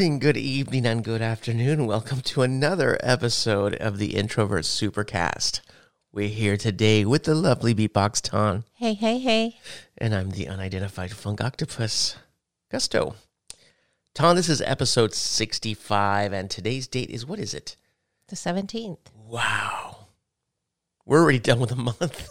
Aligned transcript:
morning, 0.00 0.18
good 0.18 0.38
evening, 0.38 0.86
and 0.86 1.04
good 1.04 1.20
afternoon. 1.20 1.84
Welcome 1.84 2.22
to 2.22 2.40
another 2.40 2.96
episode 3.02 3.74
of 3.74 3.98
the 3.98 4.16
Introvert 4.16 4.64
Supercast. 4.64 5.60
We're 6.10 6.28
here 6.28 6.56
today 6.56 7.04
with 7.04 7.24
the 7.24 7.34
lovely 7.34 7.74
beatbox 7.74 8.22
Ton, 8.22 8.64
Hey, 8.76 8.94
hey, 8.94 9.18
hey. 9.18 9.58
and 9.98 10.14
I'm 10.14 10.30
the 10.30 10.48
unidentified 10.48 11.12
funk 11.12 11.42
octopus, 11.42 12.16
Gusto. 12.70 13.14
Ton, 14.14 14.36
this 14.36 14.48
is 14.48 14.62
episode 14.62 15.12
65, 15.12 16.32
and 16.32 16.48
today's 16.48 16.88
date 16.88 17.10
is 17.10 17.26
what 17.26 17.38
is 17.38 17.52
it? 17.52 17.76
The 18.28 18.36
17th. 18.36 19.12
Wow. 19.14 20.06
We're 21.04 21.20
already 21.20 21.40
done 21.40 21.60
with 21.60 21.72
a 21.72 21.76
month. 21.76 22.30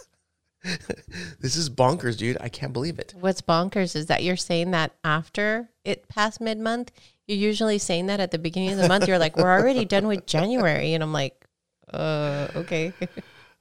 this 1.38 1.54
is 1.54 1.70
bonkers, 1.70 2.18
dude. 2.18 2.36
I 2.40 2.48
can't 2.48 2.72
believe 2.72 2.98
it. 2.98 3.14
What's 3.20 3.42
bonkers 3.42 3.94
is 3.94 4.06
that 4.06 4.24
you're 4.24 4.34
saying 4.34 4.72
that 4.72 4.96
after 5.04 5.70
it 5.84 6.08
passed 6.08 6.40
mid 6.40 6.58
month. 6.58 6.90
You're 7.30 7.38
usually 7.38 7.78
saying 7.78 8.06
that 8.06 8.18
at 8.18 8.32
the 8.32 8.38
beginning 8.38 8.72
of 8.72 8.78
the 8.78 8.88
month. 8.88 9.06
You're 9.06 9.18
like, 9.18 9.36
we're 9.36 9.50
already 9.52 9.84
done 9.84 10.08
with 10.08 10.26
January. 10.26 10.94
And 10.94 11.02
I'm 11.02 11.12
like, 11.12 11.46
uh, 11.92 12.48
okay. 12.56 12.92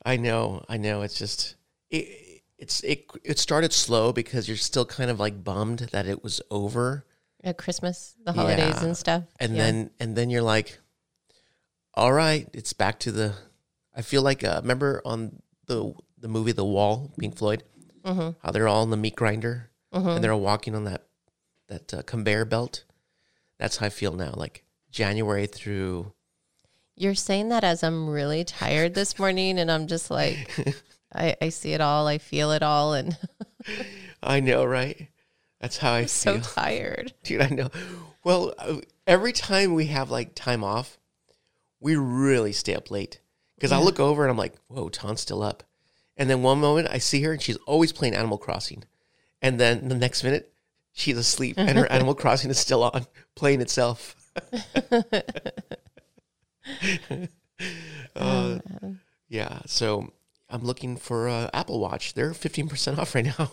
I 0.04 0.18
know, 0.18 0.64
I 0.68 0.78
know. 0.78 1.04
It's 1.04 1.14
just 1.20 1.56
it, 1.92 2.42
it's 2.58 2.82
it 2.84 3.06
it 3.24 3.38
started 3.38 3.72
slow 3.72 4.12
because 4.12 4.48
you're 4.48 4.58
still 4.58 4.86
kind 4.86 5.12
of 5.12 5.20
like 5.20 5.44
bummed 5.44 5.80
that 5.92 6.08
it 6.08 6.24
was 6.24 6.42
over, 6.50 7.06
At 7.44 7.60
Christmas, 7.60 8.16
the 8.26 8.34
holidays 8.34 8.76
Yeah. 8.78 8.86
and 8.86 8.98
stuff. 8.98 9.24
and 9.40 9.56
Yeah. 9.56 9.64
then 9.66 9.92
and 10.00 10.16
then 10.16 10.32
you're 10.32 10.42
like, 10.42 10.80
all 11.94 12.12
right, 12.12 12.48
it's 12.54 12.74
back 12.74 13.00
to 13.02 13.12
the. 13.12 13.36
I 13.96 14.02
feel 14.02 14.22
like 14.24 14.44
uh, 14.44 14.60
remember 14.64 15.02
on 15.06 15.42
the 15.68 15.94
the 16.18 16.28
movie 16.28 16.54
The 16.54 16.66
Wall, 16.66 17.12
Pink 17.20 17.38
Floyd, 17.38 17.64
Mhm. 18.04 18.36
how 18.42 18.52
they're 18.52 18.68
all 18.68 18.82
in 18.84 18.90
the 18.90 18.98
meat 18.98 19.16
grinder 19.16 19.70
Mhm. 19.94 20.16
and 20.16 20.24
they're 20.24 20.34
all 20.34 20.40
walking 20.42 20.74
on 20.76 20.86
that 20.86 21.04
that 21.68 21.94
uh, 21.94 22.02
conveyor 22.04 22.46
belt. 22.46 22.84
That's 23.60 23.78
how 23.78 23.86
I 23.86 23.90
feel 23.90 24.14
now. 24.14 24.34
Like 24.36 24.64
January 24.92 25.46
through. 25.46 26.14
You're 26.96 27.16
saying 27.16 27.50
that 27.50 27.64
as 27.64 27.84
I'm 27.84 28.10
really 28.10 28.44
tired 28.44 28.94
this 28.94 29.20
morning. 29.20 29.60
And 29.60 29.72
I'm 29.72 29.88
just 29.88 30.10
like, 30.10 30.50
I, 31.14 31.36
I 31.42 31.50
see 31.50 31.74
it 31.74 31.82
all. 31.82 32.08
I 32.08 32.18
feel 32.18 32.52
it 32.52 32.64
all. 32.64 32.94
And 32.94 33.18
I 34.24 34.40
know, 34.40 34.66
right? 34.66 35.08
That's 35.62 35.78
how 35.78 35.92
I 35.92 36.00
I'm 36.00 36.08
so 36.08 36.40
tired. 36.40 37.14
Dude, 37.24 37.42
I 37.42 37.50
know. 37.50 37.70
Well, 38.24 38.54
uh, 38.58 38.78
every 39.06 39.34
time 39.34 39.74
we 39.74 39.88
have 39.88 40.10
like 40.10 40.36
time 40.36 40.64
off, 40.64 40.98
we 41.80 41.96
really 41.96 42.54
stay 42.54 42.76
up 42.76 42.92
late. 42.92 43.20
Because 43.56 43.74
I 43.74 43.80
look 43.80 44.00
over 44.00 44.24
and 44.24 44.32
I'm 44.32 44.38
like, 44.38 44.56
whoa, 44.68 44.88
Ton's 44.88 45.20
still 45.20 45.44
up. 45.44 45.64
And 46.16 46.30
then 46.30 46.42
one 46.44 46.62
moment 46.62 46.88
I 46.90 46.98
see 46.98 47.22
her 47.24 47.34
and 47.34 47.42
she's 47.42 47.58
always 47.68 47.92
playing 47.92 48.16
Animal 48.16 48.38
Crossing. 48.38 48.86
And 49.42 49.60
then 49.60 49.90
the 49.90 49.96
next 49.96 50.24
minute, 50.24 50.54
she's 50.94 51.18
asleep 51.18 51.56
and 51.58 51.78
her 51.78 51.92
Animal 51.92 52.16
Crossing 52.16 52.50
is 52.52 52.60
still 52.60 52.84
on, 52.84 53.06
playing 53.36 53.62
itself. 53.62 54.16
uh, 58.16 58.60
yeah, 59.28 59.60
so 59.66 60.12
I'm 60.50 60.64
looking 60.64 60.98
for 60.98 61.30
uh, 61.30 61.50
Apple 61.54 61.80
Watch. 61.80 62.14
They're 62.14 62.32
15% 62.32 62.98
off 62.98 63.16
right 63.16 63.26
now. 63.26 63.52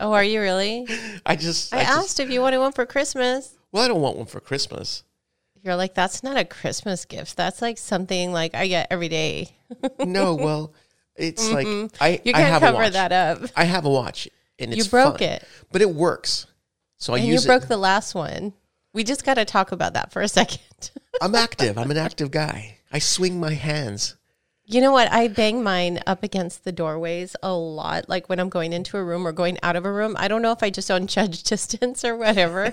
Oh, 0.00 0.12
are 0.12 0.24
you 0.24 0.40
really? 0.40 0.86
I 1.26 1.36
just, 1.36 1.74
I, 1.74 1.78
I 1.78 1.84
just, 1.84 1.92
asked 1.98 2.20
if 2.20 2.30
you 2.30 2.40
wanted 2.40 2.58
one 2.58 2.72
for 2.72 2.86
Christmas. 2.86 3.56
well, 3.72 3.84
I 3.84 3.88
don't 3.88 4.00
want 4.00 4.16
one 4.16 4.26
for 4.26 4.40
Christmas. 4.40 5.04
You're 5.62 5.76
like, 5.76 5.94
that's 5.94 6.24
not 6.24 6.36
a 6.36 6.44
Christmas 6.44 7.04
gift. 7.04 7.36
That's 7.36 7.62
like 7.62 7.78
something 7.78 8.32
like 8.32 8.54
I 8.54 8.66
get 8.66 8.88
every 8.90 9.08
day. 9.08 9.50
No, 10.04 10.34
well, 10.34 10.74
it's 11.14 11.50
like 11.50 11.66
I 12.00 12.20
You 12.24 12.32
can't 12.32 12.48
have 12.48 12.62
a 12.62 12.66
cover 12.66 12.78
watch. 12.78 12.92
that 12.94 13.12
up. 13.12 13.42
I 13.56 13.64
have 13.64 13.84
a 13.84 13.90
watch 13.90 14.28
and 14.58 14.72
it's 14.72 14.84
You 14.84 14.90
broke 14.90 15.18
fine, 15.20 15.28
it. 15.28 15.44
but 15.70 15.80
it 15.80 15.90
works. 15.90 16.46
So 17.02 17.14
I 17.14 17.18
And 17.18 17.26
you 17.26 17.40
broke 17.40 17.64
it. 17.64 17.68
the 17.68 17.76
last 17.76 18.14
one. 18.14 18.52
We 18.92 19.02
just 19.02 19.24
got 19.24 19.34
to 19.34 19.44
talk 19.44 19.72
about 19.72 19.94
that 19.94 20.12
for 20.12 20.22
a 20.22 20.28
second. 20.40 20.92
I'm 21.20 21.34
active. 21.34 21.76
I'm 21.76 21.90
an 21.90 21.96
active 21.96 22.30
guy. 22.30 22.78
I 22.92 23.00
swing 23.00 23.40
my 23.40 23.54
hands. 23.54 24.14
You 24.64 24.80
know 24.80 24.92
what? 24.92 25.10
I 25.10 25.26
bang 25.26 25.64
mine 25.64 25.98
up 26.06 26.22
against 26.22 26.62
the 26.62 26.70
doorways 26.70 27.34
a 27.42 27.52
lot. 27.52 28.08
Like 28.08 28.28
when 28.28 28.38
I'm 28.38 28.48
going 28.48 28.72
into 28.72 28.96
a 28.98 29.02
room 29.02 29.26
or 29.26 29.32
going 29.32 29.58
out 29.64 29.74
of 29.74 29.84
a 29.84 29.90
room. 29.92 30.14
I 30.16 30.28
don't 30.28 30.42
know 30.42 30.52
if 30.52 30.62
I 30.62 30.70
just 30.70 30.86
don't 30.86 31.08
judge 31.08 31.42
distance 31.54 32.04
or 32.04 32.16
whatever. 32.16 32.72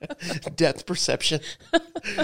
Depth 0.56 0.86
perception. 0.86 1.40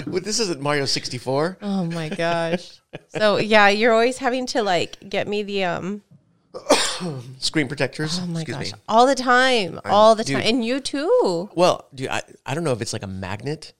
well, 0.07 0.21
this 0.23 0.39
isn't 0.39 0.59
Mario 0.59 0.85
64. 0.85 1.59
oh 1.61 1.85
my 1.85 2.09
gosh. 2.09 2.81
So 3.09 3.37
yeah, 3.37 3.69
you're 3.69 3.93
always 3.93 4.17
having 4.17 4.47
to 4.47 4.63
like 4.63 5.07
get 5.07 5.27
me 5.27 5.43
the 5.43 5.65
um. 5.65 6.01
Screen 7.39 7.67
protectors. 7.67 8.19
Oh 8.21 8.27
my 8.27 8.41
Excuse 8.41 8.57
gosh, 8.57 8.73
me. 8.73 8.79
all 8.87 9.05
the 9.07 9.15
time, 9.15 9.79
all 9.85 10.15
the 10.15 10.23
dude. 10.23 10.37
time, 10.37 10.45
and 10.47 10.65
you 10.65 10.79
too 10.79 11.49
Well, 11.55 11.87
dude, 11.93 12.07
I, 12.09 12.21
I 12.45 12.53
don't 12.53 12.63
know 12.63 12.71
if 12.71 12.81
it's 12.81 12.93
like 12.93 13.03
a 13.03 13.07
magnet. 13.07 13.73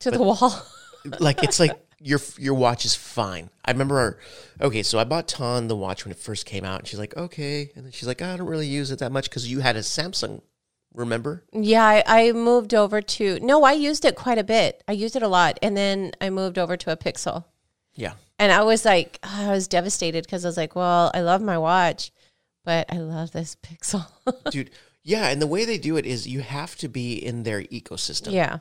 to 0.00 0.10
the 0.10 0.22
wall. 0.22 0.62
Like 1.20 1.42
it's 1.42 1.60
like 1.60 1.72
your 2.00 2.18
your 2.38 2.54
watch 2.54 2.86
is 2.86 2.94
fine. 2.94 3.50
I 3.62 3.72
remember 3.72 3.98
our 3.98 4.18
okay, 4.58 4.82
so 4.82 4.98
I 4.98 5.04
bought 5.04 5.28
Ton 5.28 5.68
the 5.68 5.76
watch 5.76 6.06
when 6.06 6.12
it 6.12 6.18
first 6.18 6.46
came 6.46 6.64
out, 6.64 6.78
and 6.78 6.88
she's 6.88 6.98
like, 6.98 7.14
okay, 7.14 7.70
and 7.76 7.84
then 7.84 7.92
she's 7.92 8.06
like, 8.08 8.22
ah, 8.22 8.32
I 8.32 8.36
don't 8.38 8.46
really 8.46 8.66
use 8.66 8.90
it 8.90 9.00
that 9.00 9.12
much 9.12 9.28
because 9.28 9.46
you 9.50 9.60
had 9.60 9.76
a 9.76 9.80
Samsung. 9.80 10.40
Remember? 10.94 11.44
Yeah, 11.52 11.84
I, 11.84 12.02
I 12.06 12.32
moved 12.32 12.72
over 12.72 13.02
to 13.02 13.38
no, 13.40 13.64
I 13.64 13.72
used 13.72 14.06
it 14.06 14.14
quite 14.16 14.38
a 14.38 14.44
bit. 14.44 14.82
I 14.88 14.92
used 14.92 15.14
it 15.14 15.22
a 15.22 15.28
lot, 15.28 15.58
and 15.60 15.76
then 15.76 16.12
I 16.22 16.30
moved 16.30 16.56
over 16.58 16.74
to 16.74 16.90
a 16.90 16.96
Pixel, 16.96 17.44
Yeah. 17.94 18.14
And 18.38 18.52
I 18.52 18.62
was 18.64 18.84
like, 18.84 19.18
I 19.22 19.48
was 19.50 19.68
devastated 19.68 20.24
because 20.24 20.44
I 20.44 20.48
was 20.48 20.56
like, 20.56 20.74
well, 20.76 21.10
I 21.14 21.20
love 21.20 21.40
my 21.42 21.58
watch, 21.58 22.10
but 22.64 22.86
I 22.92 22.98
love 22.98 23.32
this 23.32 23.56
Pixel. 23.62 24.06
dude 24.50 24.70
yeah 25.06 25.28
and 25.28 25.40
the 25.42 25.46
way 25.46 25.66
they 25.66 25.76
do 25.76 25.98
it 25.98 26.06
is 26.06 26.26
you 26.26 26.40
have 26.40 26.74
to 26.76 26.88
be 26.88 27.12
in 27.14 27.42
their 27.42 27.62
ecosystem 27.64 28.32
yeah, 28.32 28.60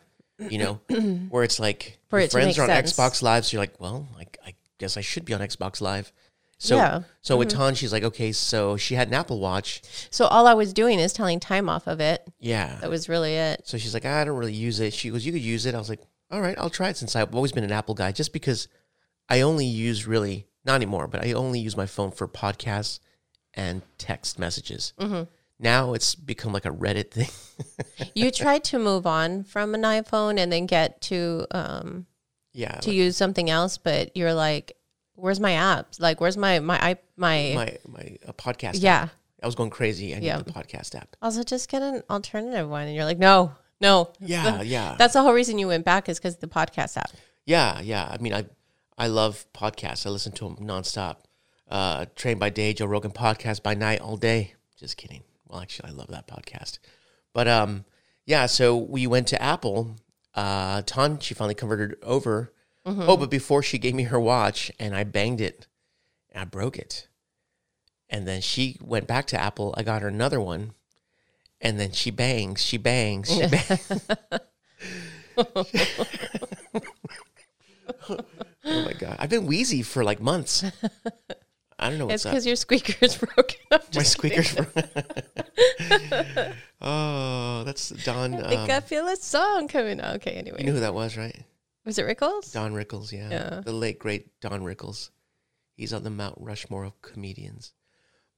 you 0.49 0.57
know 0.57 0.73
where 1.29 1.43
it's 1.45 1.57
like 1.57 1.99
For 2.09 2.19
your 2.19 2.25
it 2.25 2.31
friends 2.31 2.59
are 2.59 2.63
on 2.63 2.67
sense. 2.67 2.91
xbox 2.91 3.21
live 3.21 3.45
so 3.45 3.55
you're 3.55 3.61
like 3.63 3.79
well 3.79 4.09
I, 4.19 4.25
I 4.45 4.53
guess 4.77 4.97
i 4.97 5.01
should 5.01 5.23
be 5.23 5.33
on 5.33 5.39
xbox 5.39 5.79
live 5.79 6.11
so 6.57 6.75
Yeah. 6.75 6.89
Mm-hmm. 6.89 7.03
so 7.21 7.37
with 7.37 7.47
Ton, 7.47 7.75
she's 7.75 7.93
like 7.93 8.03
okay 8.03 8.33
so 8.33 8.75
she 8.75 8.95
had 8.95 9.07
an 9.07 9.13
apple 9.13 9.39
watch 9.39 9.83
so 10.11 10.25
all 10.25 10.45
I 10.45 10.53
was 10.53 10.73
doing 10.73 10.99
is 10.99 11.13
telling 11.13 11.39
time 11.39 11.69
off 11.69 11.87
of 11.87 12.01
it. 12.01 12.27
yeah 12.41 12.77
That 12.81 12.89
was 12.89 13.07
really 13.07 13.35
it. 13.35 13.61
so 13.65 13.77
she's 13.77 13.93
like 13.93 14.03
i 14.05 14.25
don't 14.25 14.35
really 14.37 14.51
use 14.51 14.81
it 14.81 14.93
she 14.93 15.11
goes 15.11 15.25
you 15.25 15.31
could 15.31 15.41
use 15.41 15.65
it 15.65 15.73
i 15.75 15.77
was 15.77 15.87
like 15.87 16.01
all 16.29 16.41
right 16.41 16.57
i'll 16.57 16.69
try 16.69 16.89
it 16.89 16.97
since 16.97 17.15
i've 17.15 17.33
always 17.33 17.53
been 17.53 17.63
an 17.63 17.71
apple 17.71 17.95
guy 17.95 18.11
just 18.11 18.33
because 18.33 18.67
i 19.29 19.41
only 19.41 19.65
use 19.65 20.05
really 20.07 20.47
not 20.65 20.75
anymore 20.75 21.07
but 21.07 21.23
i 21.25 21.31
only 21.33 21.59
use 21.59 21.75
my 21.77 21.85
phone 21.85 22.11
for 22.11 22.27
podcasts 22.27 22.99
and 23.53 23.81
text 23.97 24.39
messages 24.39 24.93
Mm-hmm. 24.99 25.23
now 25.59 25.93
it's 25.93 26.15
become 26.15 26.51
like 26.53 26.65
a 26.65 26.71
reddit 26.71 27.11
thing 27.11 27.29
You 28.15 28.31
tried 28.31 28.63
to 28.65 28.79
move 28.79 29.05
on 29.07 29.43
from 29.43 29.73
an 29.75 29.81
iPhone 29.83 30.39
and 30.39 30.51
then 30.51 30.65
get 30.65 31.01
to 31.01 31.45
um 31.51 32.05
yeah 32.53 32.79
to 32.81 32.93
use 32.93 33.15
something 33.17 33.49
else, 33.49 33.77
but 33.77 34.15
you're 34.15 34.33
like, 34.33 34.75
where's 35.15 35.39
my 35.39 35.51
apps? 35.51 35.99
Like, 35.99 36.19
where's 36.21 36.37
my 36.37 36.59
my 36.59 36.77
i 36.81 36.97
my, 37.17 37.53
my 37.55 37.77
my 37.87 38.17
uh, 38.27 38.31
podcast. 38.33 38.73
yeah. 38.81 39.03
app. 39.03 39.09
I 39.41 39.45
was 39.47 39.55
going 39.55 39.69
crazy. 39.71 40.13
I 40.15 40.19
need 40.19 40.25
Yeah. 40.27 40.37
the 40.39 40.51
podcast 40.51 40.93
app. 40.95 41.15
Also, 41.21 41.43
just 41.43 41.69
get 41.69 41.81
an 41.81 42.01
alternative 42.09 42.69
one, 42.69 42.85
and 42.87 42.95
you're 42.95 43.05
like, 43.05 43.17
no, 43.19 43.53
no. 43.81 44.11
Yeah, 44.19 44.61
yeah, 44.75 44.95
That's 44.97 45.13
the 45.13 45.21
whole 45.21 45.33
reason 45.33 45.57
you 45.59 45.67
went 45.67 45.85
back 45.85 46.07
is 46.09 46.19
because 46.19 46.37
the 46.37 46.47
podcast 46.47 46.97
app. 46.97 47.11
yeah, 47.45 47.79
yeah. 47.81 48.07
I 48.11 48.17
mean, 48.19 48.33
I 48.33 48.45
I 48.97 49.07
love 49.07 49.45
podcasts. 49.53 50.05
I 50.05 50.09
listen 50.09 50.31
to 50.33 50.45
them 50.45 50.57
nonstop. 50.57 51.17
Uh, 51.69 52.05
Train 52.15 52.37
by 52.37 52.49
day, 52.49 52.73
Joe 52.73 52.85
Rogan 52.85 53.11
podcast 53.11 53.63
by 53.63 53.73
night, 53.73 54.01
all 54.01 54.17
day. 54.17 54.53
Just 54.77 54.97
kidding. 54.97 55.23
Well, 55.47 55.61
actually, 55.61 55.89
I 55.89 55.93
love 55.93 56.07
that 56.09 56.27
podcast. 56.27 56.79
But 57.33 57.47
um, 57.47 57.85
yeah. 58.25 58.45
So 58.45 58.77
we 58.77 59.07
went 59.07 59.27
to 59.27 59.41
Apple. 59.41 59.95
Uh, 60.35 60.81
Ton, 60.85 61.19
she 61.19 61.33
finally 61.33 61.55
converted 61.55 61.95
over. 62.03 62.51
Oh, 62.85 63.15
but 63.15 63.31
before 63.31 63.63
she 63.63 63.77
gave 63.77 63.95
me 63.95 64.03
her 64.03 64.19
watch, 64.19 64.69
and 64.77 64.93
I 64.93 65.05
banged 65.05 65.39
it, 65.39 65.67
and 66.31 66.41
I 66.41 66.45
broke 66.45 66.77
it. 66.77 67.07
And 68.09 68.27
then 68.27 68.41
she 68.41 68.77
went 68.81 69.07
back 69.07 69.25
to 69.27 69.39
Apple. 69.39 69.73
I 69.77 69.83
got 69.83 70.01
her 70.01 70.09
another 70.09 70.41
one. 70.41 70.73
And 71.61 71.79
then 71.79 71.93
she 71.93 72.11
bangs, 72.11 72.61
she 72.61 72.77
bangs, 72.77 73.29
she 73.33 73.47
bangs. 73.47 74.05
oh 78.65 78.85
my 78.85 78.93
god. 78.93 79.17
I've 79.19 79.29
been 79.29 79.45
wheezy 79.45 79.81
for 79.81 80.03
like 80.03 80.19
months. 80.21 80.63
I 81.79 81.89
don't 81.89 81.97
know 81.99 82.05
what's 82.05 82.23
It's 82.23 82.23
because 82.25 82.45
your 82.45 82.55
squeaker's 82.55 83.17
broken. 83.35 83.57
I'm 83.71 83.79
My 83.81 83.85
just 83.91 84.11
squeakers. 84.13 84.55
oh, 86.81 87.63
that's 87.65 87.89
Don. 87.89 88.35
I 88.35 88.47
think 88.49 88.61
Um, 88.61 88.71
I 88.71 88.79
feel 88.79 89.07
a 89.07 89.15
song 89.15 89.67
coming 89.67 89.99
on. 89.99 90.15
Okay, 90.15 90.31
anyway. 90.31 90.57
you 90.59 90.65
knew 90.65 90.73
who 90.73 90.79
that 90.81 90.93
was, 90.93 91.17
right? 91.17 91.43
Was 91.85 91.97
it 91.97 92.05
Rickles? 92.05 92.53
Don 92.53 92.73
Rickles, 92.73 93.11
yeah. 93.11 93.29
Yeah. 93.29 93.61
The 93.63 93.73
late 93.73 93.99
great 93.99 94.39
Don 94.39 94.61
Rickles. 94.61 95.09
He's 95.75 95.91
on 95.91 96.03
the 96.03 96.09
Mount 96.09 96.35
Rushmore 96.39 96.85
of 96.85 97.01
comedians. 97.01 97.73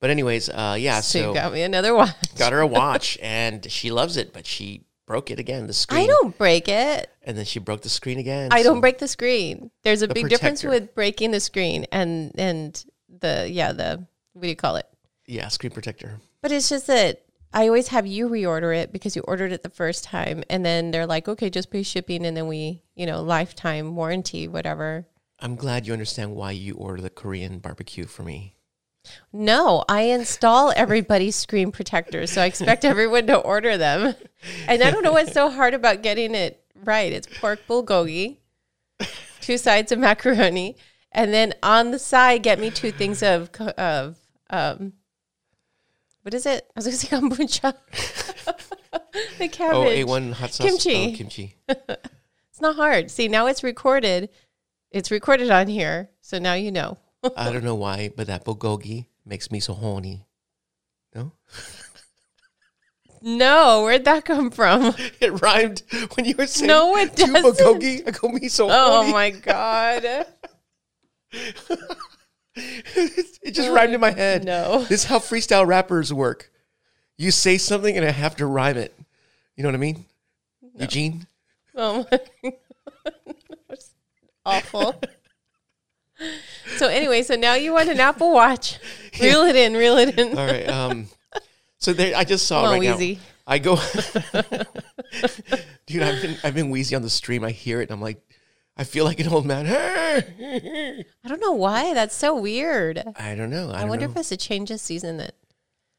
But 0.02 0.10
anyways, 0.10 0.50
uh, 0.50 0.76
yeah. 0.80 1.02
so, 1.02 1.20
So 1.22 1.28
you 1.30 1.34
got 1.36 1.54
me 1.54 1.62
another 1.62 1.94
one. 1.94 2.10
got 2.38 2.54
her 2.54 2.62
a 2.62 2.68
watch, 2.82 3.18
and 3.22 3.70
she 3.70 3.92
loves 3.92 4.18
it, 4.18 4.34
but 4.34 4.46
she 4.48 4.85
broke 5.06 5.32
it 5.32 5.40
again. 5.40 5.68
The 5.68 5.74
screen. 5.74 6.04
I 6.04 6.08
don't 6.08 6.38
break 6.38 6.68
it. 6.68 7.10
And 7.24 7.38
then 7.38 7.46
she 7.46 7.60
broke 7.60 7.82
the 7.82 7.90
screen 7.90 8.20
again. 8.20 8.50
I 8.52 8.62
so- 8.62 8.72
don't 8.72 8.82
break 8.82 9.00
the 9.00 9.08
screen. 9.08 9.72
There's 9.84 10.02
a 10.02 10.08
big 10.08 10.30
difference 10.30 10.64
with 10.64 10.94
breaking 10.96 11.32
the 11.32 11.40
screen 11.40 11.86
and 11.92 12.32
and 12.38 12.84
the 13.20 13.48
yeah 13.50 13.72
the 13.72 14.06
what 14.34 14.44
do 14.44 14.48
you 14.48 14.56
call 14.56 14.76
it? 14.76 14.88
Yeah, 15.28 15.48
screen 15.48 15.72
protector. 15.72 16.20
But 16.42 16.52
it's 16.52 16.70
just 16.70 16.88
that 16.88 17.24
I 17.54 17.68
always 17.68 17.88
have 17.88 18.06
you 18.06 18.28
reorder 18.28 18.78
it 18.78 18.92
because 18.92 19.16
you 19.16 19.22
ordered 19.22 19.54
it 19.54 19.64
the 19.64 19.70
first 19.70 20.04
time, 20.04 20.44
and 20.50 20.66
then 20.66 20.92
they're 20.92 21.08
like, 21.08 21.30
okay, 21.30 21.50
just 21.50 21.72
pay 21.72 21.84
shipping, 21.84 22.26
and 22.26 22.36
then 22.36 22.48
we, 22.48 22.84
you 22.96 23.06
know, 23.06 23.24
lifetime 23.24 23.96
warranty, 23.96 24.50
whatever. 24.50 25.08
I'm 25.40 25.56
glad 25.56 25.88
you 25.88 25.94
understand 25.94 26.36
why 26.36 26.52
you 26.52 26.76
order 26.76 27.02
the 27.02 27.10
Korean 27.10 27.60
barbecue 27.60 28.06
for 28.06 28.24
me. 28.24 28.55
No, 29.34 29.84
I 29.88 30.02
install 30.02 30.74
everybody's 30.76 31.36
screen 31.36 31.72
protectors, 31.72 32.32
so 32.32 32.42
I 32.42 32.46
expect 32.46 32.86
everyone 32.86 33.28
to 33.28 33.38
order 33.38 33.78
them. 33.78 34.16
And 34.68 34.84
I 34.84 34.92
don't 34.92 35.04
know 35.04 35.14
what's 35.14 35.34
so 35.34 35.50
hard 35.50 35.74
about 35.74 36.04
getting 36.04 36.36
it 36.36 36.64
right. 36.84 37.12
It's 37.12 37.28
pork 37.28 37.60
bulgogi, 37.68 38.38
two 39.42 39.58
sides 39.58 39.92
of 39.92 40.00
macaroni, 40.00 40.78
and 41.12 41.34
then 41.34 41.54
on 41.64 41.92
the 41.92 42.00
side, 42.00 42.44
get 42.44 42.60
me 42.60 42.70
two 42.70 42.92
things 42.92 43.24
of 43.24 43.50
of 43.78 44.18
um, 44.50 44.94
what 46.22 46.34
is 46.34 46.46
it? 46.46 46.66
I 46.76 46.80
was 46.80 46.86
going 46.86 46.98
to 46.98 46.98
say 46.98 47.16
kombucha. 47.16 47.76
the 49.38 49.48
cabbage. 49.48 49.76
Oh, 49.76 49.86
A1 49.86 50.34
hot 50.34 50.54
sauce. 50.54 50.68
Kimchi. 50.68 51.14
Oh, 51.14 51.16
kimchi. 51.16 51.56
It's 52.56 52.62
not 52.62 52.78
hard. 52.78 53.12
See, 53.12 53.28
now 53.28 53.48
it's 53.48 53.64
recorded. 53.64 54.30
It's 54.90 55.12
recorded 55.12 55.52
on 55.52 55.68
here, 55.68 56.12
so 56.22 56.40
now 56.40 56.54
you 56.54 56.72
know. 56.72 56.98
I 57.36 57.52
don't 57.52 57.64
know 57.64 57.76
why, 57.76 58.10
but 58.16 58.28
that 58.28 58.44
bulgogi 58.46 59.06
makes 59.26 59.50
me 59.52 59.60
so 59.60 59.74
horny. 59.74 60.26
No? 61.14 61.32
No, 63.22 63.82
where'd 63.84 64.06
that 64.06 64.24
come 64.24 64.52
from? 64.52 64.94
It 65.20 65.42
rhymed 65.42 65.82
when 66.14 66.26
you 66.28 66.36
were 66.38 66.46
saying 66.46 66.68
No, 66.68 66.96
it 66.96 67.16
"Tu 67.16 67.26
doesn't. 67.26 67.44
bulgogi. 67.58 68.08
I 68.08 68.12
go 68.12 68.28
me 68.30 68.48
so 68.50 68.68
Oh 68.70 68.98
horny. 68.98 69.12
my 69.14 69.30
god. 69.52 70.04
it 72.56 73.52
just 73.52 73.70
rhymed 73.72 73.94
in 73.96 74.00
my 74.02 74.12
uh, 74.12 74.16
head. 74.16 74.44
No. 74.46 74.80
This 74.84 75.04
is 75.04 75.06
how 75.06 75.18
freestyle 75.20 75.66
rappers 75.66 76.14
work. 76.14 76.52
You 77.18 77.32
say 77.32 77.58
something 77.58 77.98
and 77.98 78.06
I 78.06 78.12
have 78.12 78.36
to 78.38 78.46
rhyme 78.46 78.78
it. 78.78 78.94
You 79.56 79.64
know 79.64 79.70
what 79.70 79.76
I 79.76 79.80
mean? 79.80 80.06
Eugene? 80.78 81.26
Oh 81.76 82.06
my 82.12 82.20
That's 83.70 83.94
awful. 84.46 85.02
So 86.78 86.88
anyway, 86.88 87.22
so 87.22 87.36
now 87.36 87.54
you 87.54 87.74
want 87.74 87.90
an 87.90 88.00
Apple 88.00 88.34
Watch. 88.34 88.80
Reel 89.22 89.44
it 89.44 89.56
in, 89.56 89.76
reel 89.76 89.98
it 89.98 90.18
in. 90.18 90.38
All 90.38 90.46
right. 90.46 90.68
Um, 90.68 91.08
so 91.78 91.94
there, 91.94 92.18
I 92.18 92.24
just 92.24 92.48
saw 92.48 92.64
Come 92.64 92.72
right 92.72 92.80
Wheezy. 92.80 93.16
now. 93.16 93.22
I 93.48 93.60
go, 93.60 93.76
dude. 95.86 96.02
I've 96.02 96.22
been 96.22 96.38
I've 96.44 96.56
been 96.56 96.72
wheezy 96.72 96.96
on 96.96 97.04
the 97.04 97.10
stream. 97.10 97.44
I 97.44 97.52
hear 97.52 97.80
it. 97.80 97.84
and 97.84 97.92
I'm 97.92 98.02
like, 98.02 98.20
I 98.76 98.84
feel 98.84 99.06
like 99.06 99.20
an 99.20 99.28
old 99.30 99.46
man. 99.46 99.68
I 99.68 101.04
don't 101.28 101.40
know 101.40 101.54
why. 101.54 101.94
That's 101.94 102.16
so 102.16 102.36
weird. 102.36 103.04
I 103.16 103.36
don't 103.36 103.52
know. 103.52 103.70
I, 103.70 103.76
I, 103.76 103.80
don't 103.82 103.90
wonder 103.90 104.08
know. 104.08 104.12
if 104.12 104.18
it's 104.18 104.32
a 104.32 104.38
change 104.38 104.72
of 104.72 104.80
season 104.80 105.18
that, 105.18 105.36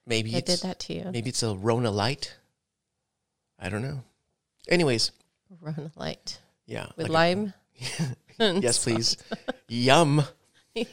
maybe 0.06 0.32
that 0.32 0.44
did 0.46 0.58
that 0.60 0.80
to 0.80 0.94
you. 0.94 1.08
maybe 1.12 1.28
it's 1.30 1.44
a 1.44 1.54
Rona 1.54 1.92
light. 1.92 2.36
I 3.58 3.68
don't 3.68 3.82
know. 3.82 4.02
Anyways, 4.68 5.12
Rona 5.60 5.92
light 5.94 6.40
yeah. 6.66 6.86
with 6.96 7.08
like 7.08 7.10
a- 7.10 7.12
lime. 7.12 7.52
yes, 8.60 8.82
please. 8.82 9.16
Yum. 9.68 10.24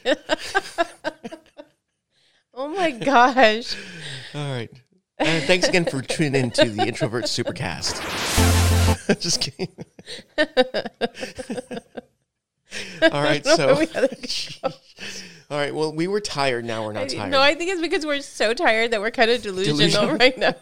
Oh 2.56 2.68
my 2.68 2.92
gosh. 2.92 3.74
All 4.32 4.52
right. 4.52 4.70
Uh, 5.18 5.40
thanks 5.40 5.66
again 5.68 5.84
for 5.84 6.02
tuning 6.02 6.36
in 6.36 6.50
to 6.52 6.68
the 6.68 6.86
Introvert 6.86 7.24
Supercast. 7.24 8.00
Just 9.20 9.40
kidding. 9.40 9.74
All 13.02 13.22
right, 13.22 13.44
so 13.44 13.84
all 15.50 15.58
right. 15.58 15.74
Well, 15.74 15.92
we 15.92 16.06
were 16.06 16.20
tired. 16.20 16.64
Now 16.64 16.84
we're 16.84 16.92
not 16.92 17.08
tired. 17.08 17.30
No, 17.30 17.40
I 17.40 17.54
think 17.54 17.70
it's 17.70 17.80
because 17.80 18.06
we're 18.06 18.20
so 18.20 18.54
tired 18.54 18.92
that 18.92 19.00
we're 19.00 19.10
kind 19.10 19.30
of 19.30 19.42
delusional, 19.42 19.78
Delusional. 19.78 20.16
right 20.16 20.38
now. 20.38 20.54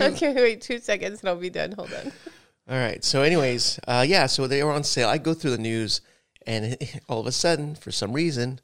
okay, 0.00 0.34
wait 0.34 0.60
two 0.60 0.78
seconds 0.78 1.20
and 1.20 1.28
I'll 1.28 1.36
be 1.36 1.50
done. 1.50 1.72
Hold 1.72 1.92
on. 1.92 2.12
All 2.68 2.76
right. 2.76 3.04
So, 3.04 3.22
anyways, 3.22 3.78
uh, 3.86 4.04
yeah. 4.06 4.26
So 4.26 4.46
they 4.46 4.62
were 4.64 4.72
on 4.72 4.82
sale. 4.84 5.08
I 5.08 5.18
go 5.18 5.34
through 5.34 5.52
the 5.52 5.58
news, 5.58 6.00
and 6.46 6.76
all 7.08 7.20
of 7.20 7.26
a 7.26 7.32
sudden, 7.32 7.74
for 7.74 7.90
some 7.92 8.12
reason, 8.12 8.60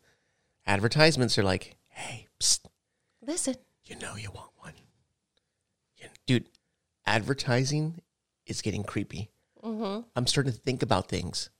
advertisements 0.67 1.39
are 1.39 1.45
like, 1.45 1.77
"Hey, 1.89 2.27
psst, 2.41 2.61
Listen. 3.25 3.57
you 3.85 3.97
know 3.97 4.17
you 4.17 4.31
want 4.31 4.51
one, 4.59 4.75
You- 5.99 6.09
dude." 6.27 6.47
Advertising 7.07 8.01
is 8.47 8.63
getting 8.63 8.85
creepy. 8.85 9.31
Mm-hmm. 9.63 10.03
I'm 10.17 10.27
starting 10.27 10.53
to 10.53 10.59
think 10.59 10.83
about 10.83 11.09
things, 11.09 11.51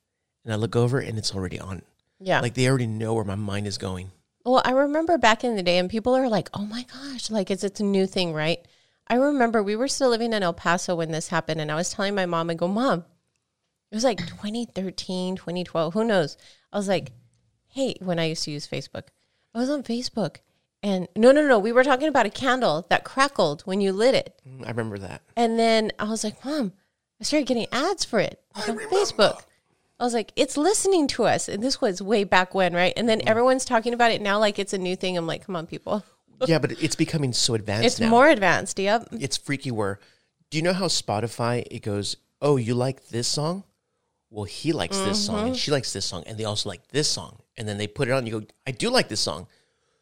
and 0.45 0.53
I 0.53 0.57
look 0.57 0.75
over, 0.77 0.99
and 1.01 1.19
it's 1.19 1.35
already 1.35 1.59
on. 1.61 1.83
Yeah. 2.21 2.41
Like 2.41 2.55
they 2.55 2.69
already 2.69 2.87
know 2.87 3.15
where 3.15 3.25
my 3.25 3.35
mind 3.35 3.67
is 3.67 3.77
going. 3.79 4.13
Well, 4.45 4.63
I 4.65 4.71
remember 4.73 5.19
back 5.19 5.43
in 5.45 5.55
the 5.57 5.63
day, 5.63 5.79
and 5.79 5.91
people 5.91 6.15
are 6.17 6.29
like, 6.29 6.49
"Oh 6.55 6.65
my 6.65 6.85
gosh!" 6.93 7.31
Like 7.31 7.51
it's 7.51 7.63
it's 7.65 7.81
a 7.81 7.85
new 7.85 8.07
thing, 8.07 8.33
right? 8.33 8.65
I 9.13 9.17
remember 9.17 9.63
we 9.63 9.77
were 9.77 9.89
still 9.89 10.09
living 10.09 10.33
in 10.33 10.43
El 10.43 10.55
Paso 10.55 10.95
when 10.97 11.13
this 11.13 11.29
happened, 11.29 11.61
and 11.61 11.71
I 11.71 11.75
was 11.75 11.91
telling 11.91 12.15
my 12.15 12.25
mom, 12.25 12.49
"I 12.49 12.55
go, 12.55 12.67
mom, 12.67 13.05
it 13.91 13.95
was 13.95 14.05
like 14.05 14.27
2013, 14.27 15.37
2012, 15.37 15.93
who 15.93 16.03
knows?" 16.03 16.39
I 16.73 16.79
was 16.79 16.89
like, 16.89 17.13
"Hey," 17.69 17.95
when 18.01 18.19
I 18.19 18.25
used 18.25 18.45
to 18.45 18.51
use 18.51 18.67
Facebook, 18.67 19.09
I 19.55 19.59
was 19.59 19.69
on 19.69 19.83
Facebook, 19.83 20.37
and 20.83 21.09
no, 21.15 21.31
no, 21.31 21.47
no, 21.47 21.59
we 21.59 21.73
were 21.73 21.85
talking 21.85 22.09
about 22.09 22.25
a 22.25 22.31
candle 22.31 22.87
that 22.89 23.05
crackled 23.05 23.61
when 23.63 23.83
you 23.83 23.93
lit 23.93 24.15
it, 24.15 24.41
Mm, 24.49 24.65
I 24.65 24.71
remember 24.71 24.97
that. 24.99 25.21
and 25.37 25.59
then 25.59 25.93
I 25.99 26.05
was 26.05 26.25
like, 26.25 26.43
"Mom, 26.43 26.73
I 27.21 27.25
started 27.25 27.47
getting 27.47 27.67
ads 27.71 28.07
for 28.07 28.19
it 28.19 28.41
like 28.57 28.67
on 28.71 28.79
Facebook." 28.79 29.43
I 30.01 30.05
was 30.05 30.15
like, 30.15 30.33
it's 30.35 30.57
listening 30.57 31.07
to 31.09 31.25
us. 31.27 31.49
And 31.49 31.63
this 31.63 31.81
was 31.81 32.03
way 32.03 32.25
back 32.25 32.55
when, 32.57 32.75
right? 32.75 32.93
And 32.97 33.09
then 33.09 33.21
Mm. 33.21 33.29
everyone's 33.29 33.65
talking 33.65 33.95
about 33.95 34.11
it 34.11 34.21
now 34.21 34.37
like 34.41 34.59
it's 34.59 34.73
a 34.73 34.79
new 34.79 34.97
thing. 34.97 35.17
I'm 35.17 35.29
like, 35.29 35.47
come 35.47 35.55
on, 35.55 35.69
people. 35.69 36.03
yeah, 36.49 36.59
but 36.59 36.73
it's 36.83 36.97
becoming 36.97 37.33
so 37.33 37.55
advanced 37.55 37.87
It's 37.87 38.01
now. 38.01 38.09
more 38.09 38.29
advanced. 38.29 38.79
Yep. 38.79 39.09
it's 39.13 39.37
freaky 39.37 39.71
where 39.71 39.99
do 40.51 40.59
you 40.59 40.63
know 40.63 40.73
how 40.75 40.87
Spotify 40.87 41.65
it 41.71 41.81
goes, 41.83 42.17
"Oh, 42.41 42.57
you 42.57 42.75
like 42.75 43.09
this 43.09 43.27
song? 43.29 43.65
Well, 44.31 44.45
he 44.45 44.73
likes 44.73 44.99
this 44.99 45.25
song 45.27 45.37
Mm-hmm. 45.37 45.47
and 45.49 45.57
she 45.57 45.71
likes 45.71 45.93
this 45.93 46.05
song 46.07 46.25
and 46.27 46.37
they 46.39 46.45
also 46.45 46.69
like 46.69 46.87
this 46.89 47.09
song." 47.09 47.39
And 47.57 47.67
then 47.69 47.79
they 47.79 47.87
put 47.87 48.09
it 48.09 48.13
on 48.13 48.27
you 48.27 48.41
go, 48.41 48.47
"I 48.67 48.71
do 48.73 48.91
like 48.91 49.09
this 49.09 49.21
song." 49.21 49.47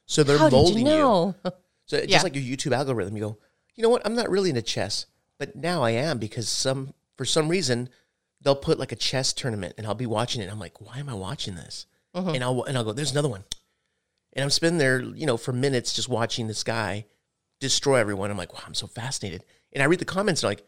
So 0.06 0.22
they're 0.24 0.38
How 0.38 0.48
molding 0.50 0.78
you 0.78 0.84
know? 0.84 1.34
So 1.86 2.04
just 2.06 2.22
like 2.24 2.36
your 2.36 2.44
YouTube 2.44 2.72
algorithm, 2.72 3.16
you 3.16 3.22
go, 3.24 3.38
"You 3.74 3.82
know 3.82 3.88
what? 3.88 4.02
I'm 4.04 4.14
not 4.14 4.30
really 4.30 4.48
into 4.50 4.62
chess, 4.62 5.06
but 5.38 5.56
now 5.56 5.82
I 5.82 5.90
am 5.90 6.18
because 6.18 6.48
some 6.48 6.94
for 7.16 7.24
some 7.24 7.48
reason 7.48 7.88
they'll 8.40 8.54
put 8.54 8.78
like 8.78 8.92
a 8.92 8.96
chess 8.96 9.32
tournament 9.32 9.74
and 9.76 9.86
I'll 9.86 9.94
be 9.94 10.06
watching 10.06 10.40
it. 10.40 10.44
And 10.44 10.52
I'm 10.52 10.60
like, 10.60 10.80
"Why 10.80 10.98
am 10.98 11.08
I 11.08 11.14
watching 11.14 11.56
this?" 11.56 11.86
Mm-hmm. 12.14 12.28
And 12.36 12.44
I'll 12.44 12.62
and 12.62 12.76
I'll 12.78 12.84
go, 12.84 12.92
"There's 12.92 13.10
another 13.10 13.28
one." 13.28 13.42
And 14.32 14.42
I'm 14.44 14.50
spending 14.50 14.78
there, 14.78 15.00
you 15.00 15.26
know, 15.26 15.36
for 15.36 15.52
minutes 15.52 15.92
just 15.92 16.08
watching 16.08 16.46
this 16.46 16.62
guy 16.62 17.06
destroy 17.58 17.96
everyone. 17.96 18.30
I'm 18.30 18.36
like, 18.36 18.52
wow, 18.52 18.62
I'm 18.66 18.74
so 18.74 18.86
fascinated. 18.86 19.44
And 19.72 19.82
I 19.82 19.86
read 19.86 19.98
the 19.98 20.04
comments 20.04 20.42
and 20.42 20.48
I'm 20.48 20.50
like, 20.52 20.66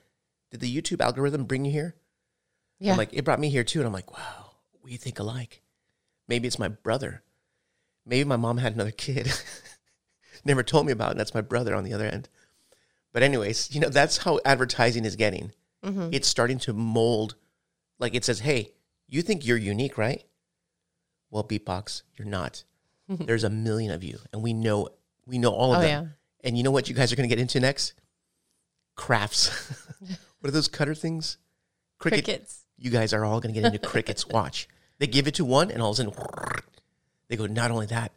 did 0.50 0.61
the 0.61 0.76
YouTube 0.76 1.00
algorithm 1.00 1.45
bring 1.45 1.64
you 1.64 1.73
here? 1.73 1.95
Yeah. 2.78 2.92
I'm 2.92 2.99
like, 2.99 3.12
it 3.12 3.25
brought 3.25 3.40
me 3.40 3.49
here 3.49 3.64
too. 3.64 3.81
And 3.81 3.87
I'm 3.87 3.92
like, 3.92 4.12
wow, 4.16 4.52
we 4.83 4.97
think 4.97 5.19
alike. 5.19 5.62
Maybe 6.28 6.47
it's 6.47 6.59
my 6.59 6.69
brother. 6.69 7.23
Maybe 8.04 8.25
my 8.25 8.37
mom 8.37 8.59
had 8.59 8.75
another 8.75 8.90
kid. 8.90 9.33
Never 10.45 10.62
told 10.62 10.87
me 10.87 10.92
about. 10.92 11.12
And 11.12 11.21
that's 11.21 11.35
my 11.35 11.40
brother 11.40 11.75
on 11.75 11.85
the 11.85 11.95
other 11.95 12.07
end. 12.07 12.28
But 13.12 13.23
anyways, 13.23 13.75
you 13.75 13.81
know, 13.81 13.88
that's 13.88 14.19
how 14.19 14.40
advertising 14.45 15.04
is 15.04 15.16
getting. 15.16 15.52
Mm-hmm. 15.85 16.09
It's 16.12 16.28
starting 16.28 16.59
to 16.61 16.73
mold. 16.73 17.37
Like 17.99 18.14
it 18.14 18.25
says, 18.25 18.40
hey, 18.40 18.73
you 19.07 19.23
think 19.23 19.47
you're 19.47 19.57
unique, 19.57 19.99
right? 19.99 20.25
Well, 21.31 21.45
beatbox, 21.45 22.02
you're 22.16 22.28
not. 22.28 22.64
There's 23.26 23.45
a 23.45 23.50
million 23.50 23.92
of 23.92 24.02
you, 24.04 24.19
and 24.33 24.42
we 24.42 24.52
know 24.52 24.88
we 25.26 25.38
know 25.38 25.50
all 25.52 25.73
of 25.75 25.78
Oh, 25.78 25.83
them. 25.83 26.14
And 26.45 26.57
you 26.57 26.64
know 26.64 26.71
what 26.73 26.88
you 26.88 26.95
guys 26.95 27.12
are 27.12 27.16
going 27.16 27.28
to 27.28 27.35
get 27.35 27.40
into 27.40 27.61
next? 27.61 27.95
Crafts. 28.97 29.49
what 30.40 30.49
are 30.49 30.50
those 30.50 30.69
cutter 30.69 30.95
things? 30.95 31.38
Cricut. 32.00 32.25
Cricuts. 32.25 32.64
You 32.76 32.90
guys 32.90 33.12
are 33.12 33.25
all 33.25 33.40
going 33.40 33.54
to 33.54 33.61
get 33.61 33.73
into 33.73 33.78
Cricuts. 33.87 34.26
Watch. 34.31 34.69
They 34.99 35.07
give 35.07 35.26
it 35.28 35.35
to 35.37 35.45
one, 35.45 35.71
and 35.71 35.81
all 35.81 35.90
of 35.90 35.99
a 35.99 36.02
sudden, 36.02 36.14
they 37.28 37.37
go. 37.37 37.47
Not 37.47 37.71
only 37.71 37.87
that, 37.87 38.12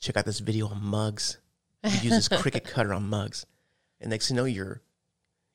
check 0.00 0.16
out 0.16 0.24
this 0.24 0.40
video 0.40 0.68
on 0.68 0.82
mugs. 0.82 1.38
You 1.84 2.10
use 2.10 2.28
this 2.28 2.28
Cricut 2.28 2.64
cutter 2.64 2.92
on 2.92 3.08
mugs, 3.08 3.46
and 4.00 4.10
next 4.10 4.28
thing 4.28 4.36
you 4.36 4.42
know, 4.42 4.46
you're. 4.46 4.82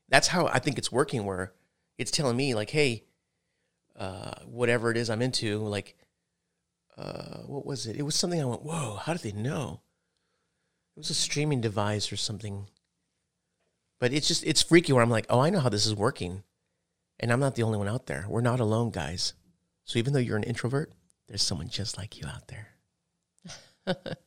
That's 0.09 0.27
how 0.27 0.47
I 0.47 0.59
think 0.59 0.77
it's 0.77 0.91
working. 0.91 1.25
Where 1.25 1.53
it's 1.97 2.11
telling 2.11 2.35
me 2.35 2.55
like, 2.55 2.69
hey, 2.69 3.03
uh, 3.97 4.33
whatever 4.45 4.91
it 4.91 4.97
is 4.97 5.09
I'm 5.09 5.21
into, 5.21 5.59
like, 5.59 5.95
uh, 7.01 7.37
what 7.47 7.65
was 7.65 7.87
it? 7.87 7.97
It 7.97 8.03
was 8.03 8.15
something 8.15 8.39
I 8.39 8.45
went, 8.45 8.61
whoa, 8.63 8.99
how 9.01 9.13
did 9.13 9.23
they 9.23 9.31
know? 9.31 9.81
It 10.95 10.99
was 10.99 11.09
a 11.09 11.15
streaming 11.15 11.61
device 11.61 12.11
or 12.11 12.17
something. 12.17 12.67
But 13.99 14.13
it's 14.13 14.27
just 14.27 14.43
it's 14.45 14.61
freaky 14.61 14.93
where 14.93 15.01
I'm 15.01 15.09
like, 15.09 15.25
oh, 15.29 15.39
I 15.39 15.49
know 15.49 15.59
how 15.59 15.69
this 15.69 15.85
is 15.85 15.95
working. 15.95 16.43
And 17.19 17.31
I'm 17.31 17.39
not 17.39 17.55
the 17.55 17.63
only 17.63 17.77
one 17.77 17.87
out 17.87 18.05
there. 18.07 18.25
We're 18.27 18.41
not 18.41 18.59
alone, 18.59 18.91
guys. 18.91 19.33
So 19.83 19.97
even 19.99 20.13
though 20.13 20.19
you're 20.19 20.37
an 20.37 20.43
introvert, 20.43 20.91
there's 21.27 21.41
someone 21.41 21.69
just 21.69 21.97
like 21.97 22.19
you 22.19 22.27
out 22.27 22.47
there. 22.47 22.67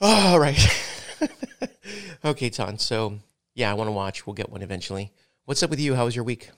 All 0.00 0.38
right. 0.38 0.58
okay, 2.24 2.48
Ton. 2.48 2.78
So 2.78 3.18
yeah, 3.54 3.70
I 3.70 3.74
want 3.74 3.88
to 3.88 3.92
watch. 3.92 4.26
We'll 4.26 4.34
get 4.34 4.50
one 4.50 4.62
eventually. 4.62 5.12
What's 5.44 5.62
up 5.62 5.70
with 5.70 5.80
you? 5.80 5.94
How 5.94 6.04
was 6.04 6.16
your 6.16 6.24
week? 6.24 6.50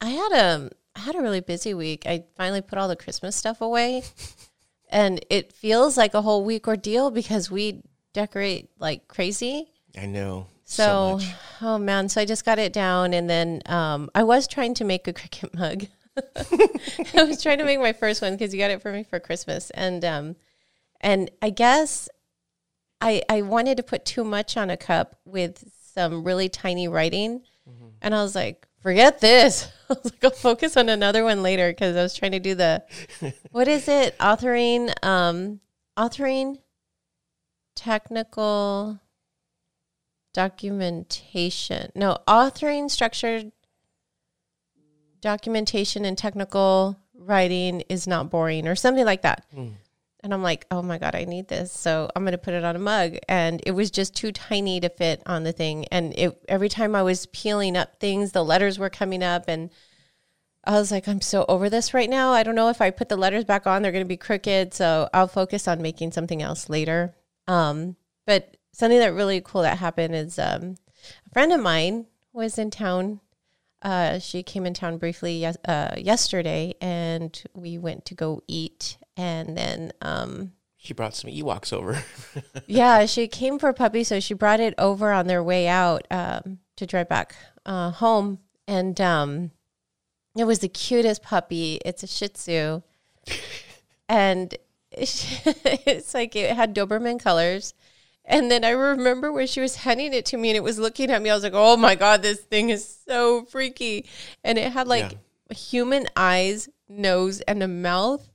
I 0.00 0.10
had 0.10 0.32
a 0.32 0.70
I 0.98 1.00
had 1.02 1.14
a 1.14 1.22
really 1.22 1.40
busy 1.40 1.74
week. 1.74 2.06
I 2.06 2.24
finally 2.36 2.60
put 2.60 2.76
all 2.76 2.88
the 2.88 2.96
Christmas 2.96 3.36
stuff 3.36 3.60
away. 3.60 4.02
and 4.90 5.24
it 5.30 5.52
feels 5.52 5.96
like 5.96 6.12
a 6.14 6.22
whole 6.22 6.44
week 6.44 6.66
ordeal 6.66 7.12
because 7.12 7.50
we 7.50 7.82
decorate 8.12 8.70
like 8.80 9.06
crazy. 9.06 9.70
I 9.96 10.06
know. 10.06 10.48
So, 10.64 11.14
much. 11.14 11.34
oh 11.62 11.78
man, 11.78 12.08
so 12.08 12.20
I 12.20 12.24
just 12.24 12.44
got 12.44 12.58
it 12.58 12.74
down, 12.74 13.14
and 13.14 13.30
then 13.30 13.62
um, 13.66 14.10
I 14.14 14.24
was 14.24 14.46
trying 14.46 14.74
to 14.74 14.84
make 14.84 15.08
a 15.08 15.14
Cricut 15.14 15.54
mug. 15.54 15.86
I 17.14 17.22
was 17.22 17.42
trying 17.42 17.58
to 17.58 17.64
make 17.64 17.80
my 17.80 17.94
first 17.94 18.20
one 18.20 18.34
because 18.34 18.52
you 18.52 18.60
got 18.60 18.70
it 18.70 18.82
for 18.82 18.92
me 18.92 19.02
for 19.02 19.18
Christmas, 19.18 19.70
and 19.70 20.04
um, 20.04 20.36
and 21.00 21.30
I 21.40 21.48
guess 21.48 22.08
I 23.00 23.22
I 23.30 23.42
wanted 23.42 23.78
to 23.78 23.82
put 23.82 24.04
too 24.04 24.24
much 24.24 24.58
on 24.58 24.68
a 24.68 24.76
cup 24.76 25.18
with 25.24 25.64
some 25.94 26.22
really 26.22 26.50
tiny 26.50 26.86
writing, 26.86 27.40
and 28.02 28.14
I 28.14 28.22
was 28.22 28.34
like, 28.34 28.67
forget 28.82 29.20
this. 29.20 29.68
I 29.90 29.94
was 29.94 30.04
like, 30.04 30.24
I'll 30.24 30.30
focus 30.30 30.76
on 30.76 30.88
another 30.88 31.24
one 31.24 31.42
later 31.42 31.70
because 31.70 31.96
I 31.96 32.02
was 32.02 32.14
trying 32.14 32.32
to 32.32 32.40
do 32.40 32.54
the 32.54 32.82
what 33.50 33.68
is 33.68 33.88
it? 33.88 34.18
Authoring 34.18 34.92
um 35.02 35.60
authoring 35.96 36.58
technical 37.74 39.00
documentation. 40.34 41.90
No 41.94 42.18
authoring 42.26 42.90
structured 42.90 43.52
documentation 45.20 46.04
and 46.04 46.16
technical 46.16 46.98
writing 47.14 47.82
is 47.88 48.06
not 48.06 48.30
boring 48.30 48.68
or 48.68 48.76
something 48.76 49.04
like 49.04 49.22
that 49.22 49.44
and 50.22 50.34
i'm 50.34 50.42
like 50.42 50.66
oh 50.70 50.82
my 50.82 50.98
god 50.98 51.14
i 51.14 51.24
need 51.24 51.48
this 51.48 51.72
so 51.72 52.10
i'm 52.14 52.24
going 52.24 52.32
to 52.32 52.38
put 52.38 52.54
it 52.54 52.64
on 52.64 52.76
a 52.76 52.78
mug 52.78 53.16
and 53.28 53.62
it 53.66 53.72
was 53.72 53.90
just 53.90 54.14
too 54.14 54.32
tiny 54.32 54.80
to 54.80 54.88
fit 54.88 55.22
on 55.26 55.44
the 55.44 55.52
thing 55.52 55.84
and 55.86 56.12
it 56.18 56.36
every 56.48 56.68
time 56.68 56.94
i 56.94 57.02
was 57.02 57.26
peeling 57.26 57.76
up 57.76 57.98
things 58.00 58.32
the 58.32 58.44
letters 58.44 58.78
were 58.78 58.90
coming 58.90 59.22
up 59.22 59.44
and 59.48 59.70
I 60.64 60.72
was 60.72 60.90
like, 60.90 61.08
I'm 61.08 61.22
so 61.22 61.46
over 61.48 61.70
this 61.70 61.94
right 61.94 62.10
now. 62.10 62.32
I 62.32 62.42
don't 62.42 62.54
know 62.54 62.68
if 62.68 62.82
I 62.82 62.90
put 62.90 63.08
the 63.08 63.16
letters 63.16 63.44
back 63.44 63.66
on, 63.66 63.80
they're 63.80 63.92
going 63.92 64.04
to 64.04 64.08
be 64.08 64.18
crooked. 64.18 64.74
So 64.74 65.08
I'll 65.14 65.26
focus 65.26 65.66
on 65.66 65.80
making 65.80 66.12
something 66.12 66.42
else 66.42 66.68
later. 66.68 67.14
Um, 67.46 67.96
but 68.26 68.58
something 68.72 68.98
that 68.98 69.14
really 69.14 69.40
cool 69.40 69.62
that 69.62 69.78
happened 69.78 70.14
is 70.14 70.38
um, 70.38 70.76
a 71.26 71.30
friend 71.32 71.52
of 71.52 71.60
mine 71.60 72.06
was 72.34 72.58
in 72.58 72.70
town. 72.70 73.20
Uh, 73.80 74.18
she 74.18 74.42
came 74.42 74.66
in 74.66 74.74
town 74.74 74.98
briefly 74.98 75.38
yes- 75.38 75.56
uh, 75.64 75.94
yesterday, 75.96 76.74
and 76.80 77.42
we 77.54 77.78
went 77.78 78.04
to 78.04 78.14
go 78.14 78.42
eat. 78.46 78.98
And 79.18 79.58
then, 79.58 79.92
um, 80.00 80.52
She 80.76 80.94
brought 80.94 81.14
some 81.14 81.30
Ewoks 81.30 81.72
over. 81.72 82.02
yeah, 82.66 83.04
she 83.04 83.26
came 83.26 83.58
for 83.58 83.68
a 83.68 83.74
puppy, 83.74 84.04
so 84.04 84.20
she 84.20 84.32
brought 84.32 84.60
it 84.60 84.74
over 84.78 85.12
on 85.12 85.26
their 85.26 85.42
way 85.42 85.66
out 85.66 86.06
um, 86.10 86.60
to 86.76 86.86
drive 86.86 87.08
back 87.08 87.34
uh, 87.66 87.90
home, 87.90 88.38
and 88.68 88.98
um, 89.00 89.50
it 90.36 90.44
was 90.44 90.60
the 90.60 90.68
cutest 90.68 91.22
puppy. 91.24 91.80
It's 91.84 92.04
a 92.04 92.06
Shih 92.06 92.28
Tzu, 92.28 92.82
and 94.08 94.54
it's 94.92 96.14
like 96.14 96.36
it 96.36 96.54
had 96.54 96.74
Doberman 96.74 97.20
colors. 97.20 97.74
And 98.24 98.50
then 98.50 98.62
I 98.62 98.70
remember 98.70 99.32
when 99.32 99.46
she 99.46 99.60
was 99.60 99.76
handing 99.76 100.12
it 100.12 100.26
to 100.26 100.36
me 100.36 100.50
and 100.50 100.56
it 100.56 100.62
was 100.62 100.78
looking 100.78 101.10
at 101.10 101.22
me, 101.22 101.30
I 101.30 101.34
was 101.34 101.42
like, 101.42 101.54
"Oh 101.54 101.76
my 101.76 101.94
god, 101.94 102.22
this 102.22 102.40
thing 102.40 102.68
is 102.70 102.98
so 103.06 103.44
freaky!" 103.46 104.06
And 104.44 104.58
it 104.58 104.70
had 104.72 104.86
like 104.86 105.16
human 105.50 106.06
eyes, 106.14 106.68
nose, 106.88 107.40
and 107.42 107.62
a 107.62 107.68
mouth. 107.68 108.27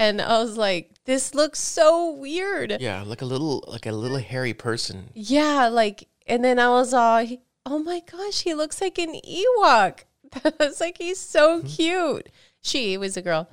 And 0.00 0.20
I 0.20 0.42
was 0.42 0.56
like, 0.56 0.92
"This 1.04 1.34
looks 1.34 1.60
so 1.60 2.10
weird." 2.14 2.78
yeah, 2.80 3.02
like 3.02 3.20
a 3.20 3.26
little 3.26 3.62
like 3.68 3.86
a 3.86 3.92
little 3.92 4.16
hairy 4.18 4.54
person. 4.54 5.10
Yeah, 5.14 5.68
like, 5.68 6.08
and 6.26 6.42
then 6.42 6.58
I 6.58 6.70
was 6.70 6.94
all, 6.94 7.26
oh 7.66 7.78
my 7.78 8.00
gosh, 8.10 8.40
he 8.40 8.54
looks 8.54 8.80
like 8.80 8.98
an 8.98 9.14
Ewok. 9.14 10.00
I 10.44 10.52
was 10.58 10.80
like, 10.80 10.96
he's 10.98 11.20
so 11.20 11.62
cute. 11.62 12.28
She 12.62 12.96
was 12.96 13.16
a 13.16 13.22
girl. 13.22 13.48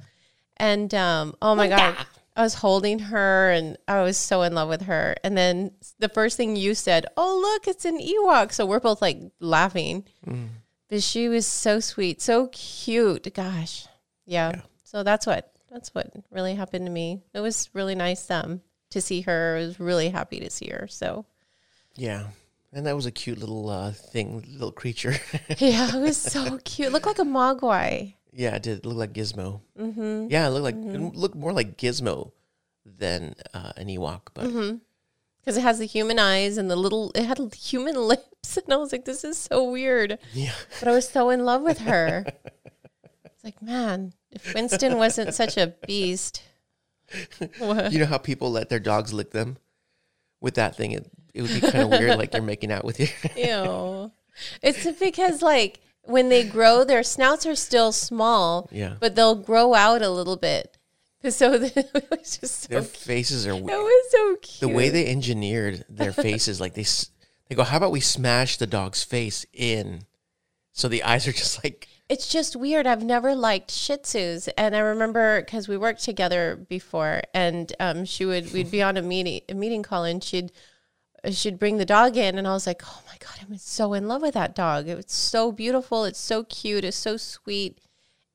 And 0.58 0.94
um, 0.94 1.36
oh 1.42 1.54
my 1.54 1.68
God, 1.68 1.96
I 2.36 2.44
was 2.44 2.56
holding 2.56 3.00
her 3.00 3.52
and 3.52 3.78
I 3.88 4.02
was 4.02 4.18
so 4.18 4.42
in 4.42 4.56
love 4.56 4.70
with 4.70 4.84
her. 4.84 5.16
And 5.24 5.38
then 5.38 5.72
the 6.00 6.10
first 6.10 6.38
thing 6.38 6.56
you 6.56 6.74
said, 6.76 7.06
oh, 7.16 7.40
look, 7.42 7.68
it's 7.68 7.86
an 7.86 8.00
Ewok. 8.00 8.52
So 8.52 8.66
we're 8.66 8.80
both 8.80 9.02
like 9.02 9.20
laughing. 9.40 10.06
But 10.90 11.04
she 11.04 11.28
was 11.28 11.46
so 11.46 11.80
sweet, 11.80 12.22
so 12.22 12.48
cute. 12.48 13.34
Gosh. 13.34 13.88
Yeah. 14.26 14.62
So 14.84 15.04
that's 15.04 15.28
what, 15.28 15.52
that's 15.72 15.94
what 15.94 16.12
really 16.32 16.56
happened 16.56 16.86
to 16.86 16.92
me. 16.92 17.22
It 17.34 17.40
was 17.40 17.70
really 17.74 17.96
nice 17.96 18.30
um, 18.32 18.62
to 18.92 19.02
see 19.02 19.22
her. 19.22 19.58
I 19.58 19.66
was 19.66 19.80
really 19.80 20.10
happy 20.10 20.40
to 20.40 20.50
see 20.50 20.70
her. 20.70 20.88
So. 20.90 21.26
Yeah. 21.96 22.28
And 22.74 22.86
that 22.86 22.96
was 22.96 23.06
a 23.06 23.12
cute 23.12 23.40
little 23.40 23.70
uh, 23.70 23.92
thing, 23.92 24.44
little 24.52 24.72
creature. 24.72 25.16
Yeah, 25.58 25.96
it 25.96 26.00
was 26.02 26.18
so 26.18 26.60
cute. 26.64 26.92
Looked 26.92 27.06
like 27.06 27.20
a 27.20 27.24
mogwai. 27.24 28.14
yeah, 28.32 28.56
it 28.56 28.64
did 28.64 28.86
look 28.86 28.98
like 28.98 29.14
Gizmo. 29.14 29.62
Mm-hmm. 29.80 30.28
Yeah, 30.30 30.48
it 30.48 30.50
looked 30.52 30.64
like 30.66 30.76
it 30.76 31.00
looked 31.16 31.36
more 31.36 31.54
like 31.54 31.78
Gizmo 31.78 32.32
than 32.86 33.36
uh, 33.54 33.72
an 33.78 33.88
Ewok. 33.88 34.22
But 34.34 34.52
Because 35.40 35.58
it 35.58 35.62
has 35.62 35.80
the 35.80 35.86
human 35.86 36.20
eyes 36.20 36.58
and 36.58 36.70
the 36.70 36.76
little, 36.76 37.12
it 37.16 37.24
had 37.26 37.40
human 37.56 37.96
lips. 38.08 38.58
And 38.58 38.72
I 38.72 38.78
was 38.78 38.92
like, 38.92 39.06
this 39.06 39.24
is 39.24 39.38
so 39.38 39.72
weird. 39.72 40.20
yeah, 40.34 40.54
But 40.80 40.90
I 40.90 40.92
was 40.92 41.08
so 41.10 41.30
in 41.30 41.46
love 41.46 41.62
with 41.64 41.80
her. 41.80 42.26
It's 43.26 43.44
like, 43.44 43.62
man, 43.62 44.14
if 44.46 44.54
Winston 44.54 44.98
wasn't 44.98 45.34
such 45.34 45.58
a 45.58 45.74
beast. 45.86 46.44
What? 47.60 47.92
you 47.94 48.00
know 48.00 48.06
how 48.06 48.18
people 48.18 48.52
let 48.52 48.70
their 48.70 48.80
dogs 48.80 49.14
lick 49.14 49.32
them 49.32 49.58
with 50.42 50.56
that 50.56 50.76
thing. 50.76 50.92
It 50.92 51.10
it 51.34 51.42
would 51.42 51.54
be 51.54 51.62
kind 51.62 51.84
of 51.84 51.90
weird, 52.00 52.18
like 52.18 52.34
you're 52.34 52.42
making 52.42 52.72
out 52.72 52.84
with 52.86 53.00
you. 53.00 53.08
Ew. 53.36 54.12
It's 54.62 55.00
because, 55.00 55.42
like, 55.42 55.80
when 56.04 56.30
they 56.30 56.44
grow, 56.44 56.84
their 56.84 57.04
snouts 57.04 57.46
are 57.46 57.56
still 57.56 57.92
small, 57.92 58.70
Yeah. 58.72 58.96
but 59.00 59.16
they'll 59.16 59.36
grow 59.36 59.74
out 59.74 60.02
a 60.02 60.10
little 60.10 60.38
bit. 60.38 60.78
So 61.30 61.54
it 61.54 61.76
was 62.12 62.38
just 62.38 62.62
so 62.62 62.68
Their 62.70 62.82
cute. 62.82 62.96
faces 62.96 63.48
are 63.48 63.56
weird. 63.56 63.66
was 63.68 64.12
so 64.12 64.36
cute. 64.42 64.60
the 64.62 64.68
way 64.76 64.90
they 64.90 65.08
engineered 65.08 65.84
their 65.90 66.14
faces. 66.14 66.62
Like 66.62 66.74
they 66.76 66.86
they 67.50 67.56
go, 67.56 67.64
how 67.64 67.78
about 67.78 67.92
we 67.92 68.00
smash 68.00 68.58
the 68.58 68.68
dog's 68.68 69.04
face 69.04 69.46
in, 69.52 70.04
so 70.74 70.88
the 70.88 71.04
eyes 71.04 71.28
are 71.28 71.32
just 71.34 71.64
like 71.64 71.88
It's 72.10 72.28
just 72.28 72.56
weird. 72.56 72.88
I've 72.88 73.04
never 73.04 73.36
liked 73.36 73.70
Shih 73.70 73.98
Tzus, 73.98 74.48
and 74.58 74.76
I 74.76 74.80
remember 74.80 75.42
because 75.42 75.68
we 75.68 75.76
worked 75.76 76.04
together 76.04 76.56
before, 76.70 77.22
and 77.34 77.72
um, 77.80 78.06
she 78.06 78.26
would 78.26 78.54
we'd 78.54 78.72
be 78.72 78.82
on 78.82 78.96
a 78.96 79.02
meeting 79.02 79.42
a 79.50 79.54
meeting 79.54 79.84
call, 79.84 80.06
and 80.06 80.24
she'd 80.24 80.52
she'd 81.32 81.60
bring 81.60 81.78
the 81.78 81.86
dog 81.86 82.16
in, 82.16 82.38
and 82.38 82.48
I 82.48 82.54
was 82.54 82.66
like, 82.66 82.82
oh 82.86 83.02
my 83.08 83.18
god, 83.20 83.40
I'm 83.42 83.58
so 83.58 83.94
in 83.94 84.08
love 84.08 84.22
with 84.22 84.36
that 84.36 84.56
dog. 84.56 84.88
It's 84.88 85.16
so 85.16 85.52
beautiful. 85.52 86.06
It's 86.06 86.20
so 86.20 86.46
cute. 86.46 86.86
It's 86.86 86.96
so 86.96 87.18
sweet. 87.18 87.80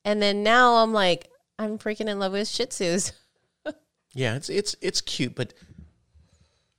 And 0.05 0.21
then 0.21 0.43
now 0.43 0.75
I'm 0.75 0.93
like, 0.93 1.29
I'm 1.57 1.79
freaking 1.79 2.09
in 2.09 2.19
love 2.19 2.33
with 2.33 2.47
Shih 2.47 2.65
Tzus. 2.67 3.11
Yeah, 4.15 4.35
it's 4.35 4.47
it's 4.47 4.75
it's 4.79 5.01
cute, 5.01 5.33
but 5.33 5.55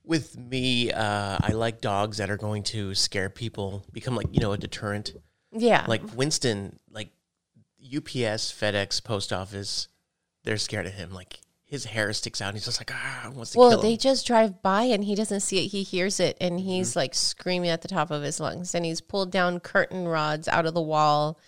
with 0.05 0.37
me, 0.37 0.89
uh, 0.91 1.37
I 1.41 1.51
like 1.51 1.81
dogs 1.81 2.17
that 2.17 2.29
are 2.29 2.37
going 2.37 2.63
to 2.63 2.95
scare 2.95 3.29
people, 3.29 3.83
become 3.91 4.15
like 4.15 4.27
you 4.31 4.39
know 4.39 4.53
a 4.53 4.57
deterrent. 4.57 5.11
Yeah, 5.55 5.85
Like 5.87 6.01
Winston, 6.15 6.79
like 6.91 7.09
UPS, 7.83 8.51
FedEx, 8.51 9.03
post 9.03 9.31
office, 9.31 9.87
they're 10.43 10.57
scared 10.57 10.85
of 10.85 10.93
him. 10.93 11.11
Like 11.13 11.39
his 11.65 11.85
hair 11.85 12.11
sticks 12.13 12.41
out, 12.41 12.49
and 12.49 12.57
he's 12.57 12.65
just 12.65 12.79
like 12.79 12.91
ah, 12.93 13.31
wants 13.33 13.51
to 13.51 13.57
well, 13.59 13.81
they 13.81 13.97
just 13.97 14.27
drive 14.27 14.61
by 14.61 14.83
and 14.83 15.03
he 15.03 15.15
doesn't 15.15 15.39
see 15.41 15.65
it. 15.65 15.69
He 15.69 15.83
hears 15.83 16.19
it 16.19 16.37
and 16.39 16.59
Mm-hmm. 16.59 16.67
he's 16.67 16.95
like 16.95 17.15
screaming 17.15 17.69
at 17.69 17.81
the 17.81 17.87
top 17.87 18.11
of 18.11 18.21
his 18.21 18.39
lungs. 18.39 18.75
And 18.75 18.85
he's 18.85 19.01
pulled 19.01 19.31
down 19.31 19.59
curtain 19.59 20.07
rods 20.07 20.47
out 20.47 20.65
of 20.65 20.73
the 20.73 20.81
wall. 20.81 21.39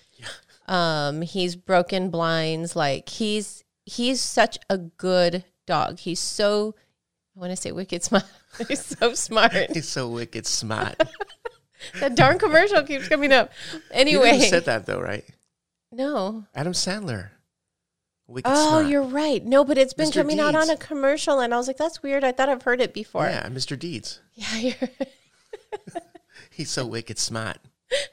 Um, 0.67 1.21
he's 1.21 1.55
broken 1.55 2.09
blinds. 2.09 2.75
Like 2.75 3.07
he's 3.09 3.63
he's 3.85 4.21
such 4.21 4.57
a 4.69 4.77
good 4.77 5.43
dog. 5.65 5.99
He's 5.99 6.19
so 6.19 6.75
I 7.35 7.39
want 7.39 7.51
to 7.51 7.55
say 7.55 7.71
wicked 7.71 8.03
smart. 8.03 8.25
he's 8.67 8.83
so 8.83 9.13
smart. 9.13 9.53
He's 9.73 9.87
so 9.87 10.09
wicked 10.09 10.47
smart. 10.47 10.95
that 11.99 12.15
darn 12.15 12.39
commercial 12.39 12.83
keeps 12.83 13.07
coming 13.07 13.31
up. 13.33 13.51
Anyway, 13.91 14.31
never 14.31 14.43
said 14.43 14.65
that 14.65 14.85
though, 14.85 14.99
right? 15.01 15.25
no. 15.91 16.45
Adam 16.55 16.73
Sandler. 16.73 17.29
Wicked 18.29 18.51
Oh, 18.53 18.69
smart. 18.69 18.87
you're 18.87 19.03
right. 19.03 19.45
No, 19.45 19.63
but 19.63 19.77
it's 19.77 19.93
been 19.93 20.09
Mr. 20.09 20.15
coming 20.15 20.39
out 20.41 20.53
on 20.53 20.69
a 20.69 20.75
commercial, 20.75 21.39
and 21.39 21.53
I 21.53 21.57
was 21.57 21.67
like, 21.67 21.77
"That's 21.77 22.03
weird." 22.03 22.25
I 22.25 22.33
thought 22.33 22.49
I've 22.49 22.63
heard 22.63 22.81
it 22.81 22.93
before. 22.93 23.23
yeah, 23.25 23.47
Mr. 23.47 23.79
Deeds. 23.79 24.19
yeah 24.33 24.55
you're 24.57 24.75
He's 26.51 26.69
so 26.69 26.85
wicked 26.85 27.17
smart. 27.19 27.57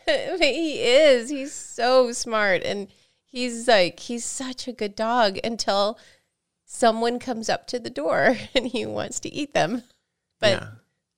he 0.06 0.80
is. 0.82 1.30
He's 1.30 1.52
so 1.52 2.12
smart 2.12 2.62
and 2.62 2.88
he's 3.24 3.66
like 3.66 3.98
he's 4.00 4.24
such 4.24 4.68
a 4.68 4.72
good 4.72 4.94
dog 4.94 5.38
until 5.42 5.98
someone 6.64 7.18
comes 7.18 7.48
up 7.48 7.66
to 7.68 7.78
the 7.80 7.90
door 7.90 8.36
and 8.54 8.66
he 8.66 8.86
wants 8.86 9.18
to 9.20 9.32
eat 9.32 9.52
them. 9.54 9.82
But 10.40 10.60
yeah. 10.60 10.66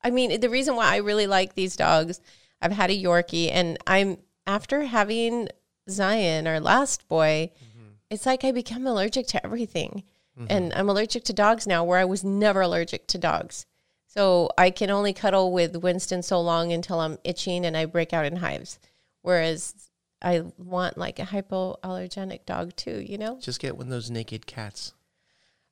I 0.03 0.09
mean, 0.09 0.39
the 0.39 0.49
reason 0.49 0.75
why 0.75 0.93
I 0.93 0.97
really 0.97 1.27
like 1.27 1.53
these 1.53 1.75
dogs, 1.75 2.19
I've 2.61 2.71
had 2.71 2.89
a 2.89 2.97
Yorkie 2.97 3.51
and 3.51 3.77
I'm 3.85 4.17
after 4.45 4.83
having 4.83 5.49
Zion, 5.89 6.47
our 6.47 6.59
last 6.59 7.07
boy, 7.07 7.51
mm-hmm. 7.55 7.89
it's 8.09 8.25
like 8.25 8.43
I 8.43 8.51
become 8.51 8.87
allergic 8.87 9.27
to 9.27 9.45
everything. 9.45 10.03
Mm-hmm. 10.39 10.47
And 10.49 10.73
I'm 10.73 10.89
allergic 10.89 11.23
to 11.25 11.33
dogs 11.33 11.65
now 11.65 11.83
where 11.83 11.99
I 11.99 12.05
was 12.05 12.23
never 12.23 12.61
allergic 12.61 13.07
to 13.07 13.17
dogs. 13.17 13.65
So 14.05 14.49
I 14.57 14.69
can 14.69 14.89
only 14.89 15.13
cuddle 15.13 15.51
with 15.51 15.75
Winston 15.75 16.23
so 16.23 16.39
long 16.41 16.71
until 16.71 16.99
I'm 16.99 17.17
itching 17.23 17.65
and 17.65 17.75
I 17.75 17.85
break 17.85 18.13
out 18.13 18.25
in 18.25 18.37
hives. 18.37 18.79
Whereas 19.21 19.89
I 20.21 20.43
want 20.57 20.97
like 20.97 21.19
a 21.19 21.23
hypoallergenic 21.23 22.45
dog 22.45 22.75
too, 22.75 23.03
you 23.07 23.17
know? 23.17 23.39
Just 23.39 23.59
get 23.59 23.77
one 23.77 23.87
of 23.87 23.91
those 23.91 24.09
naked 24.09 24.45
cats. 24.45 24.93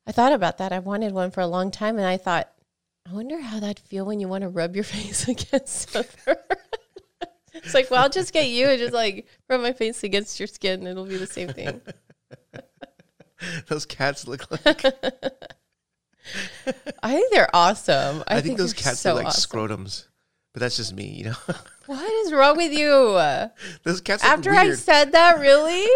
I 0.06 0.12
thought 0.12 0.32
about 0.32 0.58
that. 0.58 0.72
I 0.72 0.78
wanted 0.78 1.12
one 1.12 1.30
for 1.30 1.40
a 1.40 1.46
long 1.46 1.70
time 1.70 1.96
and 1.96 2.06
I 2.06 2.16
thought 2.16 2.52
I 3.08 3.12
wonder 3.12 3.40
how 3.40 3.60
that'd 3.60 3.78
feel 3.78 4.04
when 4.04 4.18
you 4.18 4.26
want 4.26 4.42
to 4.42 4.48
rub 4.48 4.74
your 4.74 4.84
face 4.84 5.28
against 5.28 5.90
something. 5.90 6.34
it's 7.54 7.74
like, 7.74 7.90
well, 7.90 8.02
I'll 8.02 8.08
just 8.08 8.32
get 8.32 8.48
you 8.48 8.66
and 8.66 8.78
just 8.78 8.94
like 8.94 9.26
rub 9.48 9.60
my 9.60 9.72
face 9.72 10.02
against 10.02 10.40
your 10.40 10.46
skin. 10.46 10.86
It'll 10.86 11.06
be 11.06 11.16
the 11.16 11.26
same 11.26 11.48
thing. 11.48 11.80
those 13.68 13.86
cats 13.86 14.26
look 14.26 14.50
like. 14.50 14.84
I 17.02 17.12
think 17.12 17.32
they're 17.32 17.54
awesome. 17.54 18.24
I, 18.26 18.38
I, 18.38 18.40
think, 18.40 18.58
those 18.58 18.74
they're 18.74 18.82
cats 18.82 19.00
so 19.00 19.14
look 19.14 19.24
like 19.24 19.26
awesome. 19.28 19.58
scrotums, 19.58 20.06
but 20.52 20.60
that's 20.60 20.76
just 20.76 20.92
me, 20.92 21.06
you 21.06 21.24
know. 21.26 21.36
What 21.86 22.12
is 22.26 22.32
wrong 22.32 22.56
with 22.56 22.72
you? 22.72 22.88
those 23.84 24.00
cats 24.00 24.24
look 24.24 24.32
After 24.32 24.52
I 24.52 24.72
said 24.72 25.12
that, 25.12 25.38
really? 25.38 25.86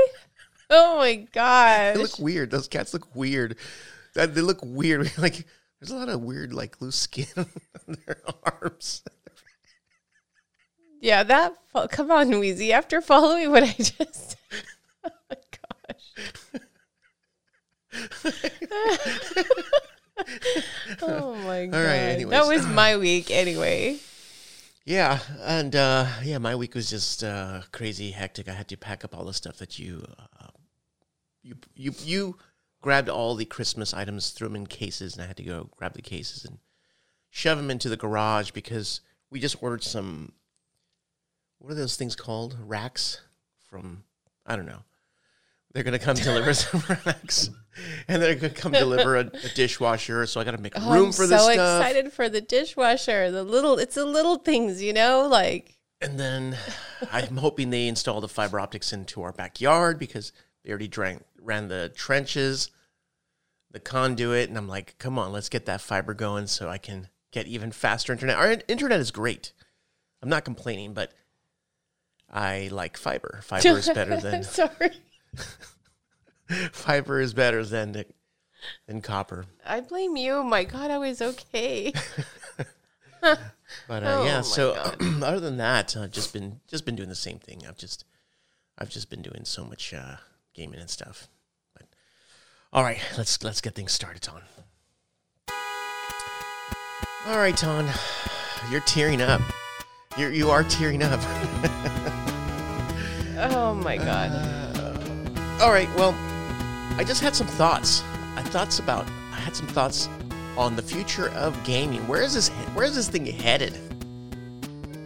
Oh 0.73 0.99
my 0.99 1.27
god! 1.33 1.97
they 1.97 2.03
look 2.03 2.21
weird. 2.21 2.53
Those 2.53 2.69
cats 2.69 2.95
look 2.95 3.13
weird. 3.13 3.57
That 4.15 4.37
they 4.37 4.41
look 4.41 4.61
weird. 4.63 5.11
Like 5.19 5.47
there's 5.81 5.91
a 5.91 5.97
lot 5.97 6.11
of 6.11 6.21
weird, 6.21 6.53
like 6.53 6.81
loose 6.81 6.97
skin 6.97 7.27
on 7.37 7.47
their 8.07 8.21
arms. 8.61 9.03
yeah, 11.01 11.23
that. 11.23 11.55
Come 11.91 12.11
on, 12.11 12.39
Wheezy. 12.39 12.73
After 12.73 13.01
following 13.01 13.51
what 13.51 13.63
I 13.63 13.73
just. 13.73 14.37
oh 15.05 15.11
my 15.31 15.37
gosh. 15.57 16.31
oh 21.03 21.35
my 21.37 21.67
god. 21.67 21.79
All 21.79 21.85
right. 21.85 21.97
anyways. 21.97 22.31
That 22.31 22.47
was 22.47 22.67
my 22.67 22.97
week 22.99 23.31
anyway. 23.31 23.99
Yeah, 24.85 25.21
and 25.43 25.75
uh, 25.77 26.07
yeah, 26.23 26.39
my 26.39 26.57
week 26.57 26.75
was 26.75 26.91
just 26.91 27.23
uh, 27.23 27.63
crazy 27.73 28.11
hectic. 28.11 28.49
I 28.49 28.53
had 28.53 28.69
to 28.69 28.77
pack 28.77 29.05
up 29.05 29.17
all 29.17 29.25
the 29.25 29.33
stuff 29.33 29.57
that 29.59 29.79
you, 29.79 30.05
uh, 30.19 30.49
you, 31.43 31.55
you, 31.75 31.95
you 32.03 32.37
grabbed 32.81 33.09
all 33.09 33.35
the 33.35 33.45
Christmas 33.45 33.93
items, 33.95 34.31
threw 34.31 34.49
them 34.49 34.57
in 34.57 34.67
cases, 34.67 35.15
and 35.15 35.23
I 35.23 35.27
had 35.27 35.37
to 35.37 35.43
go 35.43 35.69
grab 35.77 35.95
the 35.95 36.03
cases 36.03 36.45
and 36.45 36.59
shove 37.31 37.59
them 37.59 37.71
into 37.71 37.89
the 37.89 37.97
garage 37.97 38.51
because 38.53 39.01
we 39.31 39.41
just 39.41 39.63
ordered 39.63 39.83
some. 39.85 40.33
What 41.59 41.73
are 41.73 41.77
those 41.77 41.97
things 41.97 42.17
called? 42.17 42.57
Racks 42.65 43.21
from 43.69 44.05
I 44.47 44.57
don't 44.57 44.67
know. 44.67 44.83
They're 45.73 45.85
gonna 45.85 45.99
come 45.99 46.17
deliver 46.17 46.53
some 46.55 46.83
racks, 47.07 47.51
and 48.09 48.21
they're 48.23 48.35
gonna 48.35 48.51
come 48.53 48.73
deliver 48.73 49.17
a, 49.17 49.21
a 49.21 49.49
dishwasher. 49.55 50.27
So 50.27 50.41
I 50.41 50.45
got 50.45 50.53
to 50.53 50.59
make 50.59 50.73
Oh, 50.77 50.93
room 50.93 51.07
I'm 51.07 51.13
for 51.13 51.27
so 51.27 51.29
this 51.29 51.43
stuff. 51.43 51.81
excited 51.83 52.13
for 52.13 52.29
the 52.29 52.41
dishwasher. 52.41 53.31
The 53.31 53.45
little, 53.45 53.79
it's 53.79 53.95
the 53.95 54.05
little 54.07 54.37
things, 54.37 54.83
you 54.83 54.93
know, 54.93 55.29
like 55.29 55.77
And 56.01 56.19
then 56.19 56.57
I'm 57.13 57.37
hoping 57.37 57.71
they 57.71 57.87
install 57.87 58.21
the 58.21 58.27
fiber 58.29 58.59
optics 58.59 58.93
into 58.93 59.23
our 59.23 59.33
backyard 59.33 59.99
because 60.01 60.33
they 60.65 60.71
already 60.71 60.89
drank, 60.89 61.23
ran 61.43 61.69
the 61.69 61.91
trenches, 61.95 62.71
the 63.71 63.81
conduit, 63.81 64.49
and 64.49 64.59
I'm 64.59 64.69
like, 64.69 64.97
come 64.99 65.19
on, 65.19 65.33
let's 65.33 65.49
get 65.49 65.67
that 65.67 65.81
fiber 65.81 66.15
going 66.15 66.47
so 66.47 66.69
I 66.69 66.79
can 66.79 67.09
get 67.33 67.47
even 67.47 67.73
faster 67.73 68.13
internet. 68.13 68.37
Our 68.37 68.57
internet 68.69 69.01
is 69.01 69.11
great. 69.11 69.53
I'm 70.23 70.29
not 70.29 70.45
complaining, 70.45 70.93
but 70.93 71.13
I 72.31 72.69
like 72.71 72.97
fiber. 72.97 73.41
Fiber 73.43 73.79
is 73.79 73.89
better 73.89 74.17
than 74.21 74.43
sorry. 74.43 74.93
fiber 76.73 77.21
is 77.21 77.35
better 77.35 77.65
than 77.65 78.05
than 78.87 79.01
copper. 79.01 79.47
I 79.65 79.81
blame 79.81 80.17
you. 80.17 80.43
My 80.43 80.65
God, 80.65 80.91
I 80.91 80.99
was 80.99 81.23
okay. 81.23 81.93
But 83.87 84.03
uh, 84.03 84.21
Oh 84.21 84.25
yeah, 84.25 84.41
so 84.41 84.73
other 85.23 85.41
than 85.41 85.59
that, 85.59 85.97
I've 85.97 86.11
just 86.11 86.33
been 86.33 86.61
just 86.67 86.85
been 86.85 86.97
doing 86.97 87.09
the 87.09 87.15
same 87.15 87.39
thing. 87.39 87.63
I've 87.69 87.77
just 87.77 88.05
I've 88.79 88.89
just 88.89 89.11
been 89.11 89.23
doing 89.23 89.45
so 89.45 89.65
much 89.65 89.93
uh, 89.93 90.17
gaming 90.55 90.81
and 90.81 90.91
stuff. 90.91 91.29
But 91.75 91.87
all 92.73 92.83
right, 92.83 93.01
let's 93.17 93.43
let's 93.43 93.61
get 93.61 93.75
things 93.75 93.93
started, 93.93 94.23
Ton. 94.23 94.43
All 97.27 97.37
right, 97.39 97.57
Ton, 97.57 97.89
you're 98.71 98.81
tearing 98.81 99.21
up. 99.21 99.43
You're 100.17 100.33
you 100.33 100.51
are 100.51 100.65
tearing 100.65 101.03
up. 101.03 101.21
oh 103.53 103.79
my 103.83 103.97
God. 103.97 104.33
all 105.61 105.71
right, 105.71 105.89
well, 105.97 106.15
I 106.99 107.05
just 107.07 107.21
had 107.21 107.37
some 107.37 107.47
thoughts. 107.47 108.03
I 108.37 108.43
thoughts 108.43 108.79
about 108.79 109.07
I 109.33 109.37
had 109.37 109.55
some 109.55 109.67
thoughts 109.67 110.09
on 110.57 110.77
the 110.77 110.83
future 110.83 111.31
of 111.31 111.63
gaming. 111.65 112.07
Where 112.07 112.23
is 112.23 112.35
this 112.35 112.49
where 112.75 112.85
is 112.85 112.95
this 112.95 113.09
thing 113.09 113.27
headed? 113.27 113.79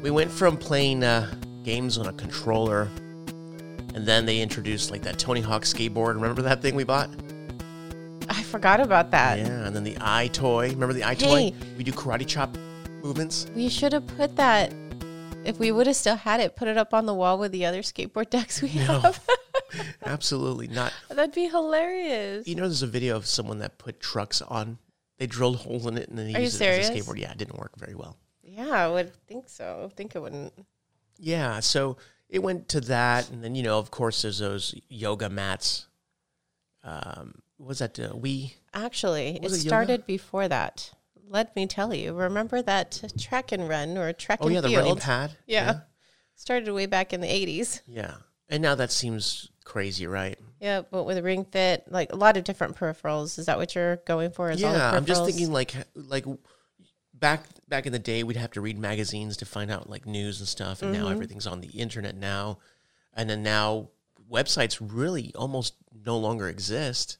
We 0.02 0.10
went 0.10 0.30
from 0.30 0.56
playing 0.56 1.02
uh, 1.02 1.32
games 1.62 1.98
on 1.98 2.06
a 2.06 2.12
controller, 2.12 2.90
and 3.94 4.04
then 4.06 4.26
they 4.26 4.40
introduced 4.40 4.90
like 4.90 5.02
that 5.02 5.18
Tony 5.18 5.40
Hawk 5.40 5.62
skateboard. 5.62 6.14
Remember 6.14 6.42
that 6.42 6.60
thing 6.62 6.74
we 6.74 6.84
bought? 6.84 7.10
I 8.28 8.42
forgot 8.42 8.80
about 8.80 9.10
that. 9.12 9.38
Yeah, 9.38 9.66
and 9.66 9.74
then 9.74 9.84
the 9.84 9.94
EyeToy. 9.94 10.70
Remember 10.70 10.92
the 10.92 11.04
eye 11.04 11.14
Hey. 11.14 11.50
toy? 11.50 11.56
We 11.76 11.84
do 11.84 11.92
karate 11.92 12.26
chop 12.26 12.56
movements. 13.02 13.46
We 13.54 13.68
should 13.68 13.92
have 13.92 14.06
put 14.06 14.36
that. 14.36 14.72
If 15.44 15.58
we 15.58 15.70
would 15.72 15.86
have 15.86 15.96
still 15.96 16.16
had 16.16 16.40
it, 16.40 16.56
put 16.56 16.68
it 16.68 16.78
up 16.78 16.94
on 16.94 17.04
the 17.04 17.12
wall 17.12 17.38
with 17.38 17.52
the 17.52 17.66
other 17.66 17.82
skateboard 17.82 18.30
decks 18.30 18.62
we 18.62 18.72
No, 18.74 19.00
have. 19.00 19.20
absolutely 20.06 20.68
not. 20.68 20.92
That'd 21.10 21.34
be 21.34 21.48
hilarious. 21.48 22.46
You 22.48 22.54
know, 22.54 22.62
there's 22.62 22.82
a 22.82 22.86
video 22.86 23.16
of 23.16 23.26
someone 23.26 23.58
that 23.58 23.76
put 23.78 24.00
trucks 24.00 24.40
on. 24.40 24.78
They 25.18 25.26
drilled 25.26 25.56
holes 25.56 25.86
in 25.86 25.98
it 25.98 26.08
and 26.08 26.18
then 26.18 26.32
they 26.32 26.38
Are 26.38 26.42
used 26.42 26.60
it 26.60 26.64
as 26.80 26.88
a 26.88 26.92
skateboard. 26.92 27.18
Yeah, 27.18 27.30
it 27.32 27.38
didn't 27.38 27.58
work 27.58 27.76
very 27.76 27.94
well. 27.94 28.16
Yeah, 28.42 28.70
I 28.70 28.88
would 28.88 29.12
think 29.26 29.48
so. 29.50 29.82
I 29.90 29.94
think 29.94 30.16
it 30.16 30.20
wouldn't. 30.22 30.52
Yeah, 31.18 31.60
so 31.60 31.98
it 32.28 32.42
went 32.42 32.68
to 32.70 32.80
that, 32.82 33.30
and 33.30 33.42
then 33.44 33.54
you 33.54 33.62
know, 33.62 33.78
of 33.78 33.90
course, 33.90 34.22
there's 34.22 34.38
those 34.38 34.74
yoga 34.88 35.28
mats. 35.28 35.86
Um, 36.82 37.36
was 37.58 37.78
that 37.78 37.98
uh, 37.98 38.10
Wii? 38.12 38.54
Actually, 38.72 39.36
it 39.36 39.44
it 39.44 39.50
started 39.50 40.06
before 40.06 40.48
that. 40.48 40.90
Let 41.28 41.54
me 41.56 41.66
tell 41.66 41.94
you. 41.94 42.12
Remember 42.14 42.60
that 42.62 43.02
track 43.18 43.52
and 43.52 43.68
run 43.68 43.96
or 43.96 44.12
track 44.12 44.40
Oh 44.42 44.46
and 44.46 44.54
yeah, 44.54 44.60
the 44.60 44.68
field? 44.68 44.82
running 44.82 44.96
pad. 44.98 45.36
Yeah. 45.46 45.80
Started 46.36 46.70
way 46.72 46.86
back 46.86 47.12
in 47.12 47.20
the 47.20 47.28
80s. 47.28 47.80
yeah, 47.86 48.14
and 48.48 48.60
now 48.62 48.74
that 48.74 48.90
seems 48.90 49.50
crazy, 49.64 50.06
right? 50.06 50.36
Yeah, 50.60 50.82
but 50.90 51.04
with 51.04 51.16
a 51.16 51.22
ring 51.22 51.44
fit, 51.44 51.84
like 51.88 52.12
a 52.12 52.16
lot 52.16 52.36
of 52.36 52.42
different 52.44 52.76
peripherals. 52.76 53.38
Is 53.38 53.46
that 53.46 53.56
what 53.56 53.74
you're 53.74 53.96
going 53.98 54.30
for? 54.32 54.50
Is 54.50 54.62
all 54.64 54.72
the 54.72 54.78
yeah, 54.78 54.90
I'm 54.90 55.04
just 55.04 55.24
thinking 55.24 55.52
like 55.52 55.74
like 55.94 56.24
back 57.18 57.44
back 57.68 57.86
in 57.86 57.92
the 57.92 57.98
day, 57.98 58.22
we'd 58.22 58.36
have 58.36 58.50
to 58.52 58.60
read 58.60 58.78
magazines 58.78 59.36
to 59.38 59.46
find 59.46 59.70
out 59.70 59.88
like 59.88 60.06
news 60.06 60.40
and 60.40 60.48
stuff, 60.48 60.82
and 60.82 60.92
Mm-hmm. 60.92 61.04
now 61.04 61.10
everything's 61.10 61.46
on 61.46 61.60
the 61.60 61.68
internet 61.68 62.16
now, 62.16 62.58
and 63.14 63.28
then 63.30 63.42
now 63.42 63.88
websites 64.30 64.78
really 64.80 65.32
almost 65.34 65.74
no 66.04 66.16
longer 66.18 66.48
exist, 66.48 67.18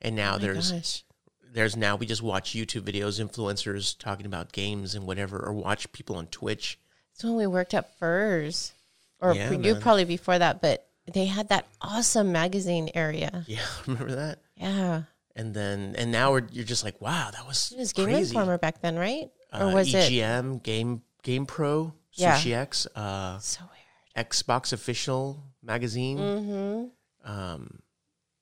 and 0.00 0.16
now 0.16 0.34
Oh 0.36 0.38
there's 0.38 0.72
gosh. 0.72 1.04
there's 1.52 1.76
now 1.76 1.96
we 1.96 2.06
just 2.06 2.22
watch 2.22 2.52
YouTube 2.52 2.82
videos, 2.82 3.20
influencers 3.24 3.96
talking 3.98 4.26
about 4.26 4.52
games 4.52 4.94
and 4.94 5.06
whatever, 5.06 5.38
or 5.38 5.52
watch 5.52 5.90
people 5.92 6.16
on 6.16 6.26
Twitch. 6.28 6.78
It's 7.12 7.22
when 7.22 7.36
we 7.36 7.46
worked 7.46 7.74
at 7.74 7.96
Furs, 7.98 8.72
or 9.20 9.34
Yeah, 9.34 9.52
you 9.52 9.74
probably 9.76 10.04
before 10.04 10.38
that, 10.38 10.60
but 10.60 10.88
they 11.12 11.26
had 11.26 11.48
that 11.50 11.66
awesome 11.80 12.32
magazine 12.32 12.90
area. 12.94 13.44
Yeah, 13.46 13.60
remember 13.86 14.14
that? 14.16 14.38
Yeah, 14.56 15.02
And 15.36 15.52
then 15.52 15.94
and 15.98 16.12
now 16.12 16.30
we're, 16.32 16.46
you're 16.52 16.64
just 16.64 16.84
like, 16.84 17.00
wow, 17.00 17.30
that 17.32 17.46
was 17.46 17.72
it 17.72 17.78
was 17.78 17.92
Game 17.92 18.06
crazy. 18.06 18.34
Informer 18.36 18.58
back 18.58 18.80
then, 18.80 18.96
right? 18.96 19.30
Or 19.52 19.62
Uh, 19.62 19.74
was 19.74 19.92
it 19.92 20.10
EGM, 20.12 20.62
Game 20.62 21.02
Game 21.22 21.44
Pro, 21.46 21.92
Yeah. 22.12 22.36
Sushi 22.36 22.54
X, 22.54 22.86
uh, 22.94 23.38
so 23.38 23.64
weird? 23.64 24.28
Xbox 24.28 24.72
Official 24.72 25.42
magazine. 25.62 26.18
Mm-hmm. 26.18 27.30
Um, 27.32 27.80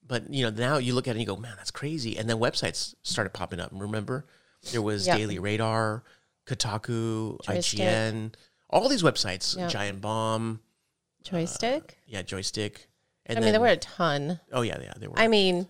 but 0.07 0.29
you 0.33 0.45
know 0.45 0.51
now 0.51 0.77
you 0.77 0.93
look 0.95 1.07
at 1.09 1.11
it 1.11 1.13
and 1.13 1.21
you 1.21 1.27
go, 1.27 1.37
man, 1.37 1.55
that's 1.57 1.71
crazy. 1.71 2.19
And 2.19 2.29
then 2.29 2.37
websites 2.37 2.95
started 3.03 3.31
popping 3.31 3.61
up. 3.61 3.71
Remember, 3.73 4.27
there 4.73 4.83
was. 4.83 5.07
Daily 5.07 5.39
Radar, 5.39 6.03
Kotaku, 6.47 7.39
Joystiq. 7.43 7.79
IGN, 7.81 8.35
all 8.69 8.89
these 8.91 9.03
websites. 9.03 9.57
Giant 9.71 10.01
Bomb, 10.03 10.61
Joystiq. 11.25 11.93
yeah, 12.07 12.23
Joystiq. 12.23 12.77
And 13.25 13.39
I 13.39 13.41
mean, 13.41 13.45
then, 13.47 13.53
there 13.53 13.61
were 13.61 13.69
a 13.69 13.77
ton. 13.77 14.41
oh 14.53 14.63
yeah, 14.63 14.79
yeah, 14.83 14.93
there 14.99 15.09
were. 15.09 15.19
I 15.19 15.29
mean, 15.29 15.67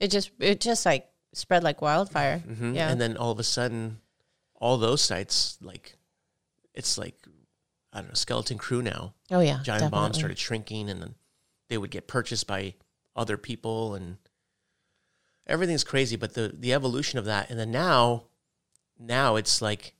it 0.00 0.10
just 0.10 0.30
it 0.38 0.60
just 0.60 0.84
like 0.86 1.08
spread 1.32 1.62
like 1.62 1.80
wildfire. 1.82 2.42
Mhm. 2.46 2.74
Yeah. 2.74 2.90
And 2.90 3.00
then 3.00 3.16
all 3.16 3.30
of 3.30 3.38
a 3.38 3.44
sudden, 3.44 4.00
all 4.54 4.78
those 4.78 5.02
sites, 5.02 5.58
like, 5.60 5.96
it's 6.74 6.96
like, 6.96 7.14
I 7.92 7.98
don't 8.00 8.08
know, 8.08 8.14
Skeleton 8.14 8.58
Crew 8.58 8.82
now. 8.82 9.14
oh 9.30 9.40
yeah, 9.40 9.60
Giant 9.62 9.90
Bomb 9.90 10.04
definitely. 10.10 10.18
started 10.18 10.38
shrinking 10.38 10.88
and 10.90 11.02
then 11.02 11.14
they 11.68 11.76
would 11.78 11.90
get 11.90 12.06
purchased 12.06 12.46
by 12.46 12.74
other 13.14 13.36
people 13.36 13.94
and 13.94 14.16
everything's 15.46 15.84
crazy. 15.84 16.16
But 16.16 16.34
the, 16.34 16.54
the 16.56 16.72
evolution 16.72 17.18
of 17.18 17.24
that, 17.26 17.50
and 17.50 17.58
then 17.58 17.70
now, 17.70 18.24
now 18.98 19.36
it's 19.36 19.60
like, 19.60 19.94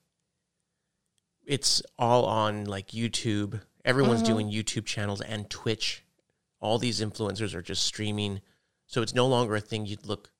it's 1.44 1.82
all 1.98 2.24
on 2.24 2.64
like 2.64 2.88
YouTube. 2.88 3.60
Everyone's 3.84 4.22
Mhm. 4.22 4.26
doing 4.26 4.50
YouTube 4.50 4.84
channels 4.86 5.20
and 5.20 5.48
Twitch. 5.48 6.04
All 6.60 6.78
these 6.78 7.00
influencers 7.00 7.54
are 7.54 7.62
just 7.62 7.84
streaming. 7.84 8.40
So 8.86 9.02
it's 9.02 9.14
no 9.14 9.26
longer 9.26 9.56
a 9.56 9.60
thing 9.60 9.86
you'd 9.86 10.06
look 10.06 10.30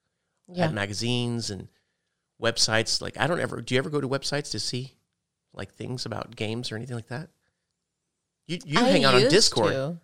Yeah. 0.48 0.66
at 0.66 0.72
magazines 0.74 1.50
and 1.50 1.68
websites. 2.40 3.00
Like 3.00 3.18
I 3.18 3.26
don't 3.26 3.40
ever. 3.40 3.61
Do 3.61 3.74
you 3.74 3.78
ever 3.78 3.90
go 3.90 4.00
to 4.00 4.09
websites 4.09 4.50
to 4.52 4.61
see 4.61 4.94
like 5.52 5.72
things 5.74 6.06
about 6.06 6.37
games 6.37 6.70
or 6.70 6.76
anything 6.76 6.96
like 6.96 7.09
that? 7.09 7.28
You 8.46 8.59
you 8.64 8.78
I 8.78 8.85
hang 8.85 9.04
out 9.04 9.14
on 9.14 9.22
Discord. 9.28 9.72
to. 9.72 9.98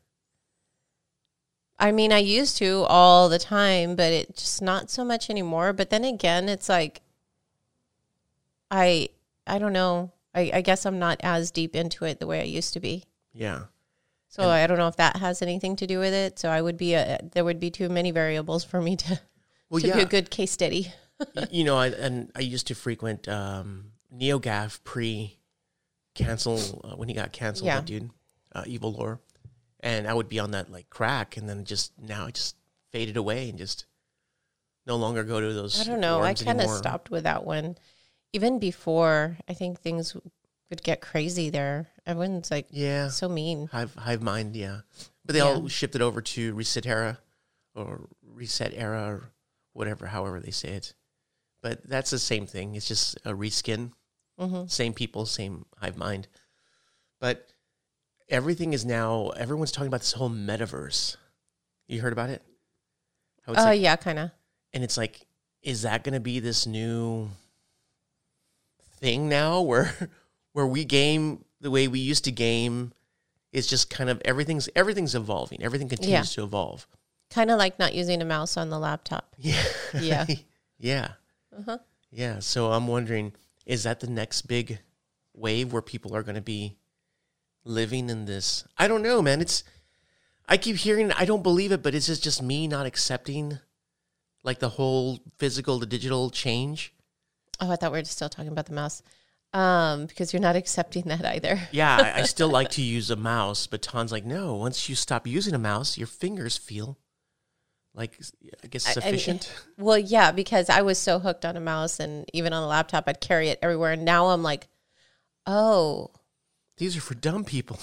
I 1.79 1.91
mean, 1.91 2.13
I 2.13 2.19
used 2.19 2.59
to 2.59 2.85
all 2.89 3.29
the 3.29 3.39
time, 3.41 3.97
but 3.97 4.13
it 4.13 4.37
just 4.37 4.63
not 4.63 4.91
so 4.91 5.05
much 5.05 5.29
anymore. 5.31 5.73
But 5.73 5.91
then 5.91 6.05
again, 6.05 6.49
it's 6.49 6.69
like 6.69 7.03
I 8.71 9.09
I 9.47 9.59
don't 9.59 9.73
know. 9.73 10.13
I, 10.35 10.51
I 10.55 10.61
guess 10.63 10.87
I'm 10.87 10.99
not 10.99 11.21
as 11.23 11.51
deep 11.51 11.77
into 11.77 12.05
it 12.07 12.19
the 12.19 12.27
way 12.27 12.41
I 12.41 12.45
used 12.45 12.73
to 12.75 12.81
be. 12.81 13.05
Yeah. 13.35 13.65
So 14.33 14.49
I 14.49 14.67
don't 14.67 14.79
know 14.79 14.89
if 14.89 14.97
that 14.97 15.17
has 15.17 15.43
anything 15.43 15.77
to 15.77 15.87
do 15.87 15.99
with 15.99 16.15
it. 16.15 16.39
So 16.39 16.49
I 16.49 16.63
would 16.63 16.79
be 16.79 16.95
a 16.95 17.21
there 17.33 17.45
would 17.45 17.61
be 17.61 17.71
too 17.71 17.91
many 17.91 18.11
variables 18.13 18.65
for 18.65 18.81
me 18.81 18.97
to 18.97 19.21
Well, 19.69 19.81
to 19.81 19.89
yeah. 19.89 19.97
be 19.97 20.03
a 20.03 20.07
good 20.07 20.31
case 20.31 20.51
study. 20.51 20.93
You 21.51 21.63
know, 21.63 21.77
I, 21.77 21.87
and 21.89 22.33
I 22.35 22.41
used 22.41 22.67
to 22.67 22.75
frequent 22.75 23.29
um, 23.29 23.93
NeoGaf 24.13 24.83
pre 24.83 25.39
cancel 26.17 26.59
uh, 26.83 26.97
when 26.97 27.09
he 27.09 27.15
got 27.15 27.31
canceled, 27.33 27.67
Yeah. 27.67 27.77
that 27.77 27.85
dude, 27.87 28.11
uh, 28.53 28.65
EviLore, 28.65 29.21
and 29.79 30.09
I 30.09 30.15
would 30.15 30.29
be 30.29 30.41
on 30.41 30.51
that 30.51 30.73
like 30.73 30.91
crack, 30.91 31.37
and 31.37 31.49
then 31.49 31.65
just 31.65 31.93
now 31.97 32.27
it 32.27 32.35
just 32.35 32.57
faded 32.91 33.17
away 33.17 33.49
and 33.51 33.57
just 33.57 33.87
no 34.85 34.97
longer 34.97 35.23
go 35.23 35.41
to 35.41 35.53
those. 35.53 35.81
I 35.81 35.85
don't 35.85 36.01
know. 36.01 36.23
I 36.23 36.35
kind 36.35 36.61
of 36.61 36.71
stopped 36.71 37.09
with 37.11 37.23
that 37.23 37.45
one. 37.45 37.77
Even 38.33 38.59
before, 38.59 39.39
I 39.49 39.55
think 39.55 39.79
things 39.79 40.17
would 40.73 40.83
get 40.83 41.03
crazy 41.03 41.51
there. 41.51 41.87
Everyone's 42.07 42.51
like 42.51 42.67
Yeah, 42.71 43.09
so 43.09 43.29
mean. 43.29 43.67
Hive 43.73 43.95
Hive 43.95 44.23
Mind, 44.23 44.57
yeah, 44.57 44.81
but 45.25 45.35
they 45.35 45.41
Yeah. 45.41 45.45
all 45.45 45.69
shifted 45.69 46.01
over 46.01 46.23
to 46.23 46.55
ResetEra 46.55 47.19
or 47.75 48.09
ResetEra 48.35 49.07
or 49.09 49.33
whatever, 49.75 50.07
however 50.07 50.41
they 50.41 50.51
say 50.51 50.71
it. 50.71 50.95
But 51.61 51.87
that's 51.87 52.11
the 52.11 52.19
same 52.19 52.47
thing. 52.47 52.75
It's 52.75 52.89
just 52.89 53.17
a 53.25 53.33
reskin. 53.35 53.93
hmm 54.39 54.65
same 54.67 54.95
people, 54.95 55.27
same 55.27 55.67
hive 55.77 55.99
mind. 55.99 56.27
But 57.21 57.53
everything 58.31 58.73
is 58.73 58.85
now 58.87 59.29
everyone's 59.37 59.73
talking 59.73 59.89
about 59.89 60.01
this 60.01 60.13
whole 60.13 60.31
metaverse. 60.31 61.17
You 61.87 62.01
heard 62.01 62.15
about 62.15 62.31
it? 62.31 62.43
Oh 63.47 63.53
it's 63.53 63.63
like, 63.63 63.81
yeah, 63.81 63.97
kind 63.97 64.19
of. 64.19 64.31
and 64.73 64.83
it's 64.83 64.97
like, 64.97 65.27
is 65.63 65.83
that 65.83 66.03
going 66.03 66.15
to 66.15 66.21
be 66.21 66.41
this 66.41 66.67
new 66.67 67.29
thing 69.01 69.29
now, 69.29 69.61
where 69.61 69.95
where 70.53 70.67
we 70.67 70.85
game 70.85 71.45
the 71.61 71.71
way 71.71 71.89
we 71.89 71.99
used 72.01 72.25
to 72.25 72.33
game? 72.33 72.93
Is 73.53 73.67
just 73.67 73.91
kind 73.91 74.09
of 74.09 74.21
everything's 74.25 74.69
everything's 74.75 75.15
evolving. 75.15 75.63
Everything 75.63 75.89
continues 75.89 76.33
to 76.35 76.43
evolve. 76.45 76.87
Kind 77.31 77.51
of 77.51 77.59
like 77.59 77.79
not 77.79 77.95
using 77.95 78.23
a 78.23 78.25
mouse 78.25 78.57
on 78.57 78.71
the 78.71 78.79
laptop. 78.79 79.35
Yeah, 79.39 79.63
Yeah. 80.01 80.27
yeah, 80.79 81.09
Uh-huh. 81.59 81.79
yeah. 82.11 82.39
So 82.39 82.73
I'm 82.73 82.87
wondering, 82.89 83.33
is 83.67 83.83
that 83.83 84.01
the 84.01 84.07
next 84.09 84.43
big 84.43 84.79
wave 85.35 85.73
where 85.73 85.83
people 85.83 86.17
are 86.17 86.23
going 86.23 86.35
to 86.37 86.41
be 86.43 86.77
living 87.65 88.09
in 88.11 88.25
this? 88.25 88.65
I 88.79 88.89
don't 88.89 89.03
know, 89.03 89.21
man. 89.21 89.41
It's 89.43 89.65
I 90.49 90.57
keep 90.57 90.77
hearing, 90.77 91.13
I 91.13 91.25
don't 91.27 91.43
believe 91.43 91.73
it, 91.73 91.83
but 91.83 91.95
it's 91.95 92.07
just 92.07 92.23
just 92.25 92.43
me 92.43 92.67
not 92.67 92.87
accepting 92.87 93.59
like 94.43 94.59
the 94.61 94.71
whole 94.71 95.21
physical 95.39 95.79
to 95.81 95.87
digital 95.87 96.31
change. 96.31 96.93
Oh, 97.61 97.71
I 97.71 97.77
thought 97.77 97.93
we 97.93 97.99
were 97.99 98.05
still 98.05 98.29
talking 98.31 98.51
about 98.51 98.67
the 98.67 98.73
mouse. 98.75 99.03
Um, 99.55 100.07
because 100.07 100.33
you're 100.33 100.41
not 100.41 100.57
accepting 100.57 101.05
that 101.09 101.25
either. 101.27 101.61
Yeah, 101.73 101.97
I, 102.17 102.21
I 102.21 102.23
still 102.23 102.49
like 102.49 102.71
to 102.71 102.83
use 102.83 103.11
a 103.11 103.17
mouse, 103.17 103.67
but 103.67 103.83
Ton's 103.83 104.11
like, 104.11 104.25
no. 104.25 104.55
Once 104.55 104.89
you 104.89 104.95
stop 104.95 105.27
using 105.27 105.53
a 105.55 105.59
mouse, 105.59 105.99
your 105.99 106.07
fingers 106.07 106.57
feel 106.57 106.99
like 107.95 108.19
I 108.65 108.67
guess 108.69 108.87
I- 108.87 108.91
I 108.91 108.93
sufficient. 108.95 109.53
Well, 109.79 109.99
yeah, 109.99 110.33
because 110.33 110.71
I 110.71 110.81
was 110.81 110.99
so 110.99 111.19
hooked 111.19 111.45
on 111.45 111.57
a 111.57 111.61
mouse 111.61 112.01
and 112.01 112.25
even 112.33 112.53
on 112.55 112.63
a 112.63 112.67
laptop, 112.67 113.05
I'd 113.07 113.21
carry 113.21 113.49
it 113.51 113.59
everywhere. 113.61 113.93
And 113.93 114.05
now 114.07 114.29
I'm 114.29 114.43
like, 114.43 114.69
oh, 115.47 116.11
These 116.79 116.97
are 116.97 117.03
for 117.03 117.15
dumb 117.15 117.45
people. 117.45 117.79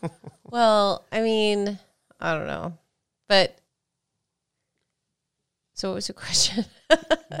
well, 0.44 1.04
I 1.12 1.20
mean, 1.20 1.78
I 2.18 2.34
don't 2.34 2.46
know. 2.46 2.78
But 3.28 3.58
so 5.74 5.90
what 5.90 5.96
was 5.96 6.06
the 6.06 6.12
question? 6.14 6.64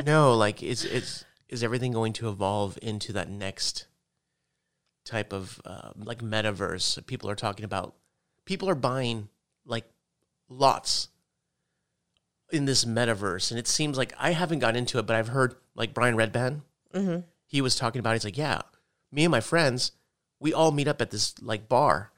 no, 0.04 0.34
like 0.34 0.62
it's 0.62 0.84
is 0.84 1.24
is 1.52 1.62
everything 1.62 1.92
going 1.92 2.14
to 2.14 2.30
evolve 2.30 2.78
into 2.80 3.12
that 3.12 3.28
next 3.28 3.86
type 5.04 5.34
of 5.34 5.60
uh, 5.66 5.90
like 5.94 6.20
metaverse? 6.20 7.06
People 7.06 7.28
are 7.28 7.36
talking 7.36 7.64
about. 7.64 7.94
People 8.46 8.70
are 8.70 8.74
buying 8.74 9.28
like 9.66 9.84
lots 10.48 11.08
in 12.50 12.64
this 12.64 12.86
metaverse, 12.86 13.50
and 13.50 13.60
it 13.60 13.68
seems 13.68 13.98
like 13.98 14.14
I 14.18 14.32
haven't 14.32 14.60
got 14.60 14.76
into 14.76 14.98
it, 14.98 15.06
but 15.06 15.14
I've 15.14 15.28
heard 15.28 15.54
like 15.74 15.92
Brian 15.92 16.16
Redban. 16.16 16.62
mm-hmm. 16.92 17.20
He 17.46 17.60
was 17.60 17.76
talking 17.76 18.00
about. 18.00 18.12
it. 18.12 18.14
He's 18.14 18.24
like, 18.24 18.38
yeah, 18.38 18.62
me 19.12 19.24
and 19.24 19.30
my 19.30 19.40
friends, 19.40 19.92
we 20.40 20.54
all 20.54 20.72
meet 20.72 20.88
up 20.88 21.02
at 21.02 21.10
this 21.10 21.34
like 21.42 21.68
bar, 21.68 22.12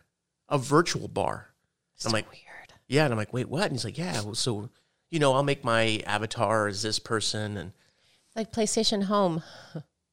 a 0.49 0.59
virtual 0.59 1.09
bar. 1.09 1.51
So 1.97 2.09
I'm 2.09 2.12
like, 2.12 2.31
weird. 2.31 2.44
Yeah, 2.87 3.03
and 3.03 3.12
I'm 3.12 3.18
like, 3.18 3.33
wait, 3.33 3.49
what? 3.49 3.64
And 3.64 3.73
he's 3.73 3.85
like, 3.85 3.99
yeah, 3.99 4.23
well, 4.23 4.37
so 4.37 4.70
you 5.11 5.18
know, 5.18 5.33
I'll 5.33 5.42
make 5.42 5.64
my 5.64 6.01
avatar 6.07 6.68
as 6.68 6.83
this 6.83 7.01
person, 7.01 7.57
and 7.57 7.73
Like 8.37 8.53
PlayStation 8.53 9.05
Home. 9.05 9.42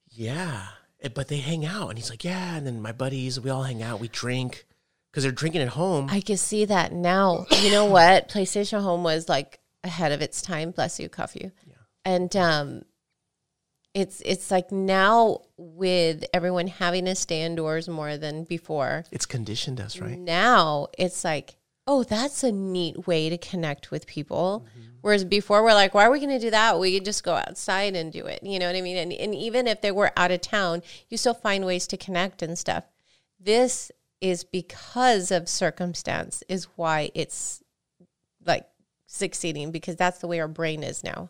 Yeah, 0.10 0.68
Eh, 1.02 1.10
but 1.14 1.28
they 1.28 1.38
hang 1.38 1.66
out, 1.66 1.90
and 1.90 1.98
he's 1.98 2.10
like, 2.10 2.24
yeah. 2.24 2.56
And 2.56 2.66
then 2.66 2.82
my 2.82 2.92
buddies, 2.92 3.40
we 3.40 3.50
all 3.50 3.64
hang 3.64 3.82
out, 3.82 4.00
we 4.00 4.08
drink 4.08 4.66
because 5.12 5.24
they're 5.24 5.32
drinking 5.32 5.62
at 5.62 5.70
home. 5.70 6.08
I 6.10 6.22
can 6.22 6.38
see 6.38 6.66
that 6.66 6.94
now. 6.94 7.46
You 7.62 7.72
know 7.72 7.86
what? 7.86 8.30
PlayStation 8.34 8.82
Home 8.82 9.04
was 9.04 9.28
like 9.28 9.60
ahead 9.84 10.12
of 10.12 10.22
its 10.22 10.42
time. 10.42 10.72
Bless 10.72 11.00
you, 11.00 11.10
coffee. 11.10 11.52
Yeah. 11.66 11.74
And 12.06 12.36
um, 12.36 12.82
it's 13.94 14.22
it's 14.24 14.52
like 14.52 14.72
now 14.72 15.40
with 15.58 16.24
everyone 16.34 16.68
having 16.68 17.06
to 17.06 17.16
stay 17.16 17.42
indoors 17.42 17.90
more 17.90 18.18
than 18.18 18.44
before. 18.44 19.04
it's 19.12 19.26
conditioned 19.26 19.82
us, 19.82 20.00
right? 20.00 20.18
Now 20.18 20.88
it's 20.98 21.24
like, 21.24 21.56
oh, 21.92 22.04
that's 22.04 22.42
a 22.42 22.52
neat 22.54 23.06
way 23.06 23.28
to 23.28 23.38
connect 23.38 23.92
with 23.92 24.08
people. 24.08 24.66
Whereas 25.02 25.26
before 25.26 25.62
we're 25.62 25.74
like, 25.74 25.94
why 25.94 26.06
are 26.06 26.12
we 26.12 26.20
going 26.20 26.30
to 26.30 26.40
do 26.40 26.52
that? 26.52 26.80
We 26.80 26.94
could 26.94 27.04
just 27.04 27.22
go 27.22 27.34
outside 27.34 27.98
and 27.98 28.14
do 28.14 28.28
it. 28.28 28.40
You 28.44 28.60
know 28.60 28.68
what 28.68 28.78
I 28.78 28.82
mean? 28.82 28.96
And, 28.96 29.12
and 29.12 29.36
even 29.36 29.68
if 29.68 29.82
they 29.82 29.92
were 29.92 30.14
out 30.16 30.32
of 30.32 30.40
town, 30.40 30.84
you 31.10 31.18
still 31.18 31.34
find 31.34 31.66
ways 31.66 31.88
to 31.88 31.98
connect 31.98 32.42
and 32.42 32.58
stuff. 32.58 32.86
This 33.42 33.92
is 34.22 34.46
because 34.46 35.32
of 35.32 35.50
circumstance 35.50 36.46
is 36.48 36.64
why 36.78 37.12
it's 37.14 37.62
like 38.46 38.66
succeeding 39.06 39.72
because 39.72 39.98
that's 39.98 40.20
the 40.20 40.28
way 40.28 40.40
our 40.40 40.48
brain 40.48 40.84
is 40.84 41.04
now. 41.04 41.30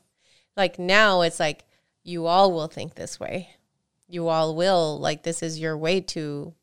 Like 0.56 0.78
now 0.78 1.22
it's 1.22 1.40
like 1.40 1.66
you 2.04 2.28
all 2.28 2.52
will 2.52 2.68
think 2.68 2.94
this 2.94 3.20
way. 3.20 3.50
You 4.08 4.28
all 4.28 4.56
will 4.56 5.00
like 5.00 5.24
this 5.24 5.42
is 5.42 5.60
your 5.60 5.76
way 5.76 6.02
to 6.02 6.54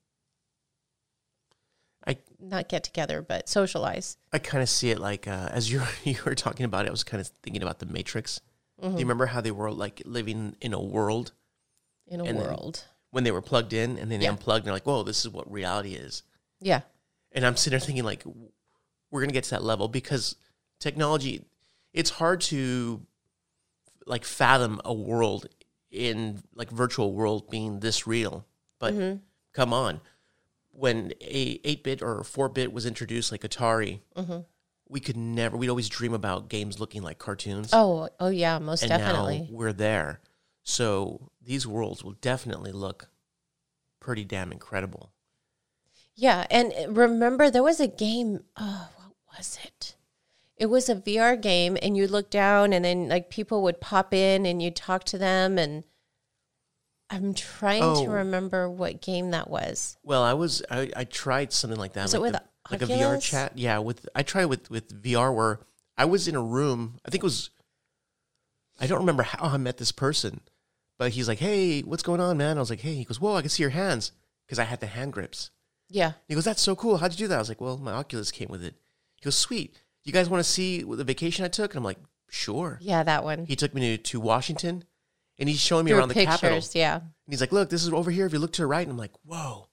not 2.40 2.68
get 2.68 2.84
together 2.84 3.20
but 3.22 3.48
socialize. 3.48 4.16
I 4.32 4.38
kind 4.38 4.62
of 4.62 4.68
see 4.68 4.90
it 4.90 4.98
like 4.98 5.26
uh, 5.26 5.48
as 5.52 5.70
you 5.70 5.82
you 6.04 6.16
were 6.24 6.34
talking 6.34 6.64
about 6.64 6.84
it, 6.86 6.88
I 6.88 6.92
was 6.92 7.04
kind 7.04 7.20
of 7.20 7.28
thinking 7.42 7.62
about 7.62 7.78
the 7.78 7.86
Matrix. 7.86 8.40
Do 8.80 8.90
you 8.90 8.98
remember 8.98 9.26
how 9.26 9.40
they 9.40 9.50
were 9.50 9.72
like 9.72 10.02
living 10.04 10.54
in 10.60 10.72
a 10.72 10.80
world 10.80 11.32
in 12.06 12.20
a 12.20 12.24
And 12.24 12.38
world. 12.38 12.84
when 13.10 13.24
they 13.24 13.32
were 13.32 13.42
plugged 13.42 13.72
in, 13.72 13.98
and 13.98 14.08
then 14.10 14.20
they 14.20 14.26
Yeah. 14.26 14.30
unplugged, 14.30 14.60
and 14.60 14.66
they're 14.66 14.74
like, 14.74 14.86
"Whoa, 14.86 15.02
this 15.02 15.24
is 15.24 15.30
what 15.32 15.50
reality 15.50 15.94
is." 15.94 16.22
Yeah. 16.60 16.82
And 17.32 17.44
I'm 17.44 17.56
sitting 17.56 17.76
there 17.76 17.84
thinking, 17.84 18.04
like, 18.04 18.22
we're 19.10 19.20
gonna 19.20 19.32
get 19.32 19.44
to 19.44 19.50
that 19.50 19.64
level 19.64 19.88
because 19.88 20.36
technology, 20.78 21.44
it's 21.92 22.10
hard 22.10 22.40
to 22.42 23.04
like 24.06 24.24
fathom 24.24 24.80
a 24.84 24.94
world 24.94 25.46
in 25.90 26.42
like 26.54 26.70
virtual 26.70 27.12
world 27.12 27.50
being 27.50 27.80
this 27.80 28.06
real. 28.06 28.46
But 28.78 28.94
Mm-hmm. 28.94 29.18
come 29.52 29.72
on, 29.72 30.00
when 30.78 31.12
a 31.20 31.60
eight 31.64 31.82
bit 31.82 32.02
or 32.02 32.22
four 32.24 32.48
bit 32.48 32.72
was 32.72 32.86
introduced, 32.86 33.32
like 33.32 33.42
Atari, 33.42 34.00
Mm-hmm. 34.16 34.38
we 34.88 35.00
could 35.00 35.16
never. 35.16 35.56
We'd 35.56 35.68
always 35.70 35.88
dream 35.88 36.14
about 36.14 36.48
games 36.48 36.78
looking 36.78 37.02
like 37.02 37.18
cartoons. 37.18 37.70
Oh, 37.72 38.08
oh 38.20 38.28
yeah, 38.28 38.58
most 38.58 38.82
and 38.82 38.90
definitely. 38.90 39.40
now 39.40 39.46
we're 39.50 39.72
there. 39.72 40.20
So 40.62 41.30
these 41.42 41.66
worlds 41.66 42.04
will 42.04 42.16
definitely 42.20 42.72
look 42.72 43.08
pretty 44.00 44.24
damn 44.24 44.52
incredible. 44.52 45.10
Yeah, 46.14 46.46
and 46.50 46.72
remember 46.96 47.50
there 47.50 47.62
was 47.62 47.80
a 47.80 47.86
game. 47.88 48.44
Oh, 48.56 48.88
what 48.96 49.12
was 49.38 49.58
it? 49.64 49.94
It 50.56 50.66
was 50.66 50.88
a 50.88 50.96
VR 50.96 51.40
game, 51.40 51.76
and 51.80 51.96
you 51.96 52.06
look 52.08 52.30
down, 52.30 52.72
and 52.72 52.84
then 52.84 53.08
like 53.08 53.30
people 53.30 53.62
would 53.62 53.80
pop 53.80 54.12
in, 54.12 54.44
and 54.44 54.60
you 54.60 54.70
talk 54.70 55.04
to 55.04 55.18
them, 55.18 55.56
and 55.58 55.84
I'm 57.10 57.32
trying 57.34 57.82
Oh. 57.82 58.04
to 58.04 58.10
remember 58.10 58.68
what 58.70 59.00
game 59.00 59.30
that 59.30 59.48
was. 59.48 59.96
Well, 60.02 60.22
I 60.22 60.34
was 60.34 60.62
I, 60.70 60.90
I 60.94 61.04
tried 61.04 61.52
something 61.52 61.78
like 61.78 61.94
that. 61.94 62.02
Was 62.02 62.14
it 62.14 62.20
with 62.20 62.32
the- 62.34 62.42
like 62.70 62.82
a 62.82 62.86
VR 62.86 63.20
chat? 63.22 63.56
Yeah, 63.56 63.78
with 63.78 64.06
I 64.14 64.22
tried 64.22 64.46
with 64.46 64.70
with 64.70 65.02
VR 65.02 65.34
where 65.34 65.60
I 65.96 66.04
was 66.04 66.28
in 66.28 66.34
a 66.36 66.42
room. 66.42 66.98
I 67.06 67.10
think 67.10 67.22
it 67.22 67.26
was. 67.26 67.50
I 68.80 68.86
don't 68.86 69.00
remember 69.00 69.22
how 69.24 69.46
I 69.48 69.56
met 69.56 69.78
this 69.78 69.90
person, 69.92 70.40
but 70.98 71.12
he's 71.12 71.28
like, 71.28 71.38
"Hey, 71.38 71.80
what's 71.80 72.02
going 72.02 72.20
on, 72.20 72.36
man?" 72.36 72.56
I 72.56 72.60
was 72.60 72.70
like, 72.70 72.80
"Hey," 72.80 72.94
he 72.94 73.04
goes, 73.04 73.20
"Whoa, 73.20 73.34
I 73.36 73.40
can 73.40 73.50
see 73.50 73.62
your 73.62 73.70
hands," 73.70 74.12
because 74.46 74.58
I 74.58 74.64
had 74.64 74.80
the 74.80 74.86
hand 74.86 75.12
grips. 75.14 75.50
Yeah, 75.88 76.12
He 76.28 76.34
goes, 76.34 76.44
"That's 76.44 76.60
so 76.60 76.76
cool. 76.76 76.98
How'd 76.98 77.12
you 77.12 77.16
do 77.18 77.28
that?" 77.28 77.36
I 77.36 77.38
was 77.38 77.48
like, 77.48 77.60
"Well, 77.60 77.78
my 77.78 77.92
Oculus 77.92 78.30
came 78.30 78.48
with 78.50 78.62
it." 78.62 78.74
He 79.16 79.24
goes, 79.24 79.36
"Sweet. 79.38 79.74
You 80.04 80.12
guys 80.12 80.28
want 80.28 80.44
to 80.44 80.48
see 80.50 80.82
the 80.82 81.04
vacation 81.04 81.44
I 81.44 81.48
took?" 81.48 81.72
And 81.72 81.78
I'm 81.78 81.84
like, 81.84 81.98
"Sure." 82.28 82.78
yeah, 82.82 83.02
that 83.02 83.24
one. 83.24 83.46
He 83.46 83.56
took 83.56 83.74
me 83.74 83.96
to, 83.96 84.02
to 84.02 84.20
Washington, 84.20 84.84
and 85.38 85.48
he's 85.48 85.60
showing 85.60 85.84
me 85.84 85.90
Through 85.90 85.98
around 86.00 86.08
the 86.08 86.14
Capitol. 86.14 86.50
pictures, 86.56 86.74
yeah, 86.74 86.96
And 86.96 87.04
he's 87.28 87.40
like, 87.40 87.52
"Look, 87.52 87.70
this 87.70 87.82
is 87.82 87.90
over 87.92 88.10
here. 88.10 88.26
If 88.26 88.32
you 88.32 88.38
look 88.38 88.52
to 88.54 88.62
the 88.62 88.66
right," 88.66 88.82
and 88.82 88.90
I'm 88.92 88.98
like, 88.98 89.12
"Whoa!" 89.24 89.68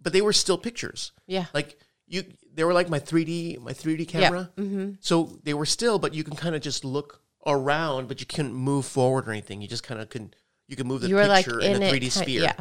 But 0.00 0.12
they 0.12 0.20
were 0.22 0.32
still 0.32 0.58
pictures. 0.58 1.12
yeah, 1.26 1.46
Like 1.54 1.78
you, 2.06 2.24
they 2.52 2.64
were 2.64 2.74
like 2.74 2.88
my 2.90 2.98
3D, 3.00 3.58
my 3.60 3.72
3D 3.72 4.06
camera. 4.06 4.50
hmm 4.56 4.92
So 5.00 5.38
they 5.42 5.54
were 5.54 5.64
still, 5.66 5.98
but 5.98 6.12
you 6.14 6.22
can 6.24 6.36
kind 6.36 6.54
of 6.54 6.60
just 6.62 6.84
look 6.84 7.22
around, 7.46 8.08
but 8.08 8.20
you 8.20 8.26
couldn't 8.26 8.52
move 8.54 8.84
forward 8.86 9.26
or 9.28 9.30
anything. 9.32 9.62
You 9.62 9.68
just 9.68 9.82
kind 9.82 10.00
of 10.00 10.08
couldn't. 10.10 10.36
You 10.68 10.76
could 10.76 10.86
move 10.86 11.00
the 11.02 11.08
you 11.08 11.14
were 11.16 11.26
like 11.26 11.44
picture 11.46 11.60
in 11.60 11.76
in, 11.76 11.82
a 11.82 11.90
3D 11.90 12.00
ki- 12.00 12.10
sphere. 12.10 12.42
Yeah. 12.42 12.56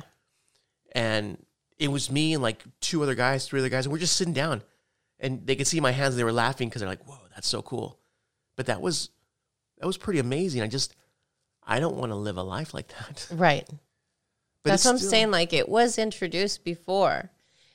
And 0.94 1.44
it 1.80 1.88
was 1.90 2.12
me 2.12 2.34
and 2.34 2.44
like 2.44 2.64
two 2.80 3.02
other 3.04 3.16
guys, 3.16 3.48
three 3.48 3.60
other 3.60 3.70
guys, 3.70 3.86
and 3.86 3.94
we're 3.94 4.00
just 4.00 4.16
sitting 4.16 4.34
down. 4.34 4.62
And 5.20 5.46
they 5.48 5.56
could 5.56 5.68
see 5.68 5.80
my 5.80 5.92
hands. 5.92 6.14
And 6.14 6.20
they 6.20 6.24
were 6.24 6.32
laughing 6.34 6.70
because 6.70 6.82
they're 6.82 6.90
like, 6.90 7.06
"Whoa, 7.08 7.18
that's 7.34 7.48
so 7.48 7.62
cool!" 7.62 8.00
But 8.56 8.66
that 8.68 8.82
was 8.82 9.10
that 9.80 9.88
was 9.88 9.98
pretty 9.98 10.20
amazing. 10.20 10.62
I 10.62 10.68
just 10.68 10.96
I 11.66 11.80
don't 11.80 11.96
want 11.96 12.12
to 12.12 12.16
live 12.16 12.38
a 12.38 12.44
life 12.44 12.74
like 12.74 12.90
that. 12.90 13.28
Right. 13.32 13.68
But 14.64 14.70
That's 14.72 14.86
what 14.86 14.92
I'm 14.92 14.98
still- 14.98 15.10
saying. 15.10 15.32
Like 15.32 15.52
it 15.54 15.68
was 15.68 15.98
introduced 15.98 16.64
before, 16.64 17.32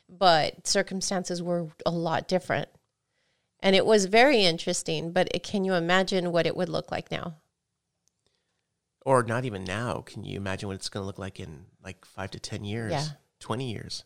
but 0.08 0.66
circumstances 0.66 1.42
were 1.42 1.68
a 1.84 1.90
lot 1.90 2.28
different. 2.28 2.68
And 3.60 3.74
it 3.74 3.84
was 3.84 4.04
very 4.06 4.44
interesting, 4.44 5.10
but 5.12 5.28
it, 5.34 5.42
can 5.42 5.64
you 5.64 5.74
imagine 5.74 6.30
what 6.32 6.46
it 6.46 6.56
would 6.56 6.68
look 6.68 6.90
like 6.92 7.10
now? 7.10 7.34
Or 9.04 9.22
not 9.22 9.44
even 9.44 9.64
now. 9.64 10.02
Can 10.06 10.24
you 10.24 10.36
imagine 10.36 10.68
what 10.68 10.74
it's 10.76 10.88
going 10.88 11.02
to 11.02 11.06
look 11.06 11.18
like 11.18 11.40
in 11.40 11.64
like 11.82 12.04
five 12.04 12.30
to 12.32 12.38
ten 12.40 12.64
years? 12.64 12.92
Yeah. 12.92 13.04
twenty 13.40 13.72
years. 13.72 14.04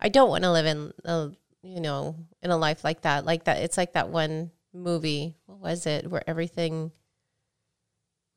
I 0.00 0.08
don't 0.08 0.28
want 0.30 0.44
to 0.44 0.52
live 0.52 0.66
in 0.66 0.92
a, 1.04 1.30
you 1.62 1.80
know, 1.80 2.14
in 2.42 2.50
a 2.50 2.56
life 2.56 2.84
like 2.84 3.02
that. 3.02 3.24
Like 3.24 3.44
that 3.44 3.58
it's 3.62 3.76
like 3.76 3.94
that 3.94 4.08
one 4.10 4.50
movie, 4.72 5.36
what 5.46 5.58
was 5.60 5.86
it, 5.86 6.08
where 6.10 6.22
everything 6.28 6.90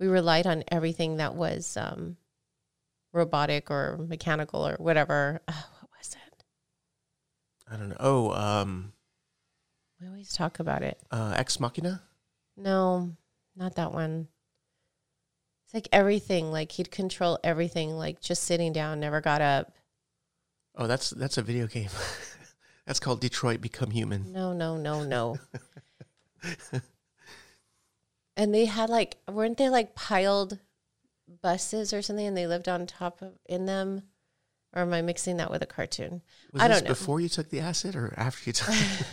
we 0.02 0.08
relied 0.08 0.48
on 0.48 0.64
everything 0.70 1.18
that 1.18 1.36
was 1.36 1.78
um 1.78 2.18
robotic 3.14 3.70
or 3.70 3.98
mechanical 4.10 4.68
or 4.68 4.76
whatever. 4.80 5.42
Uh, 5.48 5.54
what 5.80 5.90
was 5.98 6.16
it? 6.16 6.44
I 7.72 7.78
don't 7.78 7.90
know. 7.90 7.98
Oh, 8.00 8.32
um, 8.32 8.94
We 10.02 10.08
always 10.08 10.34
talk 10.34 10.60
about 10.60 10.82
it. 10.82 11.00
uh, 11.12 11.36
Ex 11.38 11.60
Machina. 11.60 12.02
No, 12.58 13.16
not 13.56 13.76
that 13.76 13.94
one. 13.94 14.28
It's 15.66 15.74
like 15.74 15.88
everything, 15.92 16.52
like 16.52 16.72
he'd 16.72 16.90
control 16.92 17.38
everything, 17.44 17.92
like 17.92 18.20
just 18.20 18.44
sitting 18.44 18.74
down, 18.74 19.00
never 19.00 19.22
got 19.22 19.42
up. 19.42 19.72
Oh, 20.76 20.88
that's 20.88 21.12
that's 21.12 21.38
a 21.38 21.42
video 21.44 21.68
game. 21.68 21.90
that's 22.88 23.00
called 23.00 23.22
Detroit 23.22 23.62
Become 23.62 23.92
Human. 23.92 24.32
No, 24.34 24.52
no, 24.54 24.78
no, 24.78 25.04
no. 25.04 25.38
and 28.36 28.54
they 28.54 28.65
had 28.65 28.89
like, 28.89 29.17
weren't 29.30 29.58
they 29.58 29.70
like 29.70 29.96
piled 29.96 30.60
buses 31.41 31.94
or 31.94 32.02
something 32.02 32.28
and 32.28 32.38
they 32.38 32.48
lived 32.48 32.67
on 32.67 32.86
top 32.86 33.22
of 33.22 33.34
in 33.48 33.65
them? 33.65 34.04
Or 34.74 34.84
am 34.84 34.94
I 34.94 35.02
mixing 35.02 35.38
that 35.38 35.52
with 35.52 35.62
a 35.62 35.65
cartoon? 35.65 36.22
Was 36.54 36.62
I 36.62 36.67
this 36.70 36.78
don't 36.78 36.84
know. 36.86 36.91
before 36.94 37.20
you 37.20 37.28
took 37.28 37.50
the 37.50 37.60
acid 37.60 37.96
or 37.96 38.13
after 38.15 38.50
you 38.50 38.54
took? 38.54 38.70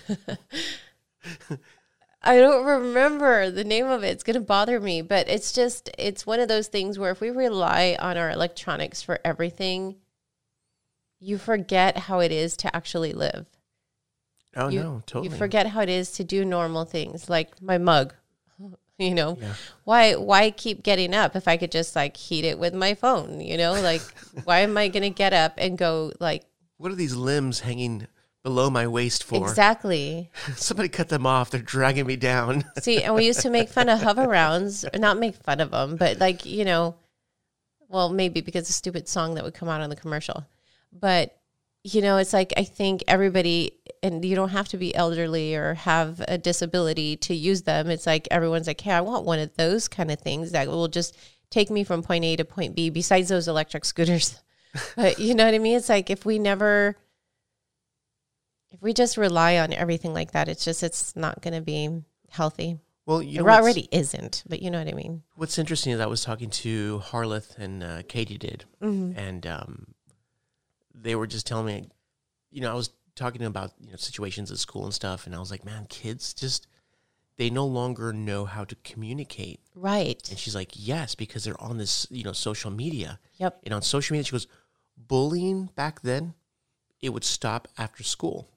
it? 0.08 0.38
I 2.22 2.38
don't 2.38 2.64
remember 2.64 3.50
the 3.50 3.64
name 3.64 3.86
of 3.86 4.04
it. 4.04 4.08
It's 4.08 4.22
going 4.22 4.34
to 4.34 4.40
bother 4.40 4.80
me, 4.80 5.02
but 5.02 5.28
it's 5.28 5.52
just, 5.52 5.90
it's 5.98 6.26
one 6.26 6.40
of 6.40 6.48
those 6.48 6.68
things 6.68 6.98
where 6.98 7.10
if 7.10 7.20
we 7.20 7.30
rely 7.30 7.96
on 7.98 8.16
our 8.16 8.30
electronics 8.30 9.02
for 9.02 9.20
everything, 9.24 9.96
you 11.20 11.38
forget 11.38 11.96
how 11.96 12.20
it 12.20 12.32
is 12.32 12.56
to 12.58 12.74
actually 12.74 13.12
live. 13.12 13.46
oh 14.56 14.68
you, 14.68 14.80
no, 14.80 15.02
totally. 15.06 15.28
You 15.28 15.36
forget 15.36 15.68
how 15.68 15.80
it 15.80 15.88
is 15.88 16.12
to 16.12 16.24
do 16.24 16.44
normal 16.44 16.84
things 16.84 17.28
like 17.28 17.60
my 17.60 17.78
mug. 17.78 18.14
You 19.08 19.14
know, 19.14 19.38
Yeah. 19.40 19.54
why 19.84 20.14
why 20.16 20.50
keep 20.50 20.82
getting 20.82 21.14
up 21.14 21.36
if 21.36 21.46
I 21.46 21.56
could 21.56 21.70
just 21.70 21.94
like 21.94 22.16
heat 22.16 22.44
it 22.44 22.58
with 22.58 22.74
my 22.74 22.94
phone, 22.94 23.40
you 23.40 23.56
know? 23.56 23.72
Like 23.80 24.02
why 24.44 24.60
am 24.60 24.76
I 24.76 24.88
going 24.88 25.04
to 25.04 25.10
get 25.10 25.32
up 25.32 25.54
and 25.56 25.78
go 25.78 26.12
like 26.18 26.44
What 26.78 26.90
are 26.90 26.96
these 26.96 27.14
limbs 27.14 27.60
hanging 27.60 28.08
below 28.42 28.70
my 28.70 28.88
waist 28.88 29.22
for? 29.22 29.48
exactly. 29.48 30.30
Somebody 30.56 30.88
cut 30.88 31.08
them 31.10 31.26
off. 31.26 31.50
They're 31.50 31.60
dragging 31.60 32.06
me 32.06 32.16
down. 32.16 32.64
See, 32.80 33.02
and 33.02 33.14
we 33.14 33.24
used 33.24 33.40
to 33.42 33.50
make 33.50 33.68
fun 33.68 33.88
of 33.88 34.00
hover 34.02 34.26
rounds, 34.26 34.84
not 34.96 35.16
make 35.18 35.36
fun 35.36 35.60
of 35.60 35.70
them, 35.70 35.94
but 35.96 36.18
like, 36.18 36.44
you 36.44 36.64
know, 36.64 36.96
well, 37.88 38.08
maybe 38.08 38.40
because 38.40 38.66
the 38.66 38.72
stupid 38.72 39.08
song 39.08 39.34
that 39.36 39.44
would 39.44 39.54
come 39.54 39.68
out 39.68 39.80
on 39.80 39.90
the 39.90 39.96
commercial. 39.96 40.44
But 40.92 41.36
you 41.84 42.02
know, 42.02 42.16
it's 42.16 42.32
like 42.32 42.52
I 42.56 42.64
think 42.64 43.04
everybody 43.06 43.77
and 44.02 44.24
you 44.24 44.34
don't 44.36 44.50
have 44.50 44.68
to 44.68 44.76
be 44.78 44.94
elderly 44.94 45.54
or 45.54 45.74
have 45.74 46.22
a 46.28 46.38
disability 46.38 47.16
to 47.16 47.34
use 47.34 47.62
them. 47.62 47.88
It's 47.90 48.06
like 48.06 48.28
everyone's 48.30 48.66
like, 48.66 48.80
"Hey, 48.80 48.92
I 48.92 49.00
want 49.00 49.24
one 49.24 49.38
of 49.38 49.54
those 49.56 49.88
kind 49.88 50.10
of 50.10 50.20
things 50.20 50.52
that 50.52 50.68
will 50.68 50.88
just 50.88 51.16
take 51.50 51.70
me 51.70 51.84
from 51.84 52.02
point 52.02 52.24
A 52.24 52.36
to 52.36 52.44
point 52.44 52.74
B 52.74 52.90
besides 52.90 53.28
those 53.28 53.48
electric 53.48 53.84
scooters." 53.84 54.40
but 54.96 55.18
you 55.18 55.34
know 55.34 55.44
what 55.44 55.54
I 55.54 55.58
mean? 55.58 55.76
It's 55.76 55.88
like 55.88 56.10
if 56.10 56.24
we 56.26 56.38
never 56.38 56.96
if 58.70 58.82
we 58.82 58.92
just 58.92 59.16
rely 59.16 59.58
on 59.58 59.72
everything 59.72 60.12
like 60.12 60.32
that, 60.32 60.48
it's 60.48 60.64
just 60.64 60.82
it's 60.82 61.16
not 61.16 61.40
going 61.40 61.54
to 61.54 61.60
be 61.62 62.02
healthy. 62.30 62.78
Well, 63.06 63.22
you 63.22 63.40
It 63.40 63.50
already 63.50 63.88
isn't, 63.90 64.44
but 64.46 64.60
you 64.60 64.70
know 64.70 64.78
what 64.78 64.88
I 64.88 64.92
mean. 64.92 65.22
What's 65.36 65.58
interesting 65.58 65.94
is 65.94 66.00
I 66.00 66.06
was 66.06 66.22
talking 66.22 66.50
to 66.50 67.00
Harleth 67.06 67.56
and 67.56 67.82
uh, 67.82 68.02
Katie 68.06 68.36
did, 68.36 68.66
Mm-hmm. 68.82 69.18
and 69.18 69.46
um, 69.46 69.86
they 70.94 71.14
were 71.14 71.26
just 71.26 71.46
telling 71.46 71.64
me, 71.64 71.88
you 72.50 72.60
know, 72.60 72.70
I 72.70 72.74
was 72.74 72.90
talking 73.18 73.42
about 73.42 73.72
you 73.80 73.90
know 73.90 73.96
situations 73.96 74.50
at 74.50 74.58
school 74.58 74.84
and 74.84 74.94
stuff, 74.94 75.26
and 75.26 75.34
I 75.34 75.38
was 75.38 75.50
like, 75.50 75.64
man, 75.64 75.86
kids 75.88 76.32
just 76.34 76.66
they 77.36 77.50
no 77.50 77.66
longer 77.66 78.12
know 78.12 78.46
how 78.46 78.64
to 78.64 78.74
communicate. 78.82 79.60
Right. 79.74 80.20
And 80.28 80.38
she's 80.38 80.54
like, 80.56 80.72
yes, 80.74 81.14
because 81.14 81.44
they're 81.44 81.60
on 81.60 81.78
this 81.78 82.06
you 82.10 82.24
know 82.24 82.32
social 82.32 82.70
media, 82.70 83.18
Yep. 83.36 83.60
and 83.64 83.74
on 83.74 83.82
social 83.82 84.14
media, 84.14 84.24
she 84.24 84.32
goes, 84.32 84.46
bullying 84.96 85.70
back 85.76 86.00
then, 86.02 86.34
it 87.00 87.10
would 87.10 87.24
stop 87.24 87.68
after 87.76 88.02
school. 88.02 88.48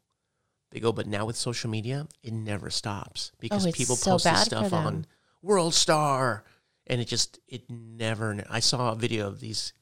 They 0.71 0.79
go, 0.79 0.91
but 0.93 1.05
now 1.05 1.25
with 1.25 1.35
social 1.35 1.69
media, 1.69 2.07
it 2.23 2.31
never 2.33 2.69
stops 2.69 3.31
because 3.39 3.67
Oh, 3.67 3.71
people 3.71 3.95
so 3.97 4.11
post 4.11 4.23
this 4.23 4.43
stuff 4.45 4.71
on 4.71 5.05
World 5.41 5.73
Star, 5.73 6.43
and 6.87 7.01
it 7.01 7.07
just 7.07 7.39
it 7.47 7.69
never. 7.69 8.43
I 8.49 8.61
saw 8.61 8.91
a 8.93 8.95
video 8.95 9.27
of 9.27 9.39
these 9.41 9.73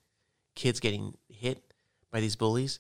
kids 0.55 0.79
getting 0.79 1.13
hit 1.29 1.63
by 2.11 2.19
these 2.21 2.35
bullies, 2.35 2.79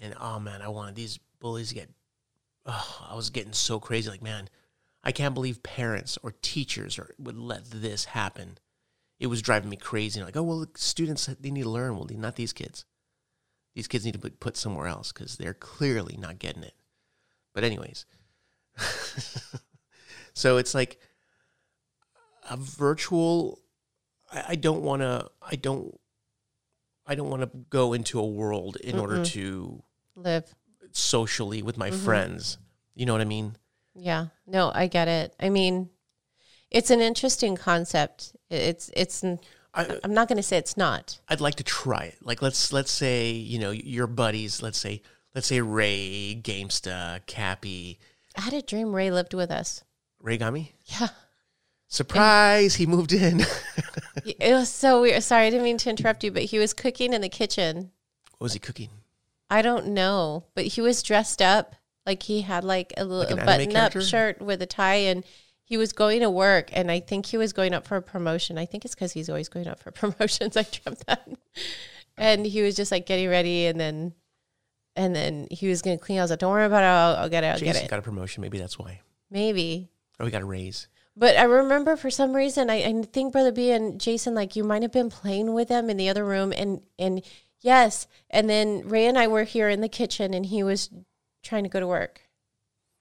and 0.00 0.14
oh 0.20 0.40
man, 0.40 0.62
I 0.62 0.68
wanted 0.68 0.94
these 0.94 1.18
bullies 1.40 1.70
to 1.70 1.74
get. 1.74 1.90
Oh, 2.66 3.06
I 3.10 3.14
was 3.14 3.30
getting 3.30 3.52
so 3.52 3.78
crazy. 3.78 4.10
Like 4.10 4.22
man, 4.22 4.48
I 5.02 5.12
can't 5.12 5.34
believe 5.34 5.62
parents 5.62 6.18
or 6.22 6.34
teachers 6.42 6.98
or 6.98 7.14
would 7.18 7.38
let 7.38 7.70
this 7.70 8.06
happen. 8.06 8.58
It 9.20 9.26
was 9.28 9.42
driving 9.42 9.70
me 9.70 9.76
crazy. 9.76 10.22
Like, 10.22 10.36
oh 10.36 10.42
well, 10.42 10.66
students 10.74 11.26
they 11.26 11.50
need 11.50 11.62
to 11.62 11.70
learn. 11.70 11.96
Well, 11.96 12.08
not 12.10 12.36
these 12.36 12.52
kids. 12.52 12.84
These 13.74 13.88
kids 13.88 14.04
need 14.04 14.12
to 14.12 14.18
be 14.18 14.30
put 14.30 14.56
somewhere 14.56 14.86
else 14.86 15.12
because 15.12 15.36
they're 15.36 15.54
clearly 15.54 16.16
not 16.16 16.38
getting 16.38 16.62
it. 16.62 16.74
But 17.52 17.64
anyways, 17.64 18.06
so 20.34 20.56
it's 20.56 20.74
like 20.74 21.00
a 22.48 22.56
virtual. 22.56 23.60
I, 24.32 24.44
I 24.50 24.54
don't 24.54 24.82
want 24.82 25.02
to. 25.02 25.30
I 25.42 25.56
don't. 25.56 25.98
I 27.06 27.14
don't 27.14 27.28
want 27.30 27.42
to 27.42 27.50
go 27.70 27.92
into 27.92 28.18
a 28.18 28.26
world 28.26 28.76
in 28.76 28.98
order 28.98 29.16
Mm-mm. 29.18 29.26
to 29.32 29.82
Live. 30.16 30.54
socially 30.92 31.62
with 31.62 31.76
my 31.76 31.90
Mhm. 31.90 32.04
friends. 32.04 32.58
You 32.94 33.06
know 33.06 33.12
what 33.12 33.20
I 33.20 33.26
mean? 33.26 33.56
Yeah. 33.94 34.26
No, 34.46 34.70
I 34.74 34.86
get 34.86 35.08
it. 35.08 35.34
I 35.38 35.50
mean, 35.50 35.90
it's 36.70 36.90
an 36.90 37.00
interesting 37.00 37.56
concept. 37.56 38.34
It's 38.50 38.90
it's 38.94 39.22
I, 39.76 39.98
I'm 40.04 40.14
not 40.14 40.28
going 40.28 40.36
to 40.36 40.42
say 40.42 40.56
it's 40.56 40.76
not. 40.76 41.18
I'd 41.28 41.40
like 41.40 41.56
to 41.56 41.64
try 41.64 42.04
it. 42.04 42.18
Like 42.22 42.40
let's 42.42 42.72
let's 42.72 42.90
say 42.92 43.30
you 43.32 43.58
know 43.58 43.70
your 43.70 44.06
buddies. 44.06 44.62
Let's 44.62 44.78
say 44.78 45.02
let's 45.34 45.46
say 45.48 45.60
Ray, 45.60 46.40
Gamesta, 46.42 47.26
Cappy, 47.26 47.98
I 48.36 48.40
had 48.42 48.52
a 48.54 48.62
dream 48.62 48.92
Ray 48.94 49.10
lived 49.10 49.34
with 49.34 49.50
us. 49.50 49.82
Ray 50.20 50.38
Gami. 50.38 50.72
Yeah. 50.86 51.08
Surprise! 51.94 52.74
He 52.74 52.86
moved 52.86 53.12
in. 53.12 53.42
It 54.24 54.54
was 54.54 54.70
so 54.70 55.02
weird. 55.02 55.22
Sorry, 55.22 55.46
I 55.46 55.50
didn't 55.50 55.64
mean 55.64 55.76
to 55.78 55.90
interrupt 55.90 56.24
you, 56.24 56.30
but 56.30 56.44
he 56.44 56.58
was 56.58 56.72
cooking 56.72 57.12
in 57.12 57.20
the 57.20 57.28
kitchen. 57.28 57.90
What 58.38 58.46
was 58.46 58.52
he 58.54 58.58
cooking? 58.58 58.88
I 59.50 59.60
don't 59.60 59.88
know, 59.88 60.44
but 60.54 60.64
he 60.64 60.80
was 60.80 61.02
dressed 61.02 61.42
up 61.42 61.74
like 62.06 62.22
he 62.22 62.40
had 62.40 62.64
like 62.64 62.94
a 62.96 63.04
little 63.04 63.20
Like 63.24 63.30
an 63.32 63.38
a 63.38 63.42
anime 63.42 63.72
button 63.72 63.76
up 63.76 64.02
shirt 64.02 64.40
with 64.40 64.62
a 64.62 64.66
tie 64.66 64.94
and 64.94 65.24
he 65.64 65.76
was 65.76 65.92
going 65.92 66.20
to 66.20 66.30
work 66.30 66.70
and 66.72 66.90
I 66.90 67.00
think 67.00 67.26
he 67.26 67.36
was 67.36 67.52
going 67.52 67.74
up 67.74 67.86
for 67.86 67.96
a 67.96 68.02
promotion. 68.02 68.56
I 68.56 68.64
think 68.64 68.84
it's 68.86 68.94
cuz 68.94 69.12
he's 69.12 69.28
always 69.28 69.48
going 69.48 69.68
up 69.68 69.78
for 69.78 69.90
promotions. 70.02 70.56
I 70.56 70.62
dreamt 70.62 71.04
that. 71.06 71.28
And 72.16 72.46
he 72.46 72.62
was 72.62 72.76
just 72.76 72.92
like 72.92 73.04
getting 73.04 73.28
ready 73.28 73.66
and 73.66 73.78
then 73.78 74.14
and 74.96 75.14
then 75.14 75.48
he 75.50 75.68
was 75.68 75.82
going 75.82 75.98
to 75.98 76.02
clean. 76.02 76.18
I 76.18 76.22
was 76.22 76.30
like, 76.30 76.40
"Don't 76.40 76.52
worry 76.52 76.64
about 76.64 76.82
it. 76.82 76.86
I'll, 76.86 77.16
I'll 77.24 77.28
get 77.28 77.44
it. 77.44 77.48
I'll 77.48 77.58
Jason 77.58 77.74
get 77.74 77.84
it." 77.84 77.90
got 77.90 77.98
a 77.98 78.02
promotion. 78.02 78.40
Maybe 78.40 78.58
that's 78.58 78.78
why. 78.78 79.00
Maybe. 79.30 79.90
Oh, 80.18 80.24
we 80.24 80.30
got 80.30 80.42
a 80.42 80.46
raise. 80.46 80.88
But 81.16 81.36
I 81.36 81.44
remember 81.44 81.96
for 81.96 82.10
some 82.10 82.34
reason, 82.34 82.68
I, 82.70 82.82
I 82.82 83.02
think 83.02 83.32
Brother 83.32 83.52
B 83.52 83.70
and 83.70 84.00
Jason, 84.00 84.34
like 84.34 84.56
you 84.56 84.64
might 84.64 84.82
have 84.82 84.92
been 84.92 85.10
playing 85.10 85.52
with 85.54 85.68
them 85.68 85.88
in 85.88 85.96
the 85.96 86.08
other 86.08 86.24
room, 86.24 86.52
and 86.52 86.80
and 86.98 87.22
yes, 87.60 88.06
and 88.30 88.50
then 88.50 88.88
Ray 88.88 89.06
and 89.06 89.16
I 89.16 89.28
were 89.28 89.44
here 89.44 89.68
in 89.68 89.80
the 89.80 89.88
kitchen, 89.88 90.34
and 90.34 90.44
he 90.46 90.62
was 90.64 90.90
trying 91.42 91.62
to 91.64 91.68
go 91.70 91.78
to 91.80 91.86
work, 91.86 92.22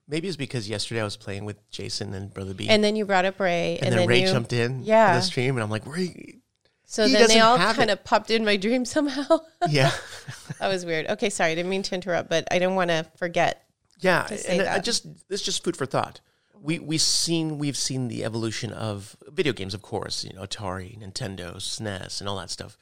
Maybe 0.07 0.27
it's 0.27 0.35
because 0.35 0.67
yesterday 0.69 0.99
I 0.99 1.05
was 1.05 1.15
playing 1.15 1.45
with 1.45 1.57
Jason 1.71 2.13
and 2.13 2.31
Brother 2.33 2.53
B, 2.53 2.67
and 2.69 2.83
then 2.83 2.95
you 2.95 3.05
brought 3.05 3.25
up 3.25 3.39
Ray, 3.39 3.79
and 3.81 3.95
then, 3.95 4.07
Ray 4.07 4.21
you, 4.21 4.27
jumped 4.27 4.51
in 4.53 4.83
Yeah. 4.83 5.15
the 5.15 5.21
stream, 5.21 5.55
and 5.55 5.63
I'm 5.63 5.69
like, 5.71 5.87
Ray, 5.87 6.39
So 6.85 7.07
he 7.07 7.13
then 7.13 7.29
they 7.29 7.39
all 7.39 7.57
kind 7.57 7.89
of 7.89 8.03
popped 8.03 8.29
in 8.29 8.43
my 8.45 8.57
dream 8.65 8.83
somehow. 8.85 9.39
yeah, 9.69 9.91
that 10.59 10.67
was 10.67 10.85
weird. 10.85 11.07
Okay, 11.07 11.29
sorry, 11.29 11.53
I 11.53 11.55
didn't 11.55 11.69
mean 11.69 11.83
to 11.83 11.95
interrupt, 11.95 12.29
but 12.29 12.45
I 12.51 12.59
didn't 12.59 12.75
want 12.75 12.89
to 12.89 13.07
forget. 13.17 13.65
yeah, 14.01 14.23
To 14.23 14.51
and 14.51 14.61
I 14.67 14.77
just 14.79 15.07
it's 15.29 15.41
just 15.41 15.63
food 15.63 15.75
for 15.77 15.85
thought. 15.87 16.19
We 16.63 16.79
we 16.79 16.97
seen 16.97 17.57
we've 17.59 17.77
seen 17.77 18.07
the 18.07 18.23
evolution 18.23 18.71
of 18.71 19.15
video 19.27 19.51
games, 19.51 19.73
of 19.73 19.81
course, 19.81 20.23
you 20.23 20.33
know, 20.33 20.43
Atari, 20.43 20.97
Nintendo, 20.97 21.57
SNES, 21.57 22.21
and 22.21 22.29
all 22.29 22.37
that 22.37 22.49
stuff. 22.49 22.77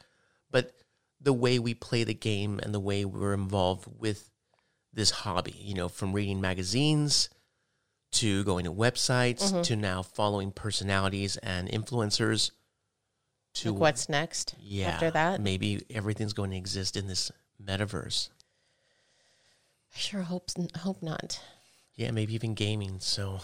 But 0.52 0.74
the 1.20 1.34
way 1.34 1.58
we 1.58 1.74
play 1.74 2.04
the 2.04 2.14
game 2.14 2.60
and 2.62 2.74
the 2.74 2.80
way 2.80 3.04
we're 3.06 3.34
involved 3.34 3.88
with 4.00 4.30
this 4.94 5.10
hobby, 5.10 5.56
you 5.58 5.74
know, 5.74 5.90
from 5.90 6.14
reading 6.14 6.40
magazines 6.40 7.30
to 8.12 8.44
going 8.44 8.66
to 8.66 8.72
websites 8.72 9.52
mm-hmm. 9.52 9.62
to 9.64 9.76
now 9.76 10.04
following 10.04 10.52
personalities 10.52 11.38
and 11.38 11.68
influencers 11.70 12.52
to 13.54 13.72
Like 13.72 13.82
what's 13.82 14.10
next 14.10 14.56
yeah, 14.60 14.90
after 14.90 15.12
that? 15.12 15.42
maybe 15.42 15.84
everything's 15.90 16.34
going 16.34 16.52
to 16.52 16.58
exist 16.58 16.96
in 16.96 17.08
this 17.08 17.32
metaverse. 17.64 18.30
I 19.94 19.98
sure 19.98 20.22
hope 20.22 20.50
hope 20.78 21.02
not. 21.02 21.42
Yeah, 21.96 22.12
maybe 22.12 22.34
even 22.36 22.54
gaming. 22.54 23.00
So, 23.00 23.42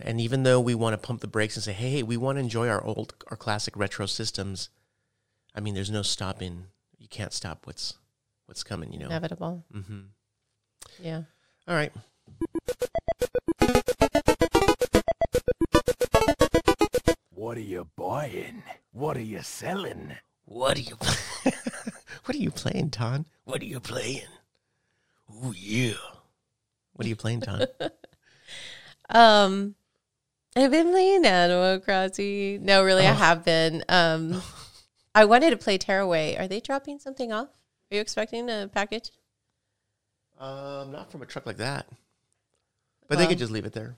and 0.00 0.20
even 0.20 0.42
though 0.42 0.60
we 0.60 0.74
want 0.74 0.94
to 0.94 0.98
pump 1.06 1.20
the 1.20 1.26
brakes 1.26 1.56
and 1.56 1.64
say, 1.64 1.72
"Hey, 1.72 1.90
hey 1.90 2.02
we 2.02 2.16
want 2.16 2.36
to 2.36 2.40
enjoy 2.40 2.68
our 2.68 2.82
old, 2.84 3.14
our 3.30 3.36
classic 3.36 3.76
retro 3.76 4.06
systems," 4.06 4.68
I 5.54 5.60
mean, 5.60 5.74
there's 5.74 5.90
no 5.90 6.02
stopping. 6.02 6.66
You 6.98 7.08
can't 7.08 7.32
stop 7.32 7.66
what's 7.66 7.94
what's 8.46 8.62
coming. 8.62 8.92
You 8.92 9.00
know. 9.00 9.06
Inevitable. 9.06 9.64
hmm 9.72 10.00
Yeah. 11.00 11.22
All 11.66 11.74
right. 11.74 11.92
What 17.30 17.56
are 17.56 17.60
you 17.60 17.88
buying? 17.96 18.62
What 18.92 19.16
are 19.16 19.22
you 19.22 19.42
selling? 19.42 20.16
What 20.44 20.76
are 20.76 20.80
you? 20.80 20.96
what 22.24 22.34
are 22.34 22.38
you 22.38 22.50
playing, 22.50 22.90
Ton? 22.90 23.26
What 23.44 23.62
are 23.62 23.66
you 23.66 23.80
playing? 23.80 24.26
Oh 25.30 25.52
yeah. 25.56 25.94
What 26.94 27.06
are 27.06 27.08
you 27.08 27.16
playing, 27.16 27.42
Ton? 27.42 27.66
Um, 29.10 29.74
I've 30.64 30.70
been 30.72 30.90
playing 30.90 31.24
Animal 31.24 31.78
Crossing. 31.80 32.64
No, 32.64 32.82
really, 32.82 33.06
I 33.06 33.10
Oh. 33.12 33.14
have 33.14 33.44
been. 33.44 33.84
Um, 33.88 34.42
I 35.14 35.24
wanted 35.24 35.50
to 35.50 35.56
play 35.56 35.78
Tearaway. 35.78 36.36
Are 36.36 36.48
they 36.48 36.60
dropping 36.60 36.98
something 36.98 37.32
off? 37.32 37.48
Are 37.90 37.94
you 37.94 38.00
expecting 38.00 38.48
a 38.50 38.68
package? 38.72 39.10
um, 40.40 40.92
not 40.92 41.10
from 41.10 41.20
a 41.22 41.26
truck 41.26 41.46
like 41.46 41.56
that. 41.56 41.88
But 43.08 43.18
they 43.18 43.26
could 43.26 43.38
just 43.38 43.50
leave 43.50 43.64
it 43.66 43.72
there, 43.72 43.96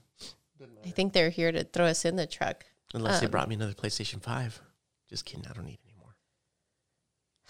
I 0.83 0.89
think 0.89 1.13
they're 1.13 1.29
here 1.29 1.51
to 1.51 1.63
throw 1.63 1.85
us 1.85 2.03
in 2.05 2.15
the 2.15 2.25
truck. 2.25 2.65
unless 2.93 3.19
they 3.19 3.25
Um, 3.27 3.31
brought 3.31 3.47
me 3.47 3.55
another 3.55 3.73
PlayStation 3.73 4.21
Five. 4.21 4.59
Just 5.07 5.23
kidding. 5.25 5.45
I 5.47 5.53
don't 5.53 5.65
need 5.65 5.77
any 5.85 5.93
more. 5.99 6.15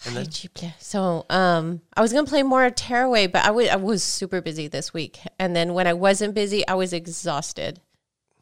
And 0.06 0.16
then-? 0.18 0.74
So, 0.80 1.26
um, 1.30 1.82
I 1.96 2.02
was 2.02 2.12
gonna 2.14 2.28
play 2.28 2.44
more 2.44 2.70
Tearaway, 2.70 3.28
but 3.28 3.44
I 3.46 3.50
I 3.50 3.76
was 3.78 4.04
super 4.04 4.42
busy 4.42 4.68
this 4.68 4.94
week, 4.94 5.20
and 5.40 5.56
then 5.56 5.74
when 5.74 5.88
I 5.88 5.94
wasn't 5.94 6.34
busy, 6.36 6.68
I 6.68 6.74
was 6.76 6.92
exhausted, 6.94 7.80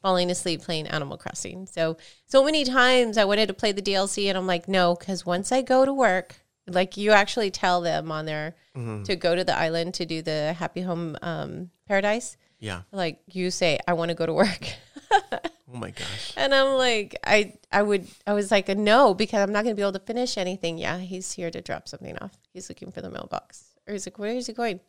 falling 0.02 0.30
asleep 0.32 0.62
playing 0.62 0.88
Animal 0.88 1.18
Crossing. 1.18 1.66
So, 1.68 1.98
so 2.26 2.44
many 2.44 2.64
times 2.64 3.18
I 3.18 3.26
wanted 3.26 3.48
to 3.48 3.54
play 3.54 3.72
the 3.72 3.82
DLC, 3.82 4.28
and 4.30 4.38
I'm 4.38 4.48
like, 4.48 4.68
no, 4.68 4.96
because 4.96 5.26
once 5.26 5.52
I 5.52 5.62
go 5.62 5.86
to 5.86 5.94
work, 5.94 6.36
like 6.68 6.98
you 6.98 7.12
actually 7.12 7.52
tell 7.52 7.82
them 7.82 8.12
on 8.12 8.26
there 8.26 8.56
Mm-hmm. 8.78 9.04
to 9.04 9.16
go 9.18 9.36
to 9.36 9.44
the 9.44 9.58
island 9.58 9.96
to 9.96 10.06
do 10.06 10.22
the 10.22 10.54
Happy 10.54 10.82
Home 10.82 11.18
um, 11.22 11.70
Paradise, 11.88 12.38
Yeah. 12.60 12.84
like 12.94 13.20
you 13.28 13.52
say, 13.52 13.78
I 13.86 13.92
want 13.94 14.08
to 14.10 14.16
go 14.16 14.26
to 14.26 14.34
work. 14.34 14.68
Oh 15.72 15.78
my 15.78 15.92
gosh. 15.92 16.34
And 16.36 16.52
I'm 16.54 16.78
like, 16.78 17.16
I, 17.28 17.54
I 17.72 17.84
would, 17.84 18.08
I 18.26 18.34
was 18.34 18.50
like, 18.50 18.70
no, 18.70 19.14
because 19.14 19.40
I'm 19.42 19.52
not 19.52 19.64
going 19.64 19.76
to 19.76 19.80
be 19.80 19.84
able 19.84 19.94
to 19.94 20.00
finish 20.00 20.36
anything. 20.36 20.80
Yeah, 20.80 20.98
he's 20.98 21.32
here 21.32 21.52
to 21.52 21.62
drop 21.62 21.88
something 21.88 22.18
off. 22.20 22.32
He's 22.54 22.70
looking 22.70 22.92
for 22.92 23.02
the 23.02 23.10
mailbox. 23.12 23.66
Or 23.88 23.94
he's 23.94 24.08
like, 24.08 24.18
where 24.18 24.32
is 24.32 24.48
he 24.48 24.54
going? 24.54 24.80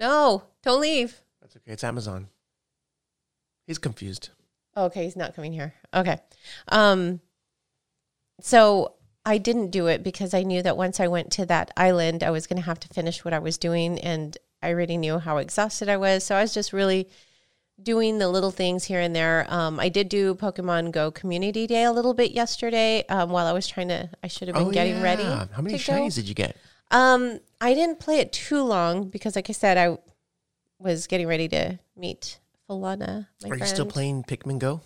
No, 0.00 0.42
don't 0.64 0.80
leave. 0.80 1.20
That's 1.40 1.54
okay. 1.56 1.70
It's 1.72 1.84
Amazon. 1.84 2.26
He's 3.66 3.78
confused. 3.78 4.30
Okay, 4.76 5.04
he's 5.04 5.16
not 5.16 5.34
coming 5.34 5.52
here. 5.52 5.74
Okay. 5.94 6.18
Um, 6.68 7.20
so 8.40 8.94
I 9.24 9.38
didn't 9.38 9.70
do 9.70 9.86
it 9.86 10.02
because 10.02 10.34
I 10.34 10.42
knew 10.42 10.62
that 10.62 10.76
once 10.76 10.98
I 10.98 11.08
went 11.08 11.30
to 11.32 11.46
that 11.46 11.70
island, 11.76 12.22
I 12.22 12.30
was 12.30 12.46
going 12.46 12.56
to 12.60 12.66
have 12.66 12.80
to 12.80 12.88
finish 12.88 13.24
what 13.24 13.34
I 13.34 13.38
was 13.38 13.58
doing. 13.58 13.98
And 13.98 14.36
I 14.62 14.70
already 14.70 14.96
knew 14.96 15.18
how 15.18 15.36
exhausted 15.36 15.88
I 15.88 15.96
was. 15.96 16.24
So 16.24 16.34
I 16.34 16.42
was 16.42 16.54
just 16.54 16.72
really 16.72 17.08
doing 17.82 18.18
the 18.18 18.28
little 18.28 18.50
things 18.50 18.84
here 18.84 19.00
and 19.00 19.14
there. 19.14 19.46
Um, 19.48 19.78
I 19.78 19.88
did 19.88 20.08
do 20.08 20.34
Pokemon 20.34 20.92
Go 20.92 21.10
Community 21.10 21.66
Day 21.66 21.84
a 21.84 21.92
little 21.92 22.14
bit 22.14 22.32
yesterday 22.32 23.04
um, 23.08 23.30
while 23.30 23.46
I 23.46 23.52
was 23.52 23.66
trying 23.66 23.88
to, 23.88 24.08
I 24.22 24.28
should 24.28 24.48
have 24.48 24.56
been 24.56 24.70
getting 24.70 25.02
ready. 25.02 25.24
Oh, 25.24 25.48
How 25.52 25.62
many 25.62 25.78
shinies 25.78 26.14
did 26.14 26.28
you 26.28 26.34
get? 26.34 26.56
Um, 26.90 27.40
I 27.60 27.74
didn't 27.74 28.00
play 28.00 28.18
it 28.18 28.32
too 28.32 28.62
long 28.62 29.08
because, 29.08 29.34
like 29.34 29.48
I 29.48 29.54
said, 29.54 29.78
I 29.78 29.98
was 30.78 31.06
getting 31.06 31.26
ready 31.26 31.48
to 31.48 31.78
meet 31.96 32.38
Falana. 32.72 33.26
My 33.42 33.50
Are 33.50 33.56
you 33.56 33.66
still 33.66 33.86
playing 33.86 34.24
Pikmin 34.24 34.58
Go? 34.58 34.80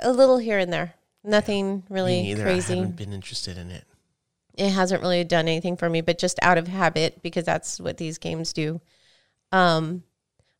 A 0.00 0.12
little 0.12 0.38
here 0.38 0.58
and 0.58 0.72
there. 0.72 0.94
Nothing 1.22 1.76
Me 1.76 1.82
really 1.88 2.22
neither. 2.22 2.42
I 2.42 2.44
crazy. 2.44 2.76
haven't 2.76 2.96
been 2.96 3.12
interested 3.12 3.56
in 3.56 3.70
it. 3.70 3.84
It 4.56 4.70
hasn't 4.70 5.00
really 5.00 5.24
done 5.24 5.48
anything 5.48 5.76
for 5.76 5.88
me, 5.88 6.00
but 6.00 6.18
just 6.18 6.38
out 6.42 6.58
of 6.58 6.68
habit 6.68 7.22
because 7.22 7.44
that's 7.44 7.80
what 7.80 7.96
these 7.96 8.18
games 8.18 8.52
do. 8.52 8.80
Um, 9.50 10.04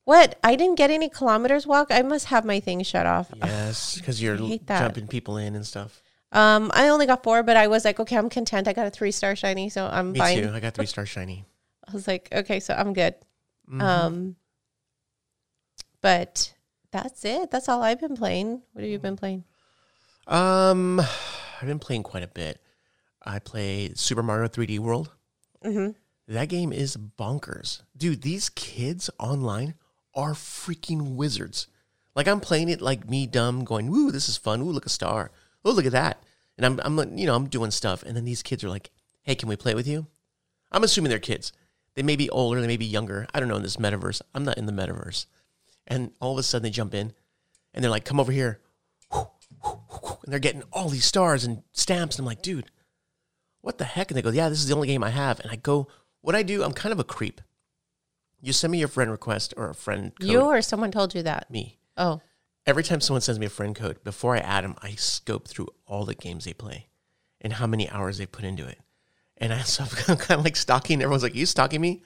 what? 0.05 0.39
I 0.43 0.57
didn't 0.57 0.77
get 0.77 0.91
any 0.91 1.09
kilometers 1.09 1.67
walk. 1.67 1.89
I 1.91 2.03
must 2.03 2.27
have 2.27 2.45
my 2.45 2.61
thing 2.61 2.83
shut 2.83 3.07
off. 3.07 3.31
Yes, 3.37 3.97
because 3.97 4.23
you're 4.23 4.37
I 4.43 4.47
hate 4.47 4.67
that. 4.69 4.81
jumping 4.81 5.07
people 5.07 5.37
in 5.37 5.55
and 5.55 5.67
stuff. 5.67 6.03
Um, 6.33 6.71
I 6.75 6.89
only 6.89 7.07
got 7.07 7.23
four, 7.23 7.43
but 7.43 7.57
I 7.57 7.69
was 7.69 7.85
like, 7.85 8.01
okay, 8.01 8.17
I'm 8.17 8.29
content. 8.31 8.67
I 8.67 8.73
got 8.73 8.87
a 8.87 8.91
three 8.91 9.13
star 9.13 9.37
shiny, 9.37 9.69
so 9.69 9.87
I'm 9.87 10.13
Me 10.13 10.19
fine. 10.19 10.43
too. 10.43 10.51
I 10.53 10.61
got 10.61 10.75
three 10.75 10.87
star 10.87 11.07
shiny. 11.07 11.45
I 11.89 11.93
was 11.93 12.09
like, 12.09 12.29
okay, 12.33 12.59
so 12.61 12.75
I'm 12.75 12.93
good. 12.95 13.15
Mhm. 13.71 13.81
Um, 13.83 14.37
but 16.05 16.53
that's 16.91 17.25
it. 17.25 17.51
That's 17.51 17.67
all 17.67 17.83
I've 17.83 17.99
been 17.99 18.15
playing. 18.15 18.61
What 18.75 18.83
have 18.83 18.91
you 18.91 18.99
been 18.99 19.17
playing? 19.17 19.43
Um, 20.27 21.01
I've 21.01 21.67
been 21.67 21.79
playing 21.79 22.03
quite 22.03 22.23
a 22.23 22.29
bit. 22.29 22.61
I 23.25 23.39
played 23.39 23.99
Super 23.99 24.23
Mario 24.23 24.49
3D 24.49 24.81
World. 24.81 25.11
Mm-hmm. 25.65 25.93
That 26.29 26.51
game 26.51 26.75
is 26.75 26.99
bonkers. 26.99 27.81
Dude, 27.97 28.21
these 28.21 28.51
kids 28.51 29.09
online 29.19 29.77
are 30.15 30.35
freaking 30.35 31.15
wizards. 31.15 31.69
Like 32.15 32.29
I'm 32.29 32.41
playing 32.41 32.69
it 32.69 32.83
like 32.83 33.09
me 33.09 33.27
dumb 33.27 33.65
going, 33.65 33.91
"Woo, 33.91 34.13
this 34.13 34.29
is 34.29 34.37
fun. 34.37 34.61
Ooh, 34.61 34.73
look 34.73 34.85
a 34.85 34.91
star. 34.91 35.31
Oh, 35.65 35.73
look 35.73 35.87
at 35.87 35.93
that." 35.93 36.23
And 36.59 36.67
I'm 36.67 36.81
I'm 36.85 37.17
you 37.17 37.25
know, 37.25 37.35
I'm 37.35 37.49
doing 37.49 37.71
stuff 37.71 38.03
and 38.03 38.15
then 38.15 38.27
these 38.27 38.43
kids 38.43 38.63
are 38.63 38.69
like, 38.69 38.91
"Hey, 39.23 39.35
can 39.35 39.49
we 39.49 39.57
play 39.57 39.75
with 39.75 39.89
you?" 39.89 40.07
I'm 40.71 40.85
assuming 40.85 41.09
they're 41.09 41.19
kids. 41.19 41.51
They 41.95 42.03
may 42.03 42.17
be 42.17 42.29
older, 42.29 42.61
they 42.61 42.67
may 42.67 42.77
be 42.77 42.85
younger. 42.85 43.27
I 43.33 43.41
don't 43.41 43.49
know 43.49 43.57
in 43.57 43.63
this 43.63 43.79
metaverse. 43.79 44.21
I'm 44.35 44.45
not 44.45 44.59
in 44.59 44.67
the 44.67 44.73
metaverse. 44.73 45.25
And 45.87 46.13
all 46.21 46.33
of 46.33 46.39
a 46.39 46.43
sudden 46.43 46.63
they 46.65 46.71
jump 46.71 46.95
in 46.95 47.13
and 47.73 47.83
they're 47.83 47.91
like, 47.91 48.05
"Come 48.05 48.21
over 48.21 48.33
here." 48.33 48.61
And 49.13 50.33
they're 50.33 50.39
getting 50.39 50.63
all 50.73 50.89
these 50.89 51.05
stars 51.05 51.45
and 51.45 51.63
stamps 51.73 52.17
and 52.17 52.23
I'm 52.25 52.27
like, 52.27 52.43
"Dude, 52.43 52.71
what 53.61 53.79
the 53.79 53.85
heck?" 53.85 54.11
And 54.11 54.17
they 54.17 54.23
go, 54.23 54.31
"Yeah, 54.31 54.49
this 54.49 54.59
is 54.61 54.69
the 54.69 54.75
only 54.75 54.89
game 54.89 55.05
I 55.05 55.11
have." 55.11 55.41
And 55.41 55.51
I 55.51 55.57
go, 55.57 55.89
"What 56.21 56.35
I 56.35 56.43
do, 56.43 56.63
I'm 56.63 56.73
kind 56.73 56.93
of 56.93 56.99
a 56.99 57.05
creep. 57.05 57.41
You 58.41 58.53
send 58.53 58.71
me 58.73 58.79
your 58.79 58.89
friend 58.89 59.11
request 59.11 59.55
or 59.57 59.71
a 59.71 59.75
friend 59.75 60.13
code. 60.19 60.29
You 60.29 60.41
or 60.43 60.61
someone 60.63 60.91
told 60.91 61.15
you 61.15 61.23
that? 61.23 61.51
me. 61.51 61.79
Oh, 61.97 62.21
Every 62.67 62.83
time 62.83 63.01
someone 63.03 63.21
sends 63.21 63.39
me 63.39 63.45
a 63.47 63.51
friend 63.51 63.77
code, 63.77 64.03
before 64.05 64.35
I 64.35 64.39
add 64.39 64.65
them, 64.65 64.75
I 64.83 64.93
scope 64.93 65.49
through 65.49 65.69
all 65.87 66.07
the 66.07 66.15
games 66.15 66.47
they 66.47 66.55
play 66.55 66.89
and 67.43 67.53
how 67.53 67.67
many 67.67 67.91
hours 67.91 68.17
they 68.17 68.25
put 68.25 68.45
into 68.45 68.67
it. 68.67 68.81
And 69.37 69.53
I, 69.53 69.61
so 69.63 69.85
I'm 69.85 70.17
kind 70.17 70.39
of 70.39 70.45
like 70.45 70.57
stalking. 70.57 71.03
Everyone's 71.03 71.23
like, 71.23 71.35
"You 71.35 71.45
stalking 71.47 71.81
me?" 71.81 72.03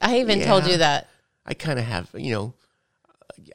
I 0.00 0.20
even 0.20 0.40
told 0.40 0.66
you 0.66 0.78
that. 0.78 1.08
I 1.44 1.54
kind 1.54 1.78
of 1.78 1.84
have, 1.84 2.08
you 2.14 2.32
know, 2.32 2.54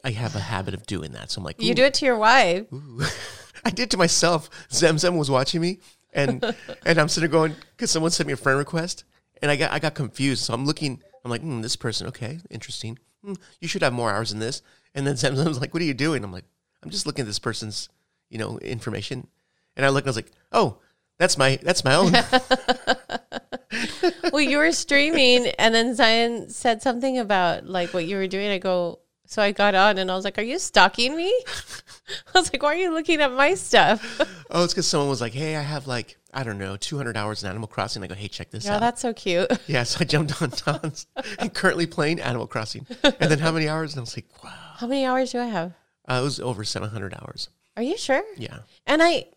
I 0.04 0.12
have 0.12 0.36
a 0.36 0.40
habit 0.40 0.74
of 0.74 0.86
doing 0.86 1.14
that. 1.14 1.32
So 1.32 1.40
I'm 1.40 1.46
like, 1.46 1.62
You 1.62 1.74
do 1.74 1.84
it 1.84 1.94
to 1.96 2.06
your 2.06 2.18
wife. 2.18 2.66
I 3.66 3.70
did 3.70 3.92
to 3.92 3.98
myself. 3.98 4.50
Zemzem 4.70 5.18
was 5.18 5.32
watching 5.32 5.62
me, 5.62 5.80
and 6.14 6.44
and 6.86 7.00
I'm 7.00 7.08
sitting 7.08 7.30
there 7.30 7.40
going 7.40 7.56
because 7.72 7.92
someone 7.92 8.12
sent 8.12 8.28
me 8.28 8.34
a 8.34 8.38
friend 8.38 8.58
request, 8.58 9.06
and 9.42 9.50
I 9.50 9.56
got 9.56 9.72
I 9.72 9.80
got 9.80 9.96
confused. 9.96 10.44
So 10.44 10.54
I'm 10.54 10.66
looking. 10.66 11.02
I'm 11.24 11.32
like, 11.32 11.42
hmm, 11.42 11.62
this 11.62 11.76
person, 11.76 12.06
okay, 12.08 12.40
interesting. 12.52 13.00
Hmm, 13.24 13.34
you 13.60 13.68
should 13.68 13.82
have 13.82 13.94
more 13.94 14.12
hours 14.12 14.32
in 14.32 14.38
this. 14.38 14.62
And 14.94 15.08
then 15.08 15.16
Zemzem's 15.16 15.60
like, 15.60 15.74
what 15.74 15.82
are 15.82 15.86
you 15.86 15.96
doing? 15.96 16.24
I'm 16.24 16.32
like, 16.32 16.46
I'm 16.84 16.92
just 16.92 17.08
looking 17.08 17.24
at 17.24 17.26
this 17.26 17.40
person's, 17.40 17.90
you 18.30 18.38
know, 18.38 18.60
information. 18.60 19.28
And 19.76 19.86
I 19.86 19.90
look, 19.90 20.04
and 20.04 20.10
I 20.10 20.12
was 20.12 20.18
like, 20.18 20.32
oh, 20.52 20.78
that's 21.18 21.38
my 21.38 21.58
that's 21.64 21.84
my 21.84 21.96
own. 21.96 22.12
well, 24.32 24.42
you 24.42 24.58
were 24.58 24.72
streaming, 24.72 25.48
and 25.58 25.74
then 25.74 25.96
Zion 25.96 26.50
said 26.50 26.82
something 26.82 27.18
about 27.18 27.66
like 27.66 27.94
what 27.94 28.06
you 28.06 28.18
were 28.18 28.28
doing. 28.28 28.52
I 28.52 28.58
go, 28.58 29.00
so 29.26 29.42
I 29.42 29.52
got 29.52 29.76
on, 29.76 29.98
and 29.98 30.10
I 30.12 30.16
was 30.16 30.24
like, 30.26 30.38
"Are 30.38 30.42
you 30.44 30.60
stalking 30.60 31.16
me?" 31.16 31.28
I 32.36 32.40
was 32.40 32.52
like, 32.54 32.62
"Why 32.64 32.74
are 32.74 32.78
you 32.78 32.92
looking 32.94 33.22
at 33.22 33.32
my 33.32 33.54
stuff?" 33.56 34.22
oh, 34.52 34.64
it's 34.64 34.74
because 34.74 34.88
someone 34.88 35.10
was 35.10 35.22
like, 35.22 35.34
hey, 35.34 35.56
I 35.56 35.62
have 35.62 35.88
like 35.88 36.18
I 36.34 36.44
don't 36.44 36.58
know, 36.58 36.76
200 36.76 37.16
hours 37.16 37.44
in 37.44 37.50
Animal 37.50 37.68
Crossing. 37.70 38.04
I 38.04 38.08
go, 38.08 38.14
hey, 38.16 38.28
check 38.28 38.52
this 38.52 38.68
Oh, 38.68 38.72
out. 38.72 38.74
Yeah, 38.74 38.80
that's 38.80 39.02
so 39.02 39.14
cute. 39.14 39.50
Yeah, 39.68 39.84
so 39.84 40.00
I 40.02 40.04
jumped 40.04 40.42
on 40.42 40.52
Don's 40.66 41.08
and 41.40 41.54
currently 41.54 41.86
playing 41.88 42.20
Animal 42.20 42.46
Crossing. 42.46 42.86
And 43.04 43.32
then 43.32 43.40
how 43.40 43.54
many 43.54 43.70
hours? 43.70 43.94
And 43.94 44.00
I 44.00 44.02
was 44.02 44.18
like, 44.18 44.26
wow. 44.44 44.52
How 44.76 44.86
many 44.88 45.06
hours 45.06 45.32
do 45.32 45.40
I 45.40 45.46
have? 45.46 45.72
Uh, 46.10 46.20
it 46.20 46.24
was 46.24 46.42
over 46.42 46.66
700 46.66 47.14
hours. 47.14 47.48
Are 47.78 47.84
you 47.84 47.98
sure? 47.98 48.22
Yeah. 48.36 48.60
And 48.86 49.02
I 49.02 49.28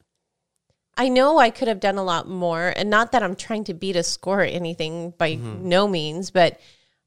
I 0.97 1.09
know 1.09 1.39
I 1.39 1.51
could 1.51 1.68
have 1.68 1.78
done 1.78 1.99
a 1.99 2.03
lot 2.03 2.28
more 2.28 2.72
and 2.76 2.91
not 2.91 3.12
that 3.12 3.22
I'm 3.22 3.36
trying 3.36 3.62
to 3.64 3.74
beat 3.74 3.95
a 3.95 4.03
score 4.03 4.41
or 4.41 4.45
anything 4.45 5.14
by 5.16 5.36
Mm-hmm. 5.36 5.68
no 5.68 5.86
means, 5.86 6.32
but 6.32 6.59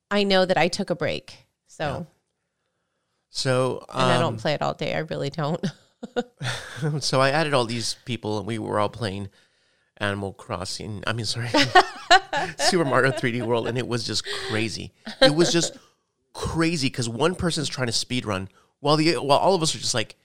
I 0.10 0.24
know 0.24 0.46
that 0.46 0.58
I 0.58 0.70
took 0.70 0.90
a 0.90 0.96
break. 0.96 1.36
So 1.68 2.08
So 3.32 3.84
And 3.90 4.12
I 4.12 4.16
um, 4.16 4.22
don't 4.22 4.38
play 4.38 4.54
it 4.54 4.62
all 4.62 4.74
day. 4.74 4.94
I 4.94 5.00
really 5.00 5.30
don't. 5.30 5.66
so 7.00 7.22
I 7.22 7.30
added 7.30 7.54
all 7.54 7.66
these 7.66 7.96
people, 8.06 8.38
and 8.38 8.48
we 8.48 8.60
were 8.60 8.80
all 8.80 8.90
playing 8.90 9.30
Animal 9.98 10.34
Crossing. 10.34 11.04
I 11.06 11.14
mean, 11.14 11.26
sorry, 11.26 11.50
Super 12.60 12.86
Mario 12.86 13.12
3D 13.12 13.44
World, 13.44 13.68
and 13.68 13.78
it 13.78 13.88
was 13.88 14.04
just 14.04 14.26
crazy. 14.50 14.94
It 15.22 15.34
was 15.34 15.52
just 15.52 15.78
crazy 16.34 16.88
because 16.88 17.08
one 17.10 17.36
person's 17.36 17.70
trying 17.70 17.88
to 17.88 17.94
speed 17.94 18.26
run 18.26 18.50
while 18.80 18.98
the 18.98 19.16
while 19.18 19.38
all 19.38 19.56
of 19.56 19.62
us 19.62 19.76
are 19.76 19.80
just 19.80 19.94
like, 19.94 20.16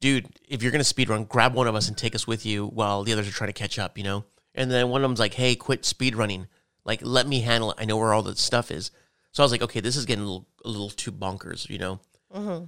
dude, 0.00 0.28
if 0.48 0.62
you're 0.62 0.72
gonna 0.72 0.84
speed 0.84 1.08
run, 1.08 1.24
grab 1.24 1.54
one 1.54 1.66
of 1.66 1.74
us 1.74 1.88
and 1.88 1.96
take 1.96 2.14
us 2.14 2.26
with 2.26 2.46
you 2.46 2.66
while 2.66 3.04
the 3.04 3.12
others 3.12 3.28
are 3.28 3.32
trying 3.32 3.48
to 3.48 3.54
catch 3.54 3.78
up, 3.78 3.98
you 3.98 4.04
know. 4.04 4.24
And 4.54 4.70
then 4.70 4.88
one 4.88 5.02
of 5.02 5.08
them's 5.08 5.20
like, 5.20 5.34
hey, 5.34 5.54
quit 5.54 5.84
speed 5.84 6.16
running. 6.16 6.48
Like, 6.84 7.00
let 7.02 7.28
me 7.28 7.40
handle 7.40 7.72
it. 7.72 7.76
I 7.78 7.84
know 7.84 7.98
where 7.98 8.12
all 8.14 8.22
the 8.22 8.34
stuff 8.34 8.70
is. 8.70 8.90
So 9.32 9.42
I 9.42 9.44
was 9.44 9.52
like, 9.52 9.62
okay, 9.62 9.80
this 9.80 9.94
is 9.94 10.06
getting 10.06 10.24
a 10.24 10.26
little, 10.26 10.46
a 10.64 10.68
little 10.68 10.88
too 10.88 11.12
bonkers, 11.12 11.68
you 11.68 11.78
know. 11.78 12.00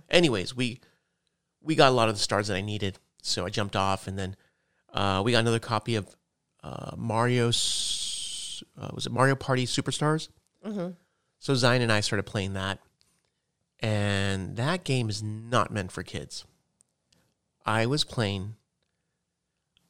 Anyways, 0.08 0.54
we 0.56 0.80
we 1.62 1.74
got 1.74 1.88
a 1.88 1.94
lot 1.94 2.08
of 2.08 2.14
the 2.14 2.20
stars 2.20 2.48
that 2.48 2.56
I 2.56 2.60
needed, 2.62 2.98
so 3.22 3.44
I 3.44 3.50
jumped 3.50 3.76
off, 3.76 4.06
and 4.06 4.18
then 4.18 4.36
uh, 4.92 5.22
we 5.24 5.32
got 5.32 5.40
another 5.40 5.58
copy 5.58 5.96
of 5.96 6.08
uh, 6.62 6.92
Mario's. 6.96 8.62
Uh, 8.80 8.88
was 8.94 9.06
it 9.06 9.12
Mario 9.12 9.34
Party 9.34 9.66
Superstars? 9.66 10.28
So 11.38 11.54
Zion 11.54 11.82
and 11.82 11.92
I 11.92 12.00
started 12.00 12.24
playing 12.24 12.52
that, 12.54 12.78
and 13.80 14.56
that 14.56 14.84
game 14.84 15.08
is 15.08 15.22
not 15.22 15.70
meant 15.70 15.92
for 15.92 16.02
kids. 16.02 16.44
I 17.64 17.86
was 17.86 18.04
playing. 18.04 18.56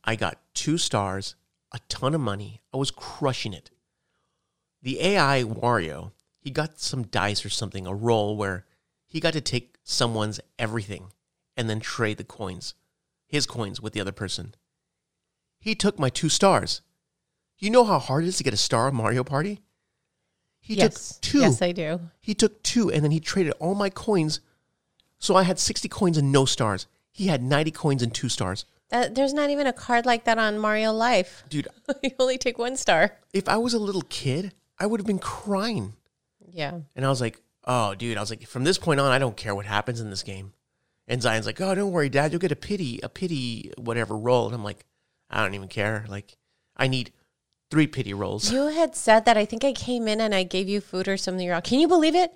I 0.05 0.17
got 0.17 0.39
two 0.55 0.79
stars, 0.79 1.35
a 1.73 1.79
ton 1.89 2.15
of 2.15 2.21
money. 2.21 2.61
I 2.73 2.77
was 2.77 2.91
crushing 2.91 3.53
it. 3.53 3.71
The 4.83 5.01
AI 5.03 5.43
Wario, 5.45 6.13
he 6.39 6.51
got 6.51 6.81
some 6.81 7.03
dice 7.03 7.45
or 7.45 7.51
something, 7.51 7.87
a 7.87 7.95
roll 7.95 8.37
where 8.37 8.65
he 9.11 9.19
got 9.19 9.33
to 9.33 9.41
take 9.41 9.77
someone's 9.83 10.41
everything 10.57 11.13
and 11.57 11.69
then 11.69 11.81
trade 11.81 12.17
the 12.17 12.25
coins, 12.25 12.75
his 13.27 13.45
coins 13.45 13.81
with 13.81 13.93
the 13.93 14.01
other 14.01 14.13
person. 14.13 14.55
He 15.59 15.75
took 15.75 15.99
my 15.99 16.11
two 16.11 16.29
stars. 16.29 16.81
You 17.59 17.71
know 17.71 17.85
how 17.85 17.99
hard 17.99 18.25
it 18.25 18.29
is 18.29 18.39
to 18.39 18.45
get 18.45 18.55
a 18.55 18.57
star 18.57 18.89
in 18.89 18.95
Mario 18.95 19.25
Party? 19.25 19.63
He 20.61 20.75
yes. 20.75 21.15
took 21.15 21.21
two. 21.23 21.41
Yes, 21.41 21.61
I 21.61 21.73
do. 21.73 22.01
He 22.21 22.35
took 22.35 22.63
two 22.63 22.89
and 22.91 23.03
then 23.03 23.11
he 23.11 23.19
traded 23.19 23.53
all 23.59 23.75
my 23.75 23.91
coins. 23.91 24.41
So 25.19 25.35
I 25.35 25.43
had 25.43 25.59
60 25.59 25.89
coins 25.89 26.17
and 26.17 26.31
no 26.31 26.45
stars. 26.45 26.87
He 27.11 27.27
had 27.27 27.43
90 27.43 27.73
coins 27.73 28.03
and 28.05 28.15
two 28.15 28.29
stars. 28.29 28.65
That, 28.91 29.17
there's 29.17 29.35
not 29.35 29.51
even 29.51 29.67
a 29.67 29.73
card 29.73 30.07
like 30.07 30.25
that 30.25 30.39
on 30.39 30.59
Mario 30.59 30.93
Life. 30.93 31.43
Dude, 31.49 31.67
you 32.03 32.13
only 32.21 32.39
take 32.39 32.59
one 32.59 32.77
star. 32.77 33.19
if 33.33 33.49
I 33.49 33.57
was 33.57 33.75
a 33.75 33.79
little 33.79 34.03
kid, 34.03 34.55
I 34.79 34.87
would 34.87 35.01
have 35.01 35.07
been 35.07 35.19
crying. 35.19 35.95
Yeah. 36.53 36.79
And 36.95 37.05
I 37.05 37.09
was 37.09 37.21
like, 37.21 37.41
oh, 37.71 37.95
dude, 37.95 38.17
I 38.17 38.21
was 38.21 38.31
like, 38.31 38.47
from 38.49 38.65
this 38.65 38.79
point 38.79 38.99
on, 38.99 39.13
I 39.13 39.21
don't 39.21 39.37
care 39.37 39.55
what 39.55 39.65
happens 39.65 40.01
in 40.01 40.11
this 40.11 40.25
game. 40.25 40.53
And 41.07 41.23
Zion's 41.23 41.47
like, 41.47 41.61
oh, 41.61 41.75
don't 41.75 41.93
worry, 41.93 42.09
Dad, 42.09 42.33
you'll 42.33 42.41
get 42.41 42.51
a 42.51 42.57
pity, 42.57 42.99
a 43.03 43.09
pity, 43.09 43.73
whatever 43.79 44.17
roll. 44.17 44.47
And 44.47 44.55
I'm 44.55 44.65
like, 44.65 44.85
I 45.31 45.41
don't 45.43 45.55
even 45.55 45.69
care. 45.69 46.05
Like, 46.09 46.37
I 46.77 46.89
need 46.89 47.13
three 47.71 47.87
pity 47.87 48.13
rolls. 48.13 48.51
You 48.51 48.67
had 48.67 48.97
said 48.97 49.25
that. 49.25 49.37
I 49.37 49.45
think 49.45 49.63
I 49.65 49.73
came 49.73 50.09
in 50.09 50.21
and 50.21 50.35
I 50.35 50.43
gave 50.43 50.69
you 50.69 50.81
food 50.81 51.07
or 51.07 51.17
something 51.17 51.49
wrong. 51.49 51.63
Can 51.63 51.79
you 51.79 51.87
believe 51.87 52.17
it, 52.17 52.33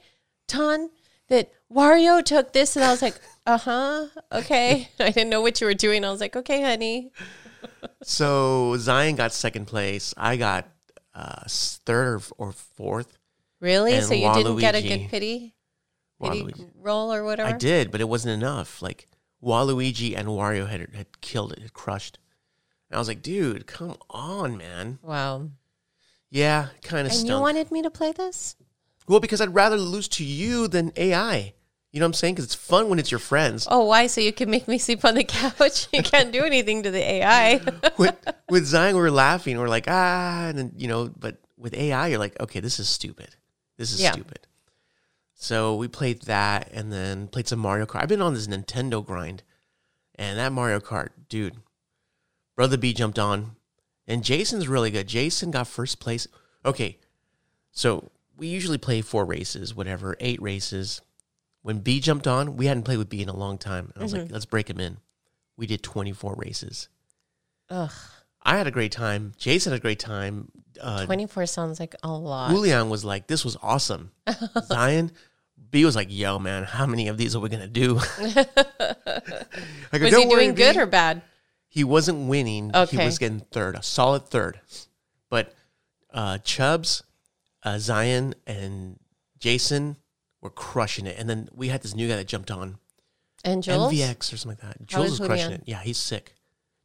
Ton? 0.46 0.90
That 1.28 1.50
Wario 1.72 2.22
took 2.22 2.52
this, 2.52 2.76
and 2.76 2.84
I 2.84 2.90
was 2.90 3.00
like, 3.00 3.18
uh 3.46 3.56
huh, 3.56 4.06
okay. 4.30 4.90
I 5.00 5.10
didn't 5.10 5.30
know 5.30 5.40
what 5.40 5.60
you 5.60 5.66
were 5.66 5.74
doing. 5.74 6.04
I 6.04 6.10
was 6.10 6.20
like, 6.20 6.36
okay, 6.36 6.62
honey. 6.62 7.10
So 8.02 8.76
Zion 8.76 9.16
got 9.16 9.32
second 9.32 9.64
place. 9.64 10.12
I 10.18 10.36
got 10.36 10.68
uh, 11.14 11.44
third 11.48 12.20
or, 12.38 12.48
or 12.48 12.52
fourth. 12.52 13.16
Really? 13.60 13.94
And 13.94 14.04
so 14.04 14.14
you 14.14 14.32
didn't 14.34 14.56
get 14.58 14.74
a 14.74 14.82
good 14.82 15.08
pity, 15.08 15.08
pity 15.08 15.54
Waluigi. 16.20 16.70
roll 16.80 17.12
or 17.12 17.24
whatever? 17.24 17.48
I 17.48 17.52
did, 17.56 17.90
but 17.90 18.00
it 18.00 18.08
wasn't 18.08 18.34
enough. 18.34 18.82
Like 18.82 19.08
Waluigi 19.42 20.16
and 20.16 20.28
Wario 20.28 20.68
had 20.68 20.94
had 20.94 21.20
killed 21.20 21.52
it, 21.52 21.60
had 21.60 21.72
crushed. 21.72 22.18
And 22.90 22.96
I 22.96 22.98
was 22.98 23.08
like, 23.08 23.22
dude, 23.22 23.66
come 23.66 23.96
on, 24.10 24.56
man. 24.56 24.98
Wow. 25.02 25.48
Yeah, 26.30 26.68
kind 26.82 27.06
of 27.06 27.12
And 27.12 27.20
stunk. 27.20 27.28
you 27.30 27.40
wanted 27.40 27.70
me 27.70 27.82
to 27.82 27.90
play 27.90 28.12
this? 28.12 28.56
well, 29.06 29.20
because 29.20 29.40
I'd 29.40 29.54
rather 29.54 29.76
lose 29.76 30.08
to 30.08 30.24
you 30.24 30.66
than 30.68 30.92
AI. 30.96 31.52
You 31.92 32.00
know 32.00 32.06
what 32.06 32.08
I'm 32.08 32.14
saying? 32.14 32.34
Because 32.34 32.46
it's 32.46 32.54
fun 32.56 32.88
when 32.88 32.98
it's 32.98 33.10
your 33.12 33.20
friends. 33.20 33.68
Oh, 33.70 33.84
why? 33.84 34.08
So 34.08 34.20
you 34.20 34.32
can 34.32 34.50
make 34.50 34.66
me 34.66 34.78
sleep 34.78 35.04
on 35.04 35.14
the 35.14 35.22
couch? 35.38 35.86
You 35.92 36.02
can't 36.02 36.32
do 36.32 36.42
anything 36.42 36.82
to 36.82 36.90
the 36.90 36.98
AI. 36.98 37.60
with 37.98 38.16
with 38.50 38.64
Zion, 38.66 38.96
we 38.96 39.02
were 39.02 39.10
laughing. 39.12 39.58
We're 39.58 39.68
like, 39.68 39.84
ah, 39.86 40.46
and 40.48 40.58
then, 40.58 40.72
you 40.76 40.88
know, 40.88 41.08
but 41.16 41.36
with 41.56 41.72
AI, 41.74 42.08
you're 42.08 42.18
like, 42.18 42.38
okay, 42.40 42.58
this 42.60 42.80
is 42.80 42.88
stupid. 42.88 43.36
This 43.76 43.92
is 43.92 44.00
Yeah. 44.00 44.12
stupid. 44.12 44.46
So 45.34 45.74
we 45.74 45.88
played 45.88 46.22
that 46.22 46.70
and 46.72 46.92
then 46.92 47.28
played 47.28 47.48
some 47.48 47.58
Mario 47.58 47.86
Kart. 47.86 48.02
I've 48.02 48.08
been 48.08 48.22
on 48.22 48.34
this 48.34 48.46
Nintendo 48.46 49.04
grind, 49.04 49.42
and 50.14 50.38
that 50.38 50.52
Mario 50.52 50.80
Kart, 50.80 51.10
dude, 51.28 51.56
Brother 52.56 52.76
B 52.76 52.94
jumped 52.94 53.18
on, 53.18 53.56
and 54.06 54.24
Jason's 54.24 54.68
really 54.68 54.90
good. 54.90 55.08
Jason 55.08 55.50
got 55.50 55.66
first 55.66 55.98
place. 55.98 56.26
Okay, 56.64 56.98
so 57.72 58.10
we 58.36 58.46
usually 58.46 58.78
play 58.78 59.00
four 59.00 59.24
races, 59.24 59.74
whatever, 59.74 60.16
eight 60.20 60.40
races. 60.40 61.00
When 61.62 61.78
B 61.78 62.00
jumped 62.00 62.26
on, 62.26 62.56
we 62.56 62.66
hadn't 62.66 62.84
played 62.84 62.98
with 62.98 63.08
B 63.08 63.22
in 63.22 63.28
a 63.28 63.36
long 63.36 63.58
time. 63.58 63.92
I 63.96 64.02
was 64.02 64.12
like, 64.12 64.22
mm-hmm. 64.22 64.32
let's 64.32 64.44
break 64.44 64.68
him 64.70 64.80
in. 64.80 64.98
We 65.56 65.66
did 65.66 65.82
24 65.82 66.34
races. 66.36 66.88
Ugh, 67.70 67.92
I 68.42 68.56
had 68.56 68.66
a 68.66 68.70
great 68.70 68.92
time. 68.92 69.32
Jason 69.38 69.72
had 69.72 69.78
a 69.78 69.82
great 69.82 69.98
time. 69.98 70.50
Uh, 70.80 71.04
24 71.06 71.46
sounds 71.46 71.80
like 71.80 71.94
a 72.02 72.10
lot. 72.10 72.50
Julian 72.50 72.88
was 72.90 73.04
like, 73.04 73.26
"This 73.26 73.44
was 73.44 73.56
awesome." 73.62 74.10
Zion, 74.64 75.12
B 75.70 75.84
was 75.84 75.96
like, 75.96 76.08
"Yo, 76.10 76.38
man, 76.38 76.64
how 76.64 76.86
many 76.86 77.08
of 77.08 77.16
these 77.16 77.34
are 77.36 77.40
we 77.40 77.48
gonna 77.48 77.68
do?" 77.68 77.98
I 78.18 78.44
go, 79.92 79.98
Was 79.98 80.02
he 80.02 80.10
"Don't 80.10 80.28
doing 80.28 80.54
good 80.54 80.74
B." 80.74 80.80
or 80.80 80.86
bad? 80.86 81.22
He 81.68 81.84
wasn't 81.84 82.28
winning. 82.28 82.70
He 82.90 82.96
was 82.96 83.18
getting 83.18 83.40
third, 83.40 83.74
a 83.74 83.82
solid 83.82 84.26
third. 84.28 84.60
But 85.28 85.52
uh, 86.12 86.38
Chubbs, 86.38 87.02
uh, 87.64 87.78
Zion, 87.78 88.34
and 88.46 88.98
Jason 89.38 89.96
were 90.40 90.50
crushing 90.50 91.06
it. 91.06 91.18
And 91.18 91.28
then 91.28 91.48
we 91.52 91.68
had 91.68 91.82
this 91.82 91.94
new 91.96 92.06
guy 92.08 92.14
that 92.16 92.28
jumped 92.28 92.52
on 92.52 92.78
And 93.44 93.60
Jules? 93.62 93.92
MVX 93.92 94.32
or 94.32 94.36
something 94.36 94.50
like 94.62 94.76
that. 94.78 94.86
Jules 94.86 95.18
was 95.18 95.18
crushing 95.18 95.36
Julian? 95.46 95.60
it. 95.62 95.68
Yeah, 95.68 95.80
he's 95.82 95.96
sick. 95.98 96.34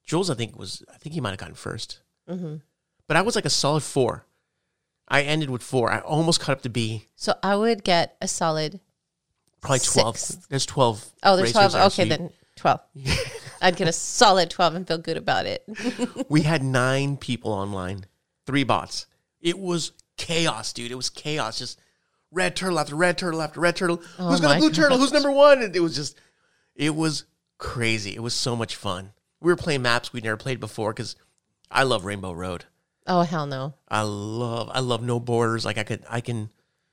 Jules, 0.04 0.32
I 0.32 0.34
think 0.34 0.58
was. 0.58 0.84
I 0.92 0.98
think 0.98 1.14
he 1.14 1.22
might 1.22 1.30
have 1.32 1.40
gotten 1.40 1.56
1st 1.56 2.00
Mm-hmm. 2.30 2.56
But 3.10 3.18
I 3.18 3.22
was 3.24 3.36
like 3.36 3.46
a 3.46 3.50
solid 3.50 3.82
four. 3.82 4.28
I 5.08 5.24
ended 5.24 5.50
with 5.50 5.64
four. 5.64 5.92
I 5.92 5.98
almost 5.98 6.40
caught 6.40 6.58
up 6.58 6.62
to 6.62 6.70
B. 6.70 7.08
So 7.16 7.34
I 7.42 7.56
would 7.56 7.84
get 7.84 8.16
a 8.22 8.28
solid. 8.28 8.80
Probably 9.62 9.80
twelve. 9.80 10.16
Sixth. 10.20 10.48
There's 10.48 10.68
twelve. 10.68 11.04
Oh, 11.24 11.36
there's 11.36 11.52
12. 11.52 11.72
there, 11.72 11.82
so 11.82 11.88
Okay, 11.88 12.04
you- 12.04 12.10
then 12.10 12.30
12. 12.58 12.80
I'd 13.64 13.76
get 13.78 13.88
a 13.88 13.92
solid 13.92 14.52
12 14.52 14.76
and 14.76 14.88
feel 14.88 15.00
good 15.00 15.18
about 15.18 15.48
it. 15.48 15.64
we 16.30 16.42
had 16.44 16.62
nine 16.62 17.18
people 17.18 17.52
online, 17.52 18.06
three 18.46 18.64
bots. 18.64 19.08
It 19.42 19.58
was 19.58 19.92
chaos, 20.18 20.72
dude. 20.72 20.92
It 20.92 20.96
was 20.96 21.10
chaos. 21.10 21.58
Just 21.58 21.80
red 22.32 22.56
turtle 22.56 22.78
after 22.78 22.96
red 22.96 23.18
turtle 23.18 23.42
after 23.42 23.60
red 23.60 23.76
turtle. 23.76 24.04
Oh 24.20 24.30
Who's 24.30 24.40
got 24.40 24.54
Oh 24.54 24.58
a 24.58 24.60
blue 24.60 24.72
turtle? 24.72 25.00
Who's 25.00 25.12
number 25.12 25.32
one? 25.32 25.64
And 25.64 25.76
it 25.76 25.80
was 25.80 25.96
just, 25.96 26.16
it 26.76 26.96
was 26.96 27.24
crazy. 27.58 28.16
It 28.16 28.22
was 28.22 28.36
so 28.36 28.56
much 28.56 28.76
fun. 28.76 29.14
We 29.42 29.52
were 29.52 29.58
playing 29.58 29.82
maps 29.82 30.14
we'd 30.14 30.24
never 30.24 30.38
played 30.38 30.60
before 30.60 30.94
because 30.94 31.16
I 31.72 31.84
love 31.84 32.06
Rainbow 32.06 32.34
Road. 32.34 32.66
Oh, 33.10 33.22
hell 33.22 33.46
no. 33.48 33.74
I 33.90 34.04
love, 34.04 34.70
I 34.72 34.80
love 34.80 35.02
no 35.02 35.20
borders. 35.20 35.66
Like 35.66 35.78
I 35.78 35.84
could, 35.84 36.04
I 36.10 36.22
can. 36.22 36.50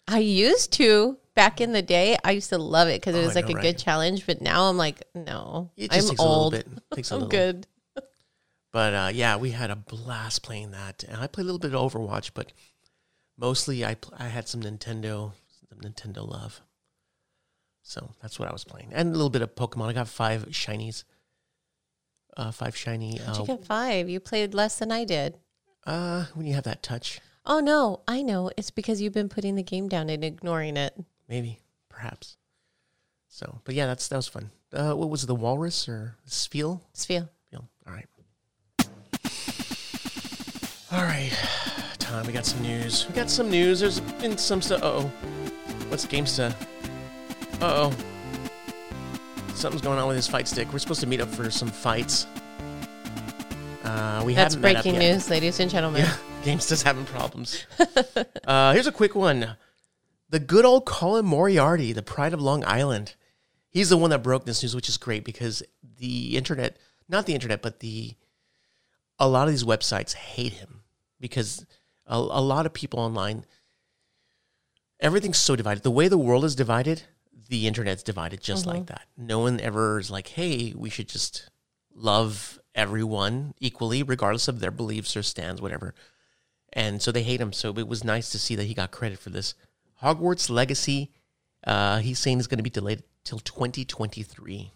I 0.08 0.18
used 0.20 0.72
to 0.74 1.18
back 1.34 1.60
in 1.60 1.72
the 1.72 1.82
day. 1.82 2.16
I 2.24 2.30
used 2.32 2.48
to 2.50 2.58
love 2.58 2.88
it 2.88 3.00
because 3.00 3.14
it 3.14 3.18
Oh, 3.22 3.26
was 3.26 3.34
like 3.34 3.44
know, 3.46 3.52
a 3.52 3.54
right? 3.56 3.62
good 3.62 3.78
challenge. 3.78 4.24
But 4.26 4.40
now 4.40 4.64
I'm 4.64 4.76
like, 4.78 5.02
no, 5.14 5.70
It 5.76 5.90
just 5.90 6.04
I'm 6.06 6.10
takes 6.10 6.20
old. 6.22 6.52
Bit. 6.52 6.66
Takes 6.94 7.10
a 7.10 7.14
I'm 7.14 7.20
little. 7.20 7.30
good. 7.30 7.66
But 8.72 8.94
uh, 8.94 9.10
yeah, 9.12 9.36
we 9.36 9.50
had 9.52 9.70
a 9.70 9.76
blast 9.76 10.42
playing 10.42 10.72
that, 10.72 11.02
and 11.08 11.18
I 11.20 11.26
played 11.28 11.44
a 11.44 11.46
little 11.52 11.58
bit 11.58 11.74
of 11.74 11.92
Overwatch, 11.92 12.32
but 12.34 12.52
mostly 13.38 13.84
I 13.84 13.94
pl- 13.94 14.14
I 14.18 14.28
had 14.28 14.48
some 14.48 14.62
Nintendo 14.62 15.32
some 15.70 15.80
Nintendo 15.80 16.28
love. 16.28 16.60
So 17.82 18.10
that's 18.20 18.38
what 18.38 18.48
I 18.48 18.52
was 18.52 18.64
playing, 18.64 18.88
and 18.92 19.08
a 19.10 19.12
little 19.12 19.30
bit 19.30 19.42
of 19.42 19.54
Pokemon. 19.54 19.88
I 19.88 19.92
got 19.92 20.08
five 20.08 20.46
shinies, 20.50 21.04
uh, 22.36 22.50
five 22.50 22.76
shiny. 22.76 23.16
How'd 23.18 23.36
you 23.36 23.42
Uh, 23.42 23.46
get 23.56 23.64
five? 23.64 24.08
You 24.08 24.20
played 24.20 24.54
less 24.54 24.78
than 24.78 24.90
I 24.92 25.04
did. 25.04 25.38
Uh, 25.86 26.24
when 26.34 26.46
you 26.46 26.54
have 26.54 26.64
that 26.64 26.82
touch, 26.82 27.20
Oh 27.48 27.60
no, 27.60 28.00
I 28.08 28.22
know. 28.22 28.50
It's 28.56 28.72
because 28.72 29.00
you've 29.00 29.12
been 29.12 29.28
putting 29.28 29.54
the 29.54 29.62
game 29.62 29.88
down 29.88 30.10
and 30.10 30.24
ignoring 30.24 30.76
it. 30.76 30.94
maybe, 31.28 31.60
perhaps. 31.88 32.36
So, 33.28 33.60
but 33.64 33.74
yeah, 33.74 33.86
that's 33.86 34.08
that 34.08 34.16
was 34.16 34.26
fun. 34.26 34.50
Uh, 34.72 34.94
what 34.94 35.08
was 35.10 35.22
it, 35.22 35.26
the 35.26 35.34
Walrus 35.34 35.88
or 35.88 36.16
Spheal? 36.28 36.80
Sphere. 36.92 37.28
Spheal. 37.52 37.68
All 37.86 37.92
right. 37.92 38.06
All 40.92 41.02
right, 41.02 41.30
Tom. 41.98 42.26
We 42.26 42.32
got 42.32 42.46
some 42.46 42.62
news. 42.62 43.06
We 43.08 43.14
got 43.14 43.30
some 43.30 43.50
news. 43.50 43.80
There's 43.80 44.00
been 44.00 44.38
some 44.38 44.62
stuff. 44.62 44.82
Uh 44.82 44.86
oh. 44.86 45.12
What's 45.88 46.06
Gamesta? 46.06 46.52
Uh 47.60 47.90
oh. 47.90 47.94
Something's 49.54 49.82
going 49.82 49.98
on 49.98 50.08
with 50.08 50.16
his 50.16 50.26
fight 50.26 50.48
stick. 50.48 50.72
We're 50.72 50.78
supposed 50.80 51.00
to 51.00 51.06
meet 51.06 51.20
up 51.20 51.28
for 51.28 51.50
some 51.50 51.68
fights. 51.68 52.26
Uh, 53.86 54.22
we 54.24 54.34
That's 54.34 54.54
haven't 54.54 54.62
met 54.62 54.76
up 54.76 54.82
breaking 54.82 54.98
news, 54.98 55.30
ladies 55.30 55.60
and 55.60 55.70
gentlemen. 55.70 56.02
Yeah, 56.02 56.16
Gamesta's 56.42 56.82
having 56.82 57.04
problems. 57.04 57.64
uh, 58.44 58.72
here's 58.72 58.88
a 58.88 58.92
quick 58.92 59.14
one. 59.14 59.56
The 60.28 60.40
good 60.40 60.64
old 60.64 60.86
Colin 60.86 61.24
Moriarty, 61.24 61.92
the 61.92 62.02
pride 62.02 62.34
of 62.34 62.40
Long 62.40 62.64
Island. 62.64 63.14
he's 63.70 63.88
the 63.88 63.96
one 63.96 64.10
that 64.10 64.24
broke 64.24 64.44
this 64.44 64.60
news, 64.62 64.74
which 64.74 64.88
is 64.88 64.96
great 64.96 65.24
because 65.24 65.62
the 65.98 66.36
internet, 66.36 66.78
not 67.08 67.26
the 67.26 67.34
internet, 67.34 67.62
but 67.62 67.78
the 67.78 68.14
a 69.20 69.28
lot 69.28 69.46
of 69.46 69.54
these 69.54 69.64
websites 69.64 70.14
hate 70.14 70.54
him 70.54 70.82
because 71.20 71.64
a, 72.06 72.16
a 72.16 72.42
lot 72.42 72.66
of 72.66 72.72
people 72.72 72.98
online, 72.98 73.44
everything's 74.98 75.38
so 75.38 75.54
divided. 75.54 75.84
The 75.84 75.92
way 75.92 76.08
the 76.08 76.18
world 76.18 76.44
is 76.44 76.56
divided, 76.56 77.04
the 77.48 77.68
internet's 77.68 78.02
divided 78.02 78.40
just 78.40 78.66
like 78.66 78.86
that. 78.86 79.02
No 79.16 79.38
one 79.38 79.60
ever 79.60 80.00
is 80.00 80.10
like, 80.10 80.26
hey, 80.26 80.74
we 80.76 80.90
should 80.90 81.08
just 81.08 81.50
love 81.94 82.58
everyone 82.76 83.54
equally, 83.58 84.04
regardless 84.04 84.46
of 84.46 84.60
their 84.60 84.70
beliefs 84.70 85.16
or 85.16 85.22
stands, 85.24 85.60
whatever. 85.60 85.94
And 86.72 87.02
so 87.02 87.10
they 87.10 87.22
hate 87.24 87.40
him. 87.40 87.52
So 87.52 87.70
it 87.78 87.88
was 87.88 88.04
nice 88.04 88.30
to 88.30 88.38
see 88.38 88.54
that 88.54 88.64
he 88.64 88.74
got 88.74 88.90
credit 88.92 89.18
for 89.18 89.30
this. 89.30 89.54
Hogwarts 90.02 90.50
Legacy, 90.50 91.10
uh, 91.66 91.98
he's 91.98 92.18
saying 92.18 92.38
is 92.38 92.46
going 92.46 92.58
to 92.58 92.62
be 92.62 92.70
delayed 92.70 93.02
till 93.24 93.38
2023. 93.38 94.70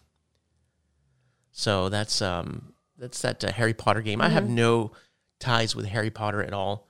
So 1.51 1.89
that's 1.89 2.21
um 2.21 2.73
that's 2.97 3.21
that 3.21 3.43
uh, 3.43 3.51
Harry 3.51 3.73
Potter 3.73 4.01
game. 4.01 4.21
I 4.21 4.29
have 4.29 4.49
no 4.49 4.91
ties 5.39 5.75
with 5.75 5.85
Harry 5.87 6.09
Potter 6.09 6.41
at 6.41 6.53
all, 6.53 6.87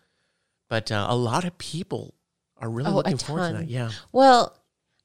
but 0.69 0.91
uh, 0.91 1.07
a 1.09 1.15
lot 1.15 1.45
of 1.45 1.57
people 1.57 2.13
are 2.57 2.69
really 2.69 2.91
Oh, 2.91 2.95
looking 2.95 3.17
forward 3.17 3.47
to 3.49 3.57
that. 3.57 3.69
Yeah, 3.69 3.91
Well, 4.11 4.57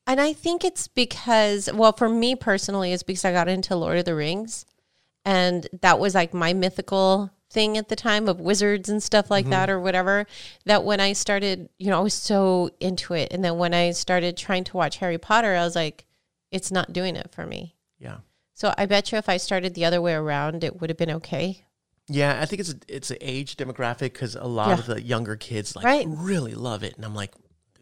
and 0.07 0.21
I 0.21 0.33
think 0.35 0.65
it's 0.65 0.89
because, 0.89 1.71
well, 1.73 1.93
for 1.93 2.09
me 2.09 2.37
personally, 2.37 2.93
it's 2.93 3.03
because 3.03 3.25
I 3.25 3.33
got 3.33 3.49
into 3.49 3.75
Lord 3.77 3.99
of 3.99 4.05
the 4.05 4.15
Rings, 4.15 4.67
and 5.27 5.67
that 5.83 5.99
was 5.99 6.15
like 6.15 6.33
my 6.33 6.55
mythical 6.55 7.31
thing 7.51 7.77
at 7.77 7.89
the 7.89 7.97
time 7.97 8.29
of 8.29 8.41
wizards 8.41 8.89
and 8.89 9.03
stuff 9.03 9.31
like 9.31 9.49
that 9.51 9.69
or 9.71 9.79
whatever. 9.81 10.27
That 10.65 10.85
when 10.85 11.01
I 11.01 11.13
started, 11.13 11.69
you 11.79 11.89
know, 11.91 11.99
I 11.99 12.03
was 12.03 12.15
so 12.15 12.71
into 12.81 13.13
it, 13.15 13.29
and 13.33 13.45
then 13.45 13.59
when 13.59 13.75
I 13.75 13.91
started 13.91 14.37
trying 14.37 14.65
to 14.65 14.77
watch 14.77 14.97
Harry 14.99 15.19
Potter, 15.19 15.55
I 15.55 15.65
was 15.65 15.77
like, 15.77 16.07
it's 16.51 16.71
not 16.73 16.93
doing 16.93 17.17
it 17.17 17.31
for 17.33 17.45
me. 17.47 17.75
yeah, 17.99 18.19
So 18.55 18.73
I 18.79 18.87
bet 18.87 19.11
you 19.13 19.19
if 19.19 19.29
I 19.29 19.37
started 19.37 19.75
the 19.75 19.85
other 19.85 20.01
way 20.01 20.15
around, 20.15 20.65
it 20.65 20.81
would 20.81 20.91
have 20.91 20.97
been 20.97 21.11
okay. 21.11 21.65
yeah. 22.09 22.39
I 22.41 22.47
think 22.47 22.61
it's 22.61 22.71
a, 22.73 22.77
it's 22.89 23.11
an 23.11 23.19
age 23.21 23.57
demographic 23.57 24.13
because 24.13 24.37
a 24.37 24.45
lot 24.45 24.69
Yeah. 24.69 24.79
of 24.79 24.87
the 24.87 25.03
younger 25.03 25.37
kids 25.37 25.75
like 25.77 25.85
Right. 25.85 26.07
really 26.09 26.55
love 26.55 26.83
it, 26.83 26.95
and 26.97 27.05
I'm 27.05 27.15
like, 27.15 27.33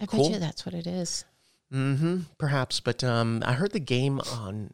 I 0.00 0.06
bet 0.06 0.30
you 0.30 0.38
that's 0.38 0.64
what 0.66 0.74
it 0.74 0.86
is. 0.86 1.24
Mm-hmm. 1.72 2.20
Perhaps, 2.38 2.80
but 2.80 3.02
um, 3.04 3.42
I 3.46 3.52
heard 3.54 3.72
the 3.72 3.80
game 3.80 4.20
on 4.20 4.72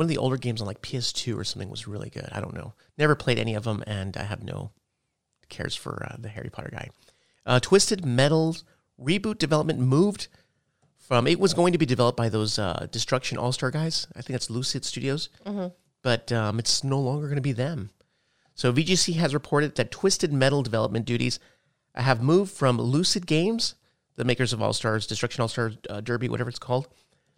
one 0.00 0.04
of 0.04 0.08
the 0.08 0.16
older 0.16 0.38
games 0.38 0.62
on 0.62 0.66
like 0.66 0.80
PS2 0.80 1.36
or 1.36 1.44
something 1.44 1.68
was 1.68 1.86
really 1.86 2.08
good. 2.08 2.26
I 2.32 2.40
don't 2.40 2.54
know. 2.54 2.72
Never 2.96 3.14
played 3.14 3.38
any 3.38 3.54
of 3.54 3.64
them, 3.64 3.84
and 3.86 4.16
I 4.16 4.22
have 4.22 4.42
no 4.42 4.70
cares 5.50 5.76
for 5.76 6.08
uh, 6.10 6.16
the 6.18 6.30
Harry 6.30 6.48
Potter 6.48 6.70
guy. 6.72 6.88
Uh, 7.44 7.60
Twisted 7.60 8.02
Metal's 8.02 8.64
reboot 8.98 9.36
development 9.36 9.78
moved 9.78 10.28
from 10.96 11.26
it 11.26 11.38
was 11.38 11.52
going 11.52 11.74
to 11.74 11.78
be 11.78 11.84
developed 11.84 12.16
by 12.16 12.30
those 12.30 12.58
uh, 12.58 12.86
Destruction 12.90 13.36
All 13.36 13.52
Star 13.52 13.70
guys. 13.70 14.06
I 14.16 14.22
think 14.22 14.32
that's 14.32 14.48
Lucid 14.48 14.86
Studios, 14.86 15.28
but 16.00 16.32
um, 16.32 16.58
it's 16.58 16.82
no 16.82 16.98
longer 16.98 17.26
going 17.26 17.36
to 17.36 17.42
be 17.42 17.52
them. 17.52 17.90
So 18.54 18.72
VGC 18.72 19.16
has 19.16 19.34
reported 19.34 19.74
that 19.74 19.90
Twisted 19.90 20.32
Metal 20.32 20.62
development 20.62 21.04
duties 21.04 21.38
have 21.94 22.22
moved 22.22 22.52
from 22.54 22.80
Lucid 22.80 23.26
Games, 23.26 23.74
the 24.16 24.24
makers 24.24 24.54
of 24.54 24.62
All 24.62 24.72
Stars, 24.72 25.06
Destruction 25.06 25.42
All 25.42 25.48
Stars 25.48 25.76
uh, 25.90 26.00
Derby, 26.00 26.30
whatever 26.30 26.48
it's 26.48 26.58
called, 26.58 26.88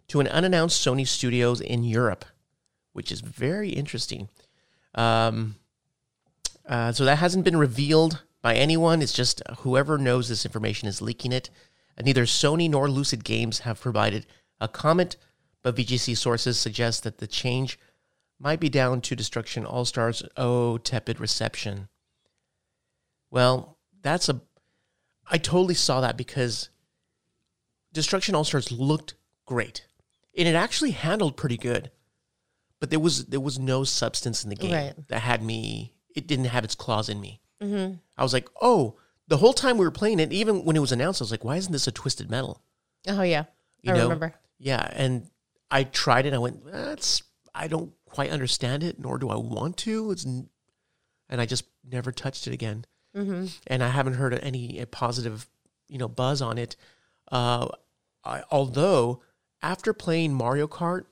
to 0.07 0.21
an 0.21 0.29
unannounced 0.29 0.85
Sony 0.85 1.05
Studios 1.05 1.59
in 1.59 1.83
Europe, 1.83 2.23
which 2.93 3.11
is 3.11 3.21
very 3.21 3.69
interesting. 3.69 4.29
Um, 4.95 5.55
uh, 6.67 6.91
so 6.91 7.05
that 7.05 7.17
hasn't 7.17 7.43
been 7.43 7.57
revealed 7.57 8.23
by 8.41 8.55
anyone. 8.55 9.01
It's 9.01 9.13
just 9.13 9.41
whoever 9.59 9.97
knows 9.97 10.29
this 10.29 10.45
information 10.45 10.87
is 10.87 11.01
leaking 11.01 11.31
it. 11.31 11.49
And 11.97 12.05
neither 12.05 12.25
Sony 12.25 12.69
nor 12.69 12.89
Lucid 12.89 13.23
Games 13.23 13.59
have 13.59 13.81
provided 13.81 14.25
a 14.59 14.67
comment, 14.67 15.17
but 15.61 15.75
VGC 15.75 16.17
sources 16.17 16.59
suggest 16.59 17.03
that 17.03 17.17
the 17.17 17.27
change 17.27 17.77
might 18.39 18.59
be 18.59 18.69
down 18.69 19.01
to 19.01 19.15
Destruction 19.15 19.65
All 19.65 19.85
Stars' 19.85 20.23
oh 20.37 20.77
tepid 20.77 21.19
reception. 21.19 21.87
Well, 23.29 23.77
that's 24.01 24.29
a. 24.29 24.41
I 25.29 25.37
totally 25.37 25.75
saw 25.75 26.01
that 26.01 26.17
because 26.17 26.69
Destruction 27.93 28.35
All 28.35 28.43
Stars 28.43 28.71
looked 28.71 29.13
great, 29.45 29.85
and 30.37 30.47
it 30.47 30.55
actually 30.55 30.91
handled 30.91 31.37
pretty 31.37 31.57
good. 31.57 31.91
But 32.83 32.89
there 32.89 32.99
was 32.99 33.27
there 33.27 33.39
was 33.39 33.57
no 33.57 33.85
substance 33.85 34.43
in 34.43 34.49
the 34.49 34.57
game 34.57 34.73
Right. 34.73 35.07
that 35.07 35.21
had 35.21 35.41
me. 35.41 35.93
It 36.13 36.27
didn't 36.27 36.47
have 36.47 36.65
its 36.65 36.75
claws 36.75 37.07
in 37.07 37.21
me. 37.21 37.39
Mm-hmm. 37.61 37.93
I 38.17 38.23
was 38.23 38.33
like, 38.33 38.49
oh, 38.61 38.97
the 39.29 39.37
whole 39.37 39.53
time 39.53 39.77
we 39.77 39.85
were 39.85 39.89
playing 39.91 40.19
it, 40.19 40.33
even 40.33 40.65
when 40.65 40.75
it 40.75 40.79
was 40.81 40.91
announced, 40.91 41.21
I 41.21 41.23
was 41.23 41.31
like, 41.31 41.45
why 41.45 41.55
isn't 41.55 41.71
this 41.71 41.87
a 41.87 41.93
Twisted 41.93 42.29
Metal? 42.29 42.61
Oh 43.07 43.21
yeah, 43.21 43.45
You 43.83 43.93
I 43.93 43.95
know? 43.95 44.03
remember. 44.03 44.33
Yeah, 44.59 44.85
and 44.91 45.29
I 45.71 45.85
tried 45.85 46.25
it. 46.25 46.33
I 46.33 46.39
went, 46.39 46.65
that's 46.65 47.23
I 47.55 47.69
don't 47.69 47.93
quite 48.03 48.31
understand 48.31 48.83
it, 48.83 48.99
nor 48.99 49.17
do 49.17 49.29
I 49.29 49.37
want 49.37 49.77
to. 49.77 50.11
It's 50.11 50.25
n-" 50.25 50.49
and 51.29 51.39
I 51.39 51.45
just 51.45 51.63
never 51.89 52.11
touched 52.11 52.47
it 52.47 52.53
again. 52.53 52.83
Mm-hmm. 53.15 53.45
And 53.67 53.81
I 53.81 53.87
haven't 53.87 54.15
heard 54.15 54.37
any 54.43 54.83
positive, 54.91 55.47
you 55.87 55.99
know, 55.99 56.09
buzz 56.09 56.41
on 56.41 56.57
it. 56.57 56.75
Uh, 57.31 57.69
I, 58.25 58.43
although 58.51 59.21
after 59.61 59.93
playing 59.93 60.33
Mario 60.33 60.67
Kart 60.67 61.05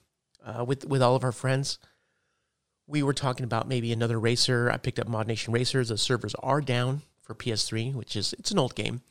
uh, 0.46 0.64
with 0.66 0.86
with 0.86 1.02
all 1.02 1.16
of 1.16 1.24
our 1.24 1.32
friends, 1.32 1.80
we 2.88 3.04
were 3.04 3.14
talking 3.14 3.44
about 3.44 3.68
maybe 3.68 3.92
another 3.92 4.20
racer. 4.20 4.70
I 4.72 4.78
picked 4.78 5.00
up 5.00 5.08
ModNation 5.08 5.54
Racers. 5.54 5.90
The 5.90 5.98
servers 5.98 6.36
are 6.36 6.62
down 6.62 7.04
for 7.22 7.34
PS3, 7.36 7.94
which 7.94 8.16
is 8.16 8.34
it's 8.34 8.52
an 8.52 8.60
old 8.60 8.76
game. 8.76 9.02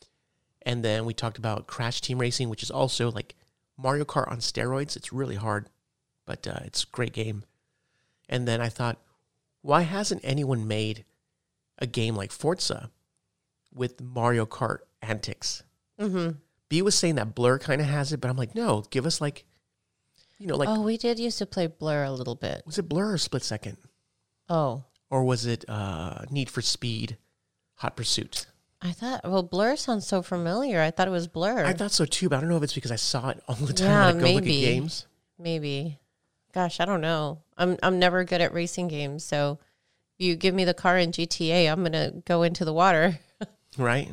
And 0.63 0.85
then 0.85 1.07
we 1.07 1.15
talked 1.15 1.39
about 1.39 1.67
Crash 1.67 2.01
Team 2.01 2.19
Racing, 2.19 2.51
which 2.51 2.63
is 2.63 2.71
also 2.71 3.11
like 3.11 3.35
Mario 3.79 4.05
Kart 4.05 4.31
on 4.31 4.39
steroids. 4.39 4.97
It's 4.97 5.13
really 5.13 5.37
hard, 5.37 5.69
but 6.27 6.47
uh, 6.47 6.61
it's 6.65 6.85
a 6.85 6.89
great 6.93 7.13
game. 7.13 7.45
And 8.29 8.47
then 8.47 8.61
I 8.61 8.69
thought, 8.69 8.99
why 9.63 9.83
hasn't 9.83 10.21
anyone 10.25 10.69
made 10.69 11.05
a 11.79 11.87
game 11.87 12.15
like 12.15 12.33
Forza 12.33 12.91
with 13.73 14.01
Mario 14.01 14.47
Kart 14.47 14.81
antics? 15.03 15.63
Mm-hmm. 15.99 16.33
B 16.69 16.83
was 16.83 16.95
saying 16.95 17.17
that 17.17 17.35
Blur 17.35 17.59
kind 17.59 17.81
of 17.81 17.87
has 17.87 18.13
it, 18.13 18.21
but 18.21 18.31
I'm 18.31 18.37
like, 18.37 18.55
no, 18.55 18.85
give 18.91 19.07
us 19.07 19.21
like, 19.21 19.45
you 20.41 20.47
know, 20.49 20.57
like, 20.57 20.69
oh, 20.69 20.83
we 20.83 20.97
did 20.97 21.21
used 21.21 21.39
to 21.39 21.47
play 21.47 21.69
Blur 21.69 22.03
a 22.03 22.11
little 22.11 22.35
bit. 22.35 22.63
was 22.67 22.79
it 22.79 22.89
Blur 22.89 23.13
or 23.13 23.19
Split 23.19 23.45
Second? 23.45 23.77
Oh, 24.49 24.83
Or 25.11 25.23
was 25.23 25.47
it 25.47 25.65
uh, 25.69 26.25
Need 26.31 26.51
for 26.51 26.63
Speed, 26.63 27.17
Hot 27.77 27.95
Pursuit? 27.95 28.47
I 28.83 28.91
thought. 28.93 29.21
Well, 29.25 29.43
Blur 29.45 29.77
sounds 29.77 30.07
so 30.07 30.23
familiar. 30.23 30.81
I 30.81 30.91
thought 30.91 31.07
it 31.07 31.13
was 31.13 31.29
Blur. 31.29 31.65
I 31.67 31.73
thought 31.75 31.93
so 31.93 32.05
too, 32.07 32.29
but 32.31 32.39
I 32.39 32.41
don't 32.41 32.49
know 32.49 32.57
if 32.57 32.63
it's 32.63 32.73
because 32.75 32.91
I 32.91 32.97
saw 32.97 33.29
it 33.29 33.41
all 33.47 33.55
the 33.55 33.73
time 33.75 33.87
Yeah, 33.87 34.07
when 34.07 34.17
I 34.17 34.21
go 34.21 34.27
look 34.33 34.43
at 34.43 34.45
maybe. 34.47 34.61
games. 34.63 35.07
Maybe. 35.39 35.99
Gosh, 36.53 36.81
I 36.81 36.85
don't 36.87 37.01
know. 37.03 37.43
I'm 37.59 37.77
I'm 37.83 37.99
never 37.99 38.25
good 38.25 38.41
at 38.41 38.53
racing 38.55 38.89
games, 38.89 39.23
so 39.23 39.59
you 40.19 40.35
give 40.35 40.55
me 40.55 40.65
the 40.65 40.75
car 40.75 40.99
in 40.99 41.13
GTA, 41.13 41.71
I'm 41.71 41.83
gonna 41.83 42.13
go 42.25 42.43
into 42.43 42.65
the 42.65 42.73
water. 42.73 43.19
right? 43.79 44.11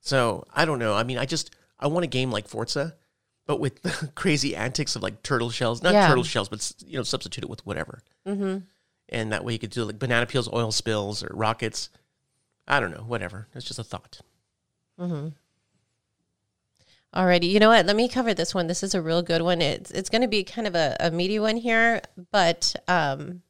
So 0.00 0.44
I 0.54 0.64
don't 0.64 0.78
know. 0.78 0.94
I 0.94 1.02
mean, 1.04 1.18
I 1.18 1.26
just 1.26 1.54
I 1.78 1.86
want 1.88 2.04
a 2.04 2.08
game 2.08 2.30
like 2.30 2.48
Forza, 2.48 2.94
but 3.46 3.60
with 3.60 3.82
the 3.82 4.10
crazy 4.14 4.54
antics 4.56 4.96
of 4.96 5.02
like 5.02 5.22
turtle 5.22 5.50
shells, 5.50 5.82
not 5.82 5.92
Yeah. 5.94 6.06
turtle 6.08 6.24
shells, 6.24 6.48
but 6.48 6.72
you 6.86 6.96
know, 6.98 7.02
substitute 7.02 7.44
it 7.44 7.50
with 7.50 7.64
whatever, 7.66 8.02
Mm-hmm. 8.26 8.58
and 9.08 9.32
that 9.32 9.44
way 9.44 9.52
you 9.54 9.58
could 9.58 9.70
do 9.70 9.84
like 9.84 9.98
banana 9.98 10.26
peels, 10.26 10.52
oil 10.52 10.72
spills, 10.72 11.22
or 11.22 11.30
rockets. 11.34 11.88
I 12.68 12.80
don't 12.80 12.90
know, 12.90 13.04
whatever. 13.06 13.46
It's 13.54 13.64
just 13.64 13.78
a 13.78 13.84
thought. 13.84 14.20
Mm-hmm. 14.98 15.28
Alrighty, 17.14 17.48
you 17.48 17.60
know 17.60 17.68
what? 17.70 17.86
Let 17.86 17.96
me 17.96 18.08
cover 18.08 18.34
this 18.34 18.54
one. 18.54 18.66
This 18.66 18.82
is 18.82 18.94
a 18.94 19.00
real 19.00 19.22
good 19.22 19.40
one. 19.42 19.62
It's 19.62 19.90
it's 19.90 20.10
going 20.10 20.22
to 20.22 20.28
be 20.28 20.44
kind 20.44 20.66
of 20.66 20.74
a, 20.74 20.96
a 21.00 21.10
meaty 21.10 21.38
one 21.38 21.56
here, 21.56 22.02
but 22.32 22.74
um, 22.88 23.42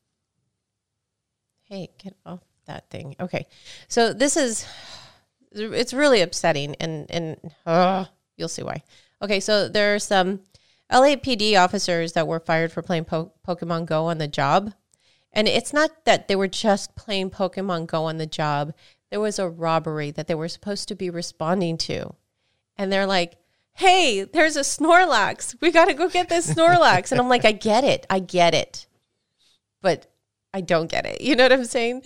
hey, 1.64 1.88
get 1.98 2.14
off 2.24 2.40
that 2.66 2.88
thing. 2.90 3.16
Okay, 3.18 3.46
so 3.88 4.12
this 4.12 4.36
is 4.36 4.66
it's 5.52 5.92
really 5.94 6.20
upsetting, 6.20 6.76
and 6.76 7.10
and 7.10 7.38
uh, 7.64 8.04
you'll 8.36 8.48
see 8.48 8.62
why. 8.62 8.82
Okay, 9.22 9.40
so 9.40 9.68
there 9.68 9.94
are 9.94 9.98
some 9.98 10.40
LAPD 10.92 11.58
officers 11.62 12.12
that 12.12 12.28
were 12.28 12.40
fired 12.40 12.70
for 12.72 12.82
playing 12.82 13.04
po- 13.04 13.32
Pokemon 13.46 13.86
Go 13.86 14.06
on 14.06 14.18
the 14.18 14.28
job, 14.28 14.72
and 15.32 15.48
it's 15.48 15.72
not 15.72 16.04
that 16.04 16.28
they 16.28 16.36
were 16.36 16.48
just 16.48 16.94
playing 16.94 17.30
Pokemon 17.30 17.86
Go 17.86 18.04
on 18.04 18.18
the 18.18 18.26
job. 18.26 18.72
There 19.10 19.20
was 19.20 19.38
a 19.38 19.48
robbery 19.48 20.10
that 20.12 20.26
they 20.26 20.34
were 20.34 20.48
supposed 20.48 20.88
to 20.88 20.94
be 20.94 21.10
responding 21.10 21.78
to, 21.78 22.14
and 22.76 22.92
they're 22.92 23.06
like, 23.06 23.36
"Hey, 23.74 24.24
there's 24.24 24.56
a 24.56 24.60
Snorlax. 24.60 25.56
We 25.60 25.70
got 25.70 25.86
to 25.86 25.94
go 25.94 26.08
get 26.08 26.28
this 26.28 26.52
Snorlax." 26.52 27.10
and 27.10 27.20
I'm 27.20 27.28
like, 27.28 27.44
"I 27.44 27.52
get 27.52 27.84
it. 27.84 28.06
I 28.10 28.18
get 28.18 28.54
it." 28.54 28.86
But 29.80 30.06
I 30.52 30.60
don't 30.60 30.90
get 30.90 31.06
it. 31.06 31.20
You 31.20 31.36
know 31.36 31.44
what 31.44 31.52
I'm 31.52 31.64
saying? 31.64 32.02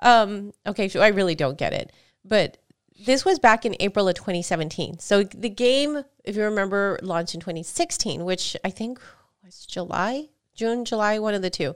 Um, 0.00 0.52
okay, 0.66 0.88
so 0.88 1.00
I 1.00 1.08
really 1.08 1.34
don't 1.34 1.58
get 1.58 1.72
it. 1.72 1.92
But 2.24 2.58
this 3.06 3.24
was 3.24 3.38
back 3.38 3.64
in 3.66 3.76
April 3.80 4.08
of 4.08 4.14
2017. 4.14 4.98
So 4.98 5.24
the 5.24 5.48
game, 5.48 6.04
if 6.24 6.36
you 6.36 6.42
remember, 6.44 6.98
launched 7.02 7.34
in 7.34 7.40
2016, 7.40 8.24
which 8.24 8.56
I 8.64 8.70
think 8.70 9.00
was 9.44 9.66
July, 9.66 10.28
June, 10.54 10.84
July, 10.84 11.18
one 11.18 11.34
of 11.34 11.42
the 11.42 11.50
two. 11.50 11.74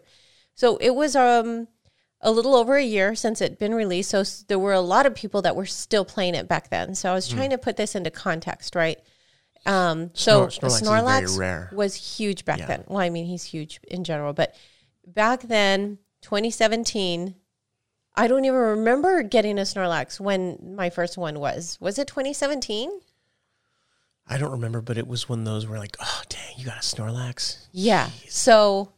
So 0.55 0.77
it 0.79 0.95
was 0.95 1.17
um 1.17 1.69
a 2.21 2.31
little 2.33 2.57
over 2.57 2.75
a 2.77 2.83
year 2.83 3.15
since 3.15 3.41
it'd 3.41 3.59
been 3.59 3.75
released. 3.75 4.11
So 4.11 4.23
there 4.49 4.59
were 4.59 4.73
a 4.73 4.81
lot 4.81 5.07
of 5.07 5.15
people 5.15 5.43
that 5.43 5.55
were 5.55 5.67
still 5.67 6.05
playing 6.05 6.35
it 6.35 6.49
back 6.49 6.69
then. 6.71 6.95
So 6.95 7.11
I 7.11 7.15
was 7.15 7.29
trying 7.29 7.51
to 7.51 7.59
put 7.59 7.77
this 7.77 7.95
into 7.95 8.11
context, 8.11 8.75
right? 8.75 8.99
Um, 9.67 10.11
so 10.15 10.47
Snor- 10.47 10.83
Snorlax 10.83 11.39
Snorlax, 11.39 11.73
was 11.73 11.95
huge 11.95 12.45
back 12.45 12.59
Yeah. 12.59 12.67
then. 12.67 12.85
Well, 12.89 12.99
I 12.99 13.11
mean, 13.11 13.27
he's 13.27 13.45
huge 13.45 13.81
in 13.89 14.03
general, 14.03 14.33
but 14.33 14.55
back 15.07 15.43
then, 15.43 15.99
2017, 16.23 17.35
I 18.19 18.27
don't 18.27 18.45
even 18.45 18.59
remember 18.59 19.23
getting 19.23 19.59
a 19.59 19.63
Snorlax 19.63 20.19
when 20.19 20.75
my 20.75 20.91
first 20.91 21.17
one 21.17 21.39
was. 21.39 21.79
Was 21.81 22.01
it 22.01 22.09
2017? 22.09 22.91
I 24.27 24.39
don't 24.39 24.51
remember, 24.51 24.81
but 24.81 24.99
it 24.99 25.07
was 25.07 25.29
when 25.29 25.45
those 25.45 25.67
were 25.67 25.79
like, 25.79 25.97
oh 26.01 26.23
dang, 26.29 26.55
you 26.57 26.67
got 26.67 26.79
a 26.79 26.81
Snorlax. 26.81 27.69
Yeah. 27.71 28.11
So, 28.29 28.91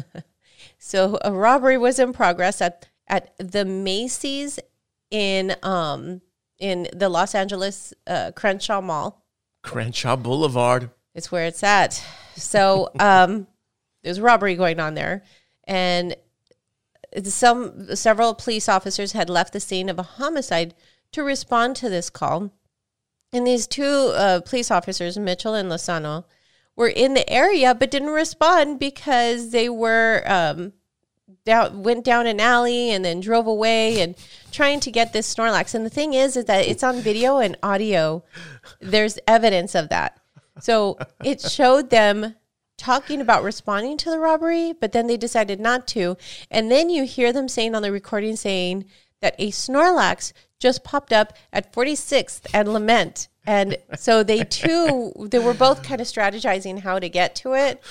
so 0.78 1.18
a 1.24 1.32
robbery 1.32 1.78
was 1.78 2.00
in 2.00 2.12
progress 2.12 2.60
at 2.60 2.88
at 3.06 3.32
the 3.38 3.64
Macy's 3.64 4.58
in 5.12 5.54
um 5.62 6.20
in 6.58 6.88
the 6.92 7.08
Los 7.08 7.36
Angeles 7.36 7.94
uh, 8.08 8.32
Crenshaw 8.34 8.80
Mall. 8.80 9.24
Crenshaw 9.62 10.16
Boulevard. 10.16 10.90
It's 11.14 11.30
where 11.30 11.46
it's 11.46 11.62
at. 11.62 12.04
So 12.34 12.90
um, 12.98 13.46
there's 14.02 14.18
a 14.18 14.22
robbery 14.22 14.56
going 14.56 14.80
on 14.80 14.94
there, 14.94 15.22
and 15.62 16.16
some 17.24 17.94
several 17.96 18.34
police 18.34 18.68
officers 18.68 19.12
had 19.12 19.30
left 19.30 19.52
the 19.52 19.60
scene 19.60 19.88
of 19.88 19.98
a 19.98 20.02
homicide 20.02 20.74
to 21.12 21.22
respond 21.22 21.76
to 21.76 21.88
this 21.88 22.10
call. 22.10 22.52
And 23.32 23.46
these 23.46 23.66
two 23.66 24.12
uh, 24.14 24.40
police 24.40 24.70
officers, 24.70 25.18
Mitchell 25.18 25.54
and 25.54 25.70
Lozano, 25.70 26.24
were 26.76 26.88
in 26.88 27.14
the 27.14 27.28
area 27.28 27.74
but 27.74 27.90
didn't 27.90 28.10
respond 28.10 28.78
because 28.78 29.50
they 29.50 29.68
were 29.68 30.22
um, 30.26 30.72
down, 31.44 31.82
went 31.82 32.04
down 32.04 32.26
an 32.26 32.40
alley 32.40 32.90
and 32.90 33.04
then 33.04 33.20
drove 33.20 33.46
away 33.46 34.00
and 34.00 34.14
trying 34.52 34.80
to 34.80 34.90
get 34.90 35.12
this 35.12 35.34
Snorlax. 35.34 35.74
And 35.74 35.84
the 35.84 35.90
thing 35.90 36.14
is, 36.14 36.36
is 36.36 36.44
that 36.46 36.66
it's 36.66 36.82
on 36.82 37.00
video 37.00 37.38
and 37.38 37.56
audio. 37.62 38.22
There's 38.80 39.18
evidence 39.26 39.74
of 39.74 39.88
that. 39.88 40.18
So 40.60 40.98
it 41.24 41.40
showed 41.40 41.90
them 41.90 42.34
talking 42.78 43.20
about 43.20 43.42
responding 43.42 43.98
to 43.98 44.10
the 44.10 44.18
robbery, 44.18 44.72
but 44.72 44.92
then 44.92 45.06
they 45.06 45.18
decided 45.18 45.60
not 45.60 45.86
to. 45.88 46.16
And 46.50 46.70
then 46.70 46.88
you 46.88 47.04
hear 47.04 47.32
them 47.32 47.48
saying 47.48 47.74
on 47.74 47.82
the 47.82 47.92
recording 47.92 48.36
saying 48.36 48.86
that 49.20 49.34
a 49.38 49.50
Snorlax 49.50 50.32
just 50.58 50.84
popped 50.84 51.12
up 51.12 51.32
at 51.52 51.72
46th 51.72 52.46
and 52.54 52.68
Leimert. 52.68 53.28
And 53.46 53.78
so 53.96 54.22
they 54.22 54.44
too, 54.44 55.12
they 55.30 55.38
were 55.38 55.54
both 55.54 55.82
kind 55.82 56.02
of 56.02 56.06
strategizing 56.06 56.80
how 56.80 56.98
to 56.98 57.08
get 57.08 57.34
to 57.36 57.54
it. 57.54 57.82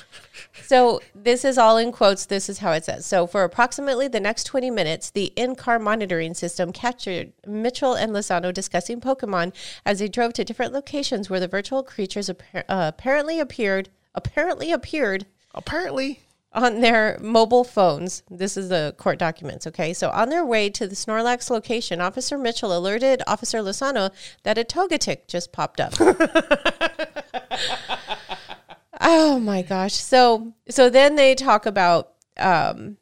So 0.62 1.02
this 1.16 1.44
is 1.44 1.58
all 1.58 1.78
in 1.78 1.92
quotes. 1.92 2.28
This 2.28 2.48
is 2.48 2.60
how 2.60 2.74
it 2.74 2.86
says. 2.86 3.08
So 3.08 3.26
for 3.26 3.44
approximately 3.44 4.08
the 4.08 4.20
next 4.20 4.44
20 4.44 4.70
minutes, 4.70 5.10
the 5.10 5.34
in-car 5.36 5.80
monitoring 5.80 6.36
system 6.36 6.72
captured 6.72 7.34
Mitchell 7.48 7.96
and 7.96 8.12
Lozano 8.12 8.54
discussing 8.54 9.02
Pokemon 9.02 9.52
as 9.84 9.98
they 9.98 10.08
drove 10.08 10.34
to 10.34 10.44
different 10.44 10.74
locations 10.74 11.28
where 11.28 11.40
the 11.40 11.48
virtual 11.48 11.82
creatures 11.82 12.30
uh, 12.30 12.34
apparently 12.70 13.40
appeared 13.40 13.90
apparently 14.18 14.72
appeared 14.72 15.26
Apparently, 15.58 16.20
on 16.54 16.82
their 16.82 17.18
mobile 17.20 17.64
phones. 17.64 18.22
This 18.30 18.58
is 18.58 18.70
the 18.70 18.94
court 18.98 19.18
documents, 19.18 19.66
okay? 19.68 19.94
So 19.94 20.10
on 20.12 20.30
their 20.30 20.46
way 20.46 20.70
to 20.70 20.88
the 20.88 20.96
Snorlax 20.96 21.50
location, 21.50 22.00
Officer 22.00 22.38
Mitchell 22.38 22.78
alerted 22.78 23.24
Officer 23.28 23.60
Lozano 23.60 24.12
that 24.44 24.58
a 24.58 24.64
Togetic 24.64 25.28
just 25.28 25.52
popped 25.52 25.82
up. 25.82 25.94
oh 29.02 29.40
my 29.40 29.64
gosh. 29.64 29.96
So 29.96 30.54
so 30.70 30.90
then 30.90 31.16
they 31.16 31.34
talk 31.34 31.66
about 31.66 32.14
um 32.38 32.98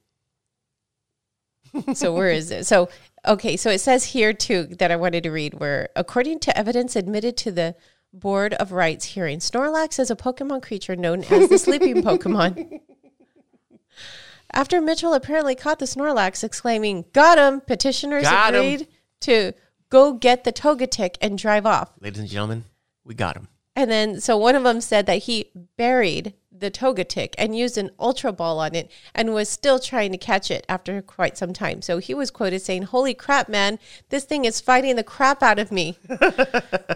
so 1.94 2.14
where 2.14 2.30
is 2.30 2.52
it? 2.52 2.66
So 2.66 2.88
okay, 3.28 3.58
so 3.58 3.70
it 3.70 3.80
says 3.80 4.06
here 4.06 4.32
too 4.32 4.64
that 4.80 4.92
I 4.92 4.96
wanted 4.96 5.24
to 5.24 5.32
read 5.32 5.56
where 5.56 5.90
according 5.96 6.40
to 6.40 6.58
evidence 6.58 6.96
admitted 6.96 7.36
to 7.38 7.52
the 7.52 7.76
Board 8.20 8.54
of 8.56 8.72
Rights 8.72 9.06
hearing, 9.06 9.40
Snorlax 9.40 10.00
is 10.00 10.10
a 10.10 10.16
Pokemon 10.16 10.64
creature 10.64 10.96
known 10.96 11.24
as 11.26 11.50
the 11.50 11.58
sleeping 11.58 12.02
Pokemon. 12.02 12.80
After 14.54 14.80
Mitchell 14.80 15.14
apparently 15.14 15.56
caught 15.56 15.80
the 15.80 15.86
Snorlax, 15.86 16.44
exclaiming, 16.44 17.06
Got 17.14 17.38
him! 17.38 17.62
Petitioners 17.62 18.24
Got 18.24 18.56
agreed 18.56 18.88
to 19.22 19.54
go 19.90 20.14
get 20.14 20.44
the 20.44 20.54
Togetic 20.54 21.16
and 21.22 21.38
drive 21.38 21.66
off. 21.66 21.92
ladies 22.00 22.20
and 22.20 22.30
gentlemen, 22.30 22.64
we 23.04 23.16
got 23.16 23.36
him. 23.36 23.50
And 23.76 23.92
then, 23.92 24.22
so 24.22 24.38
one 24.38 24.56
of 24.56 24.64
them 24.64 24.80
said 24.80 25.06
that 25.08 25.24
he 25.24 25.52
buried 25.76 26.34
the 26.60 26.72
Togetic 26.72 27.34
and 27.38 27.58
used 27.58 27.78
an 27.78 27.92
Ultra 28.00 28.32
Ball 28.32 28.60
on 28.60 28.76
it 28.76 28.90
and 29.14 29.34
was 29.34 29.50
still 29.50 29.80
trying 29.80 30.12
to 30.12 30.18
catch 30.18 30.50
it 30.50 30.66
after 30.70 31.02
quite 31.02 31.38
some 31.38 31.54
time. 31.54 31.82
So 31.82 31.98
he 31.98 32.14
was 32.14 32.32
quoted 32.32 32.62
saying, 32.62 32.84
Holy 32.84 33.14
crap, 33.14 33.50
man, 33.50 33.80
this 34.10 34.26
thing 34.26 34.46
is 34.46 34.62
fighting 34.62 34.96
the 34.96 35.04
crap 35.04 35.44
out 35.44 35.60
of 35.60 35.72
me. 35.72 35.98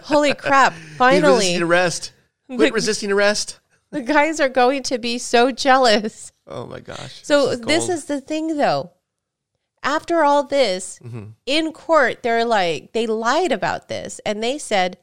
Holy 0.03 0.33
crap, 0.33 0.73
finally. 0.97 1.37
resisting 1.37 1.63
arrest. 1.63 2.13
Quit 2.55 2.73
resisting 2.73 3.11
arrest. 3.11 3.59
The 3.91 4.01
guys 4.01 4.39
are 4.39 4.49
going 4.49 4.83
to 4.83 4.97
be 4.97 5.17
so 5.17 5.51
jealous. 5.51 6.31
Oh 6.47 6.65
my 6.65 6.79
gosh. 6.79 7.21
So 7.23 7.49
is 7.49 7.61
this 7.61 7.89
is 7.89 8.05
the 8.05 8.21
thing 8.21 8.57
though. 8.57 8.91
After 9.81 10.23
all 10.23 10.43
this, 10.43 10.99
mm-hmm. 11.01 11.29
in 11.45 11.71
court, 11.71 12.21
they're 12.21 12.43
like, 12.43 12.91
they 12.91 13.07
lied 13.07 13.51
about 13.51 13.87
this 13.87 14.19
and 14.25 14.43
they 14.43 14.57
said, 14.57 14.97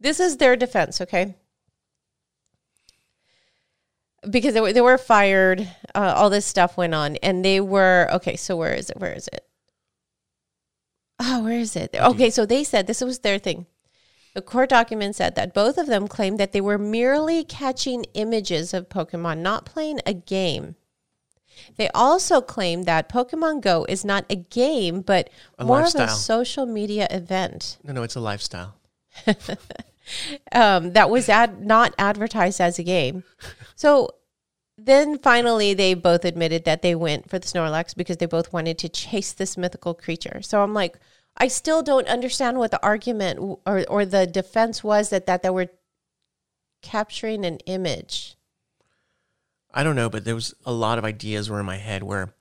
this 0.00 0.18
is 0.18 0.38
their 0.38 0.56
defense, 0.56 1.00
okay? 1.00 1.34
Because 4.28 4.54
they 4.54 4.60
were, 4.60 4.72
they 4.72 4.80
were 4.80 4.98
fired, 4.98 5.68
uh, 5.94 6.14
all 6.16 6.30
this 6.30 6.46
stuff 6.46 6.76
went 6.76 6.94
on, 6.94 7.16
and 7.16 7.44
they 7.44 7.60
were, 7.60 8.08
okay, 8.12 8.36
so 8.36 8.56
where 8.56 8.72
is 8.72 8.90
it? 8.90 8.98
Where 8.98 9.12
is 9.12 9.28
it? 9.28 9.46
Oh, 11.20 11.44
where 11.44 11.58
is 11.58 11.76
it? 11.76 11.94
Okay, 11.94 12.30
so 12.30 12.44
they 12.44 12.64
said 12.64 12.86
this 12.86 13.00
was 13.00 13.20
their 13.20 13.38
thing. 13.38 13.66
The 14.34 14.42
court 14.42 14.70
document 14.70 15.14
said 15.14 15.36
that 15.36 15.54
both 15.54 15.78
of 15.78 15.86
them 15.86 16.08
claimed 16.08 16.40
that 16.40 16.52
they 16.52 16.60
were 16.60 16.78
merely 16.78 17.44
catching 17.44 18.04
images 18.14 18.74
of 18.74 18.88
Pokemon, 18.88 19.38
not 19.38 19.64
playing 19.64 20.00
a 20.04 20.12
game. 20.12 20.74
They 21.76 21.88
also 21.90 22.40
claimed 22.40 22.84
that 22.86 23.08
Pokemon 23.08 23.60
Go 23.60 23.86
is 23.88 24.04
not 24.04 24.24
a 24.28 24.34
game, 24.34 25.02
but 25.02 25.30
A 25.56 25.64
more 25.64 25.82
of 25.82 25.94
a 25.94 26.08
social 26.08 26.66
media 26.66 27.06
event 27.10 27.78
No, 27.84 27.92
no, 27.92 28.02
it's 28.02 28.16
a 28.16 28.20
lifestyle. 28.20 28.74
um, 30.52 30.92
that 30.92 31.10
was 31.10 31.28
ad- 31.28 31.64
not 31.64 31.94
advertised 31.98 32.60
as 32.60 32.78
a 32.78 32.82
game. 32.82 33.24
So 33.76 34.10
then 34.76 35.18
finally, 35.18 35.74
they 35.74 35.94
both 35.94 36.24
admitted 36.24 36.64
that 36.64 36.82
they 36.82 36.94
went 36.94 37.30
for 37.30 37.38
the 37.38 37.46
Snorlax 37.46 37.94
because 37.96 38.16
they 38.16 38.26
both 38.26 38.52
wanted 38.52 38.78
to 38.78 38.88
chase 38.88 39.32
this 39.32 39.56
mythical 39.56 39.94
creature. 39.94 40.42
So 40.42 40.62
I'm 40.62 40.74
like, 40.74 40.98
I 41.36 41.48
still 41.48 41.82
don't 41.82 42.08
understand 42.08 42.58
what 42.58 42.70
the 42.70 42.82
argument 42.84 43.38
or, 43.40 43.84
or 43.88 44.04
the 44.04 44.26
defense 44.26 44.84
was 44.84 45.10
that, 45.10 45.26
that 45.26 45.42
they 45.42 45.50
were 45.50 45.68
capturing 46.82 47.44
an 47.44 47.58
image. 47.66 48.36
I 49.72 49.82
don't 49.82 49.96
know, 49.96 50.08
but 50.08 50.24
there 50.24 50.36
was 50.36 50.54
a 50.64 50.72
lot 50.72 50.98
of 50.98 51.04
ideas 51.04 51.50
were 51.50 51.58
in 51.58 51.66
my 51.66 51.78
head 51.78 52.04
where 52.04 52.34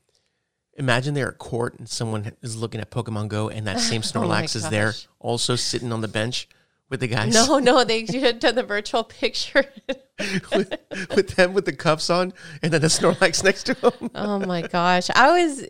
imagine 0.76 1.14
they're 1.14 1.30
at 1.30 1.38
court 1.38 1.78
and 1.80 1.89
someone 1.89 2.34
is 2.41 2.55
looking 2.55 2.82
at 2.82 2.91
Pokemon 2.91 3.28
Go 3.28 3.49
and 3.49 3.66
that 3.68 3.80
same 3.80 4.01
Oh 4.05 4.05
Snorlax 4.05 4.55
is 4.55 4.70
there 4.70 4.93
also 5.20 5.55
sitting 5.55 5.91
on 5.91 6.01
the 6.01 6.07
bench 6.07 6.47
with 6.93 6.99
the 6.99 7.07
guys 7.07 7.33
No, 7.33 7.57
no, 7.57 7.83
they 7.83 8.05
should 8.05 8.21
have 8.21 8.39
done 8.39 8.53
the 8.53 8.63
virtual 8.63 9.03
picture. 9.03 9.65
with, 10.55 10.77
with 11.15 11.29
them 11.35 11.53
with 11.53 11.65
the 11.65 11.73
cuffs 11.73 12.09
on 12.11 12.33
and 12.61 12.71
then 12.71 12.81
the 12.81 12.87
Snorlax 12.87 13.43
next 13.43 13.63
to 13.63 13.73
them. 13.73 14.11
Oh 14.15 14.37
my 14.37 14.61
gosh. 14.61 15.09
I 15.09 15.43
was 15.43 15.65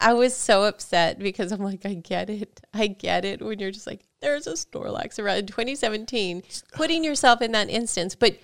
I 0.00 0.12
was 0.12 0.34
so 0.36 0.62
upset 0.62 1.18
because 1.18 1.50
I'm 1.50 1.62
like, 1.62 1.84
I 1.84 1.94
get 1.94 2.30
it. 2.30 2.60
I 2.72 2.86
get 2.86 3.24
it 3.24 3.42
when 3.42 3.58
you're 3.58 3.72
just 3.72 3.88
like, 3.88 4.04
there's 4.20 4.46
a 4.46 4.52
Snorlax 4.52 5.18
around 5.18 5.38
in 5.38 5.46
2017, 5.46 6.42
putting 6.74 7.02
yourself 7.02 7.42
in 7.42 7.52
that 7.52 7.68
instance. 7.68 8.14
But 8.14 8.38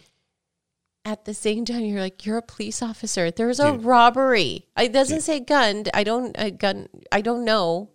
at 1.04 1.24
the 1.24 1.34
same 1.34 1.64
time, 1.64 1.82
you're 1.82 2.00
like, 2.00 2.26
you're 2.26 2.38
a 2.38 2.42
police 2.42 2.82
officer. 2.82 3.30
There's 3.30 3.60
a 3.60 3.72
Dude. 3.72 3.84
robbery. 3.84 4.66
It 4.76 4.92
doesn't 4.92 5.20
say 5.20 5.38
gunned. 5.38 5.88
I 5.94 6.02
don't 6.02 6.34
a 6.38 6.50
gun. 6.50 6.88
I 7.12 7.20
don't 7.20 7.44
know. 7.44 7.90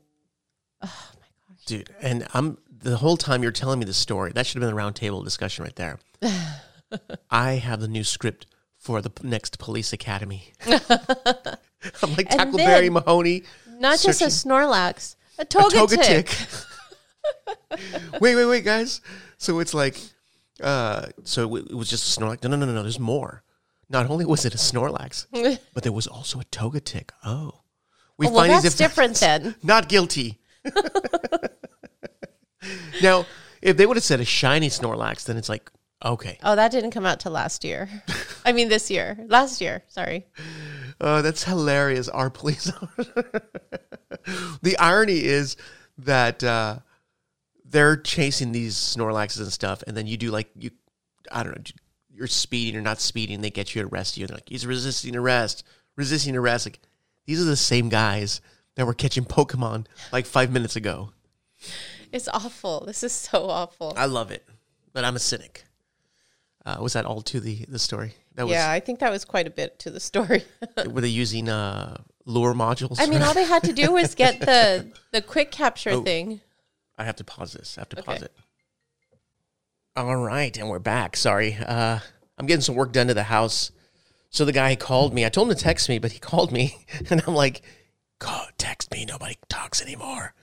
Oh 0.81 1.11
my 1.15 1.27
gosh. 1.49 1.65
Dude, 1.65 1.89
and 2.01 2.25
I'm 2.33 2.57
the 2.91 2.97
whole 2.97 3.17
time 3.17 3.43
you're 3.43 3.51
telling 3.51 3.79
me 3.79 3.85
the 3.85 3.93
story, 3.93 4.31
that 4.33 4.45
should 4.45 4.61
have 4.61 4.69
been 4.69 4.77
a 4.77 4.81
roundtable 4.81 5.23
discussion 5.23 5.63
right 5.63 5.75
there. 5.75 5.99
I 7.29 7.53
have 7.53 7.81
the 7.81 7.87
new 7.87 8.03
script 8.03 8.47
for 8.77 9.01
the 9.01 9.11
next 9.23 9.59
police 9.59 9.91
academy. 9.91 10.53
I'm 10.65 10.79
like 12.15 12.31
And 12.31 12.53
Tackleberry 12.53 12.89
Mahoney. 12.91 13.43
Not 13.79 13.99
just 13.99 14.21
a 14.21 14.25
Snorlax, 14.25 15.15
a 15.37 15.41
a 15.41 15.45
Togetic. 15.45 16.27
Togetic. 16.27 16.65
wait, 18.21 18.35
wait, 18.35 18.45
wait, 18.45 18.63
guys. 18.63 19.01
So 19.37 19.59
it's 19.59 19.73
like, 19.73 19.99
uh, 20.61 21.07
so 21.23 21.55
it 21.57 21.73
was 21.73 21.89
just 21.89 22.17
a 22.17 22.21
Snorlax. 22.21 22.43
No, 22.43 22.55
no, 22.55 22.65
no, 22.65 22.73
no. 22.73 22.81
There's 22.81 22.99
more. 22.99 23.43
Not 23.89 24.09
only 24.09 24.25
was 24.25 24.45
it 24.45 24.53
a 24.53 24.57
Snorlax, 24.57 25.27
but 25.73 25.83
there 25.83 25.91
was 25.91 26.07
also 26.07 26.39
a 26.39 26.45
Togetic. 26.45 27.09
Oh, 27.25 27.61
we 28.17 28.25
find 28.27 28.35
well, 28.35 28.61
that's 28.61 28.75
different 28.75 29.17
then. 29.17 29.55
Not 29.61 29.89
guilty. 29.89 30.39
Now, 33.01 33.25
if 33.61 33.77
they 33.77 33.85
would 33.85 33.97
have 33.97 34.03
said 34.03 34.19
a 34.19 34.25
shiny 34.25 34.69
Snorlax, 34.69 35.25
then 35.25 35.37
it's 35.37 35.49
like, 35.49 35.71
okay, 36.03 36.37
Oh, 36.43 36.55
that 36.55 36.71
didn't 36.71 36.91
come 36.91 37.05
out 37.05 37.19
till 37.19 37.31
last 37.31 37.63
year. 37.63 37.89
I 38.45 38.51
mean, 38.51 38.69
this 38.69 38.89
year. 38.91 39.17
Last 39.27 39.61
year. 39.61 39.83
Sorry. 39.87 40.27
Oh, 40.99 41.21
that's 41.21 41.43
hilarious. 41.43 42.09
Our 42.09 42.29
police. 42.29 42.71
the 44.61 44.77
irony 44.79 45.23
is 45.23 45.57
that 45.99 46.43
uh, 46.43 46.79
they're 47.65 47.97
chasing 47.97 48.51
these 48.51 48.75
Snorlaxes 48.75 49.41
and 49.41 49.53
stuff, 49.53 49.83
and 49.87 49.95
then 49.95 50.07
you 50.07 50.17
do 50.17 50.31
like 50.31 50.49
you. 50.55 50.71
I 51.31 51.43
don't 51.43 51.57
know, 51.57 51.63
you're 52.13 52.27
speeding 52.27 52.77
or 52.79 52.81
not 52.81 52.99
speeding. 52.99 53.41
They 53.41 53.49
get 53.49 53.75
you 53.75 53.81
to 53.81 53.87
arrest 53.87 54.17
you. 54.17 54.25
They're 54.25 54.37
like, 54.37 54.49
he's 54.49 54.65
resisting 54.65 55.15
arrest, 55.15 55.63
resisting 55.95 56.35
arrest. 56.35 56.65
Like 56.65 56.79
these 57.25 57.41
are 57.41 57.45
the 57.45 57.55
same 57.55 57.89
guys 57.89 58.41
that 58.75 58.85
were 58.85 58.93
catching 58.93 59.25
Pokemon 59.25 59.85
like 60.11 60.25
five 60.25 60.51
minutes 60.51 60.75
ago. 60.75 61.11
It's 62.11 62.27
awful. 62.27 62.83
This 62.85 63.03
is 63.03 63.11
so 63.13 63.49
awful. 63.49 63.93
I 63.97 64.05
love 64.05 64.31
it, 64.31 64.47
but 64.93 65.03
I'm 65.05 65.15
a 65.15 65.19
cynic. 65.19 65.65
Uh, 66.65 66.77
was 66.81 66.93
that 66.93 67.05
all 67.05 67.21
to 67.21 67.39
the 67.39 67.65
the 67.67 67.79
story? 67.79 68.13
That 68.35 68.43
was 68.45 68.53
yeah, 68.53 68.69
I 68.69 68.79
think 68.79 68.99
that 68.99 69.11
was 69.11 69.25
quite 69.25 69.47
a 69.47 69.49
bit 69.49 69.79
to 69.79 69.89
the 69.89 69.99
story. 69.99 70.43
were 70.89 71.01
they 71.01 71.07
using 71.07 71.49
uh, 71.49 71.97
lure 72.25 72.53
modules? 72.53 72.97
I 72.99 73.07
mean, 73.07 73.21
all 73.23 73.33
they 73.33 73.45
had 73.45 73.63
to 73.63 73.73
do 73.73 73.91
was 73.93 74.15
get 74.15 74.39
the 74.41 74.91
the 75.11 75.21
quick 75.21 75.51
capture 75.51 75.91
Oh. 75.91 76.01
thing. 76.03 76.41
I 76.97 77.03
have 77.05 77.15
to 77.17 77.23
pause 77.23 77.53
this. 77.53 77.77
I 77.77 77.81
have 77.81 77.89
to 77.89 77.99
Okay. 77.99 78.05
pause 78.13 78.21
it. 78.23 78.31
All 79.95 80.15
right, 80.17 80.55
and 80.57 80.69
we're 80.69 80.79
back. 80.79 81.15
Sorry. 81.17 81.55
Uh, 81.55 81.99
I'm 82.37 82.45
getting 82.45 82.61
some 82.61 82.75
work 82.75 82.91
done 82.91 83.07
to 83.07 83.13
the 83.13 83.23
house. 83.23 83.71
So 84.29 84.45
the 84.45 84.51
guy 84.51 84.75
called 84.75 85.13
me. 85.13 85.25
I 85.25 85.29
told 85.29 85.49
him 85.49 85.55
to 85.55 85.61
text 85.63 85.89
me, 85.89 85.97
but 85.99 86.11
he 86.11 86.19
called 86.19 86.51
me, 86.51 86.85
and 87.09 87.23
I'm 87.25 87.33
like, 87.33 87.61
"God, 88.19 88.51
text 88.57 88.91
me. 88.91 89.05
Nobody 89.05 89.37
talks 89.49 89.81
anymore. 89.81 90.33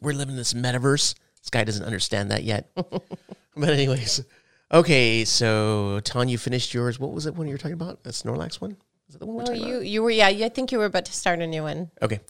We're 0.00 0.12
living 0.14 0.32
in 0.32 0.36
this 0.36 0.54
metaverse." 0.54 1.14
This 1.40 1.50
guy 1.50 1.64
doesn't 1.64 1.84
understand 1.84 2.30
that 2.30 2.44
yet. 2.44 2.70
but 2.76 3.68
anyways, 3.68 4.24
okay. 4.72 5.24
So 5.24 6.00
Tanya, 6.04 6.32
you 6.32 6.38
finished 6.38 6.72
yours. 6.72 6.98
What 7.00 7.12
was 7.12 7.26
it 7.26 7.34
one 7.34 7.48
you 7.48 7.54
were 7.54 7.58
talking 7.58 7.74
about? 7.74 8.04
The 8.04 8.10
Snorlax 8.10 8.60
one? 8.60 8.76
Is 9.08 9.14
that 9.14 9.18
the 9.18 9.26
one 9.26 9.36
we're 9.36 9.42
Oh, 9.42 9.46
talking 9.46 9.66
you 9.66 9.74
about? 9.76 9.86
you 9.86 10.02
were 10.02 10.10
yeah. 10.10 10.28
I 10.28 10.48
think 10.48 10.70
you 10.72 10.78
were 10.78 10.84
about 10.84 11.04
to 11.06 11.12
start 11.12 11.40
a 11.40 11.46
new 11.46 11.62
one. 11.64 11.90
Okay. 12.00 12.20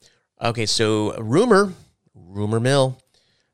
Okay, 0.40 0.66
so 0.66 1.14
rumor, 1.20 1.72
rumor 2.14 2.58
mill. 2.58 2.98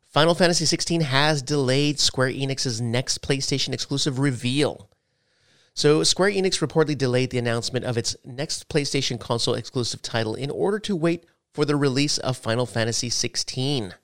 Final 0.07 0.35
Fantasy 0.35 0.65
16 0.65 1.03
has 1.03 1.43
delayed 1.43 2.01
Square 2.01 2.31
Enix's 2.31 2.81
next 2.81 3.21
PlayStation 3.21 3.75
exclusive 3.75 4.19
reveal. 4.19 4.89
So, 5.75 6.03
Square 6.03 6.31
Enix 6.31 6.67
reportedly 6.67 6.97
delayed 6.97 7.31
the 7.31 7.37
announcement 7.39 7.85
of 7.85 7.99
its 7.99 8.17
next 8.25 8.69
PlayStation 8.71 9.21
console 9.21 9.55
exclusive 9.55 10.01
title 10.03 10.35
in 10.35 10.51
order 10.51 10.79
to 10.81 10.97
wait 10.97 11.27
for 11.53 11.65
the 11.65 11.77
release 11.77 12.19
of 12.19 12.37
Final 12.37 12.67
Fantasy 12.67 13.11
16. 13.11 13.95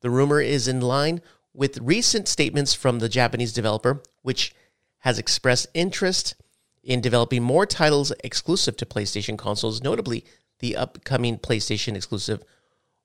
The 0.00 0.10
rumor 0.10 0.40
is 0.40 0.66
in 0.66 0.80
line 0.80 1.20
with 1.52 1.78
recent 1.78 2.28
statements 2.28 2.74
from 2.74 2.98
the 2.98 3.08
Japanese 3.08 3.52
developer, 3.52 4.02
which 4.22 4.54
has 4.98 5.18
expressed 5.18 5.66
interest 5.74 6.34
in 6.82 7.00
developing 7.00 7.42
more 7.42 7.66
titles 7.66 8.12
exclusive 8.24 8.76
to 8.78 8.86
PlayStation 8.86 9.36
consoles. 9.36 9.82
Notably, 9.82 10.24
the 10.60 10.76
upcoming 10.76 11.38
PlayStation 11.38 11.96
exclusive 11.96 12.42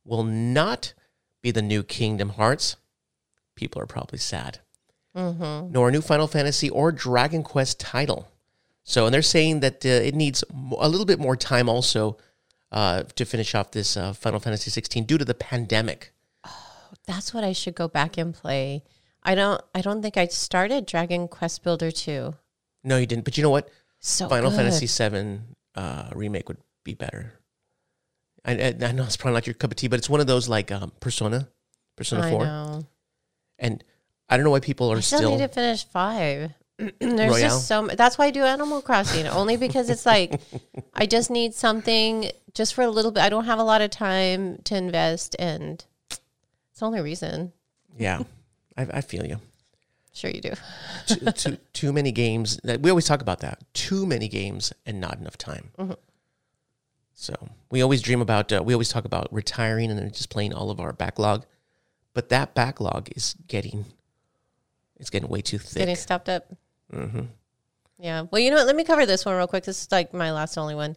will 0.03 0.23
not 0.23 0.93
be 1.41 1.51
the 1.51 1.61
new 1.61 1.83
Kingdom 1.83 2.29
Hearts. 2.29 2.77
People 3.55 3.81
are 3.81 3.87
probably 3.87 4.19
sad. 4.19 4.59
Nor 5.71 5.89
a 5.89 5.91
new 5.91 6.01
Final 6.01 6.27
Fantasy 6.27 6.69
or 6.69 6.91
Dragon 6.91 7.43
Quest 7.43 7.79
title. 7.79 8.27
So, 8.83 9.05
and 9.05 9.13
they're 9.13 9.21
saying 9.21 9.61
that 9.61 9.85
uh, 9.85 9.89
it 9.89 10.13
needs 10.13 10.43
a 10.77 10.89
little 10.89 11.05
bit 11.05 11.19
more 11.19 11.35
time 11.35 11.69
also 11.69 12.17
uh, 12.71 13.03
to 13.15 13.25
finish 13.25 13.55
off 13.55 13.71
this 13.71 13.95
uh, 13.97 14.13
Final 14.13 14.39
Fantasy 14.39 14.69
16 14.69 15.05
due 15.05 15.17
to 15.17 15.25
the 15.25 15.33
pandemic. 15.33 16.13
Oh, 16.45 16.89
that's 17.05 17.33
what 17.33 17.43
I 17.43 17.53
should 17.53 17.75
go 17.75 17.87
back 17.87 18.17
and 18.17 18.33
play. 18.33 18.83
I 19.23 19.33
don't. 19.35 19.61
I 19.73 19.81
don't 19.81 20.01
think 20.01 20.17
I 20.17 20.27
started 20.27 20.85
Dragon 20.85 21.27
Quest 21.27 21.63
Builder 21.63 21.89
two. 21.91 22.35
No, 22.83 22.97
you 22.97 23.07
didn't. 23.07 23.25
But 23.25 23.37
you 23.37 23.43
know 23.43 23.49
what? 23.49 23.69
So 23.99 24.29
Final 24.29 24.51
good. 24.51 24.57
Fantasy 24.57 24.85
7 24.85 25.55
uh, 25.73 26.09
remake 26.13 26.47
would 26.47 26.59
be 26.83 26.93
better. 26.93 27.33
I, 28.45 28.51
I, 28.51 28.75
I 28.79 28.91
know 28.91 29.03
it's 29.03 29.17
probably 29.17 29.33
not 29.33 29.47
your 29.47 29.55
cup 29.55 29.71
of 29.71 29.77
tea, 29.77 29.87
but 29.87 29.97
it's 29.97 30.09
one 30.09 30.19
of 30.19 30.27
those 30.27 30.47
like 30.47 30.71
um, 30.71 30.91
Persona, 30.99 31.47
Persona 31.95 32.27
I 32.27 32.29
4. 32.29 32.45
know. 32.45 32.87
And 33.57 33.83
I 34.29 34.37
don't 34.37 34.43
know 34.43 34.51
why 34.51 34.59
people 34.59 34.91
are 34.91 34.97
I 34.97 34.99
still, 34.99 35.19
still. 35.19 35.31
need 35.31 35.39
to 35.39 35.47
finish 35.47 35.83
five. 35.85 36.51
There's 36.99 37.31
Royal? 37.31 37.39
just 37.39 37.67
so. 37.67 37.83
mu- 37.83 37.95
That's 37.95 38.17
why 38.17 38.25
I 38.25 38.31
do 38.31 38.43
Animal 38.43 38.81
Crossing. 38.81 39.27
Only 39.27 39.55
because 39.57 39.89
it's 39.89 40.05
like 40.05 40.41
I 40.93 41.05
just 41.05 41.29
need 41.31 41.53
something 41.53 42.29
just 42.53 42.73
for 42.73 42.81
a 42.83 42.89
little 42.89 43.11
bit. 43.11 43.23
I 43.23 43.29
don't 43.29 43.45
have 43.45 43.59
a 43.59 43.63
lot 43.63 43.81
of 43.81 43.91
time 43.91 44.59
to 44.65 44.75
invest, 44.75 45.35
and 45.39 45.83
it's 46.09 46.79
the 46.79 46.85
only 46.85 47.01
reason. 47.01 47.53
yeah, 47.97 48.23
I, 48.77 48.87
I 48.95 49.01
feel 49.01 49.25
you. 49.25 49.39
Sure, 50.13 50.31
you 50.31 50.39
do. 50.41 50.51
too, 51.07 51.31
too, 51.31 51.57
too 51.73 51.93
many 51.93 52.11
games. 52.11 52.57
That 52.63 52.81
we 52.81 52.89
always 52.89 53.05
talk 53.05 53.21
about 53.21 53.39
that. 53.41 53.61
Too 53.73 54.05
many 54.05 54.27
games 54.27 54.71
and 54.85 54.99
not 55.01 55.17
enough 55.17 55.37
time. 55.37 55.71
Mm-hmm. 55.77 55.93
So 57.13 57.33
we 57.71 57.81
always 57.81 58.01
dream 58.01 58.21
about. 58.21 58.51
Uh, 58.51 58.61
we 58.63 58.73
always 58.73 58.89
talk 58.89 59.05
about 59.05 59.27
retiring 59.31 59.89
and 59.89 59.97
then 59.99 60.11
just 60.11 60.29
playing 60.29 60.53
all 60.53 60.69
of 60.71 60.79
our 60.81 60.91
backlog, 60.93 61.45
but 62.13 62.29
that 62.29 62.53
backlog 62.53 63.09
is 63.15 63.35
getting. 63.47 63.85
It's 64.97 65.09
getting 65.09 65.27
way 65.29 65.41
too 65.41 65.57
thick. 65.57 65.79
Getting 65.79 65.95
stopped 65.95 66.29
up. 66.29 66.53
Yeah. 67.97 68.25
Well, 68.29 68.41
you 68.41 68.51
know 68.51 68.57
what? 68.57 68.67
Let 68.67 68.75
me 68.75 68.83
cover 68.83 69.05
this 69.05 69.25
one 69.25 69.35
real 69.35 69.47
quick. 69.47 69.63
This 69.63 69.81
is 69.81 69.91
like 69.91 70.13
my 70.13 70.31
last 70.31 70.57
only 70.57 70.75
one. 70.75 70.95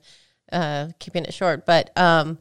Uh, 0.51 0.89
keeping 0.99 1.25
it 1.25 1.35
short, 1.35 1.67
but 1.67 1.91
um, 1.99 2.39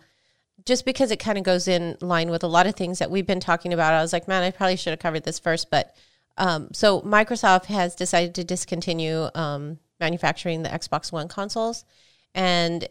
just 0.66 0.86
because 0.86 1.12
it 1.12 1.18
kind 1.18 1.38
of 1.38 1.44
goes 1.44 1.68
in 1.68 1.98
line 2.00 2.30
with 2.30 2.42
a 2.42 2.48
lot 2.48 2.66
of 2.66 2.74
things 2.74 3.00
that 3.00 3.12
we've 3.12 3.28
been 3.28 3.42
talking 3.42 3.74
about, 3.74 3.94
I 3.94 4.02
was 4.02 4.14
like, 4.14 4.30
man, 4.30 4.44
I 4.44 4.52
probably 4.52 4.78
should 4.78 4.92
have 4.92 5.00
covered 5.00 5.26
this 5.26 5.40
first. 5.40 5.70
But 5.70 5.94
um, 6.38 6.70
so 6.72 7.02
Microsoft 7.02 7.66
has 7.66 7.96
decided 7.96 8.34
to 8.36 8.46
discontinue 8.46 9.28
um, 9.36 9.80
manufacturing 10.00 10.64
the 10.64 10.70
Xbox 10.70 11.12
One 11.12 11.28
consoles, 11.28 11.84
and 12.34 12.88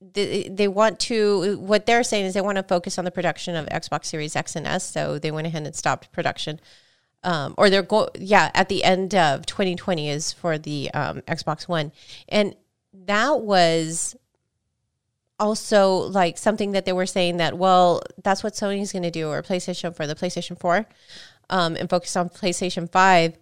they, 0.00 0.48
they 0.48 0.66
want 0.66 0.98
to. 1.00 1.58
What 1.58 1.86
they're 1.86 2.02
saying 2.02 2.26
is 2.26 2.34
they 2.34 2.40
want 2.40 2.56
to 2.56 2.64
focus 2.64 2.98
on 2.98 3.04
the 3.04 3.12
production 3.12 3.54
of 3.54 3.66
Xbox 3.66 4.06
Series 4.06 4.34
X 4.34 4.56
and 4.56 4.66
S. 4.66 4.90
So 4.90 5.20
they 5.20 5.30
went 5.30 5.46
ahead 5.46 5.64
and 5.64 5.76
stopped 5.76 6.10
production 6.10 6.60
um, 7.24 7.54
or 7.58 7.70
they're 7.70 7.82
going, 7.82 8.08
yeah, 8.18 8.50
at 8.54 8.68
the 8.68 8.84
end 8.84 9.14
of 9.14 9.46
2020 9.46 10.08
is 10.10 10.32
for 10.32 10.58
the 10.58 10.90
um, 10.92 11.20
Xbox 11.22 11.68
One. 11.68 11.92
And 12.28 12.54
that 12.92 13.40
was 13.40 14.16
also 15.40 15.94
like 15.94 16.38
something 16.38 16.72
that 16.72 16.84
they 16.84 16.92
were 16.92 17.06
saying 17.06 17.38
that, 17.38 17.56
well, 17.56 18.02
that's 18.22 18.42
what 18.42 18.54
Sony's 18.54 18.92
going 18.92 19.02
to 19.02 19.10
do 19.10 19.28
or 19.28 19.42
PlayStation 19.42 19.94
for 19.94 20.06
the 20.06 20.14
PlayStation 20.14 20.58
4 20.58 20.86
um, 21.50 21.76
and 21.76 21.88
focus 21.88 22.16
on 22.16 22.28
PlayStation 22.28 22.90
5. 22.90 23.36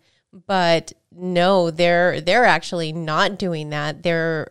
But 0.47 0.93
no, 1.13 1.71
they're 1.71 2.21
they're 2.21 2.45
actually 2.45 2.93
not 2.93 3.39
doing 3.39 3.71
that. 3.71 4.03
They're 4.03 4.49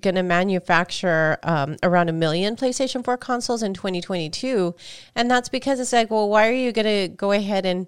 going 0.00 0.16
to 0.16 0.22
manufacture 0.24 1.38
um, 1.44 1.76
around 1.84 2.08
a 2.08 2.12
million 2.12 2.56
PlayStation 2.56 3.04
4 3.04 3.16
consoles 3.16 3.62
in 3.62 3.74
2022. 3.74 4.74
And 5.14 5.30
that's 5.30 5.48
because 5.48 5.78
it's 5.78 5.92
like, 5.92 6.10
well, 6.10 6.28
why 6.28 6.48
are 6.48 6.52
you 6.52 6.72
going 6.72 7.10
to 7.10 7.14
go 7.14 7.30
ahead 7.30 7.64
and 7.64 7.86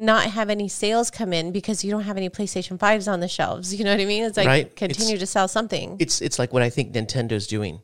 not 0.00 0.24
have 0.30 0.50
any 0.50 0.68
sales 0.68 1.10
come 1.10 1.32
in 1.32 1.52
because 1.52 1.84
you 1.84 1.90
don't 1.90 2.02
have 2.04 2.16
any 2.16 2.28
PlayStation 2.30 2.78
5s 2.78 3.10
on 3.10 3.20
the 3.20 3.28
shelves? 3.28 3.74
You 3.74 3.84
know 3.84 3.92
what 3.92 4.00
I 4.00 4.04
mean? 4.06 4.24
It's 4.24 4.36
like 4.36 4.46
Right. 4.46 4.74
continue 4.76 5.18
to 5.18 5.26
sell 5.26 5.46
something. 5.48 5.96
it's 6.00 6.20
it's 6.20 6.38
like 6.38 6.52
what 6.52 6.62
I 6.62 6.70
think 6.70 6.92
Nintendo's 6.92 7.46
doing. 7.46 7.80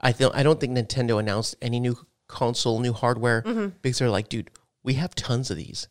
I 0.00 0.12
feel 0.12 0.30
I 0.34 0.42
don't 0.42 0.58
think 0.60 0.76
Nintendo 0.76 1.18
announced 1.20 1.56
any 1.62 1.78
new 1.80 1.96
console, 2.26 2.80
new 2.80 2.92
hardware 2.92 3.42
Mm-hmm. 3.42 3.68
because 3.82 3.98
they're 3.98 4.10
like, 4.10 4.28
dude, 4.28 4.50
we 4.82 4.94
have 4.94 5.14
tons 5.14 5.50
of 5.50 5.56
these. 5.56 5.86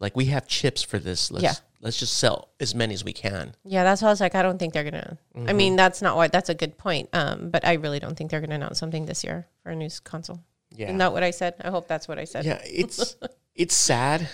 Like 0.00 0.14
we 0.16 0.26
have 0.26 0.46
chips 0.46 0.82
for 0.82 0.98
this. 0.98 1.30
Let's 1.30 1.42
Yeah. 1.42 1.54
let's 1.80 1.98
just 1.98 2.16
sell 2.16 2.48
as 2.60 2.74
many 2.74 2.94
as 2.94 3.04
we 3.04 3.12
can. 3.12 3.54
yeah, 3.64 3.82
that's 3.84 4.00
why 4.02 4.08
I 4.08 4.12
was 4.12 4.20
like, 4.20 4.34
I 4.34 4.42
don't 4.42 4.58
think 4.58 4.72
they're 4.74 4.84
going 4.90 4.94
to. 5.02 5.18
I 5.34 5.38
Mm-hmm. 5.38 5.56
mean, 5.56 5.76
that's 5.76 6.00
not 6.02 6.16
why, 6.16 6.28
that's 6.28 6.48
a 6.48 6.54
good 6.54 6.78
point. 6.78 7.08
Um, 7.12 7.50
but 7.50 7.64
I 7.64 7.74
really 7.74 7.98
don't 8.00 8.16
think 8.16 8.30
they're 8.30 8.40
going 8.40 8.50
to 8.50 8.56
announce 8.56 8.78
something 8.78 9.06
this 9.06 9.24
year 9.24 9.46
for 9.62 9.70
a 9.70 9.76
new 9.76 9.88
console. 10.04 10.40
Yeah. 10.76 10.86
Isn't 10.86 10.98
that 10.98 11.12
what 11.12 11.22
I 11.22 11.30
said? 11.32 11.54
I 11.60 11.70
hope 11.70 11.88
that's 11.88 12.06
what 12.06 12.18
I 12.18 12.24
said. 12.24 12.44
Yeah, 12.44 12.60
it's 12.64 13.16
it's 13.56 13.76
sad, 13.76 14.28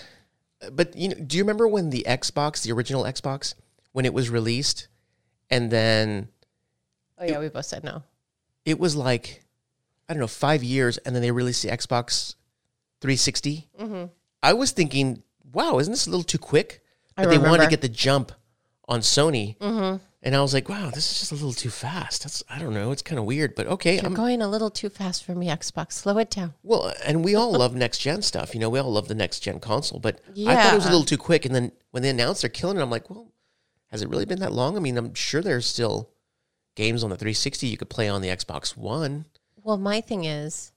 but 0.71 0.95
you 0.95 1.09
know, 1.09 1.15
do 1.15 1.37
you 1.37 1.43
remember 1.43 1.67
when 1.67 1.89
the 1.89 2.05
Xbox, 2.07 2.63
the 2.63 2.71
original 2.71 3.03
Xbox, 3.03 3.53
when 3.91 4.05
it 4.05 4.13
was 4.13 4.29
released, 4.29 4.87
and 5.49 5.71
then 5.71 6.29
Oh, 7.17 7.25
yeah, 7.25 7.39
we 7.39 7.47
both 7.49 7.65
said 7.65 7.83
no. 7.83 8.03
it 8.65 8.79
was 8.79 8.95
like 8.95 9.43
I 10.07 10.13
don't 10.13 10.19
know 10.19 10.27
five 10.27 10.63
years, 10.63 10.97
and 10.99 11.15
then 11.15 11.21
they 11.21 11.31
released 11.31 11.63
the 11.63 11.69
Xbox 11.69 12.35
360. 13.01 13.69
Mm-hmm. 13.79 14.05
I 14.43 14.53
was 14.53 14.71
thinking, 14.71 15.23
wow, 15.51 15.79
isn't 15.79 15.91
this 15.91 16.05
a 16.07 16.09
little 16.09 16.23
too 16.23 16.37
quick? 16.37 16.81
I 17.17 17.23
But 17.23 17.31
they 17.31 17.37
wanted 17.37 17.63
to 17.63 17.69
get 17.69 17.81
the 17.81 17.89
jump 17.89 18.31
on 18.87 18.99
Sony, 19.01 19.57
Mm-hmm. 19.57 19.97
and 20.21 20.35
I 20.35 20.41
was 20.41 20.53
like, 20.53 20.69
wow, 20.69 20.91
this 20.91 21.11
is 21.11 21.19
just 21.19 21.31
a 21.31 21.35
little 21.35 21.53
too 21.53 21.69
fast. 21.69 22.23
That's 22.23 22.43
I 22.49 22.59
don't 22.59 22.73
know, 22.73 22.91
it's 22.91 23.01
kind 23.01 23.17
of 23.19 23.25
weird, 23.25 23.55
but 23.55 23.65
okay. 23.67 23.95
You're 23.95 24.05
I'm, 24.05 24.13
going 24.13 24.41
a 24.41 24.47
little 24.47 24.69
too 24.69 24.89
fast 24.89 25.23
for 25.23 25.33
me, 25.33 25.47
Xbox. 25.47 25.93
Slow 25.93 26.17
it 26.19 26.29
down. 26.29 26.53
Well, 26.63 26.93
and 27.05 27.23
we 27.25 27.33
all 27.35 27.51
love 27.57 27.75
next 27.75 27.99
gen 27.99 28.21
stuff. 28.21 28.53
You 28.53 28.59
know, 28.59 28.69
we 28.69 28.79
all 28.79 28.91
love 28.91 29.07
the 29.07 29.15
next 29.15 29.39
gen 29.39 29.59
console, 29.59 29.99
but 29.99 30.21
I 30.47 30.55
thought 30.55 30.73
it 30.73 30.77
was 30.77 30.85
a 30.85 30.89
little 30.91 31.05
too 31.05 31.17
quick. 31.17 31.45
And 31.45 31.55
then 31.55 31.71
when 31.91 32.03
they 32.03 32.09
announced 32.09 32.41
they're 32.41 32.49
killing 32.49 32.77
it, 32.77 32.81
I'm 32.81 32.89
like, 32.91 33.09
well, 33.09 33.31
has 33.91 34.01
it 34.01 34.09
really 34.09 34.25
been 34.25 34.39
that 34.39 34.51
long? 34.53 34.75
I 34.77 34.79
mean, 34.79 34.97
I'm 34.97 35.13
sure 35.13 35.41
there's 35.41 35.65
still 35.65 36.09
games 36.75 37.03
on 37.03 37.09
the 37.09 37.15
360 37.15 37.67
you 37.67 37.77
could 37.77 37.89
play 37.89 38.07
on 38.09 38.21
the 38.21 38.27
Xbox 38.29 38.75
One. 38.77 39.25
Well, 39.63 39.77
my 39.77 40.01
thing 40.01 40.25
is, 40.25 40.73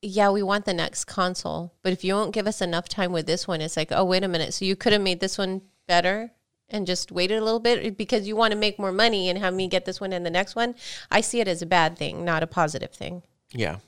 yeah, 0.00 0.30
we 0.30 0.42
want 0.42 0.64
the 0.64 0.74
next 0.74 1.04
console, 1.04 1.74
but 1.82 1.92
if 1.92 2.02
you 2.02 2.14
won't 2.14 2.32
give 2.34 2.46
us 2.46 2.60
enough 2.60 2.88
time 2.88 3.12
with 3.12 3.26
this 3.26 3.46
one, 3.46 3.60
it's 3.60 3.76
like, 3.76 3.92
oh, 3.92 4.04
wait 4.04 4.24
a 4.24 4.28
minute. 4.28 4.54
So 4.54 4.64
you 4.64 4.74
could 4.74 4.92
have 4.92 5.02
made 5.02 5.20
this 5.20 5.38
one 5.38 5.62
better 5.86 6.32
and 6.72 6.86
just 6.86 7.12
waited 7.12 7.38
a 7.38 7.44
little 7.44 7.60
bit 7.60 7.96
because 7.96 8.26
you 8.26 8.34
want 8.36 8.52
to 8.52 8.58
make 8.58 8.78
more 8.78 8.92
money 8.92 9.28
and 9.28 9.38
have 9.38 9.54
me 9.54 9.68
get 9.68 9.84
this 9.84 10.00
one 10.00 10.12
and 10.12 10.24
the 10.24 10.30
next 10.30 10.56
one. 10.56 10.74
I 11.10 11.20
see 11.20 11.40
it 11.40 11.48
as 11.48 11.62
a 11.62 11.66
bad 11.66 11.96
thing, 11.96 12.24
not 12.24 12.42
a 12.42 12.46
positive 12.46 12.92
thing. 12.92 13.22
Yeah. 13.52 13.78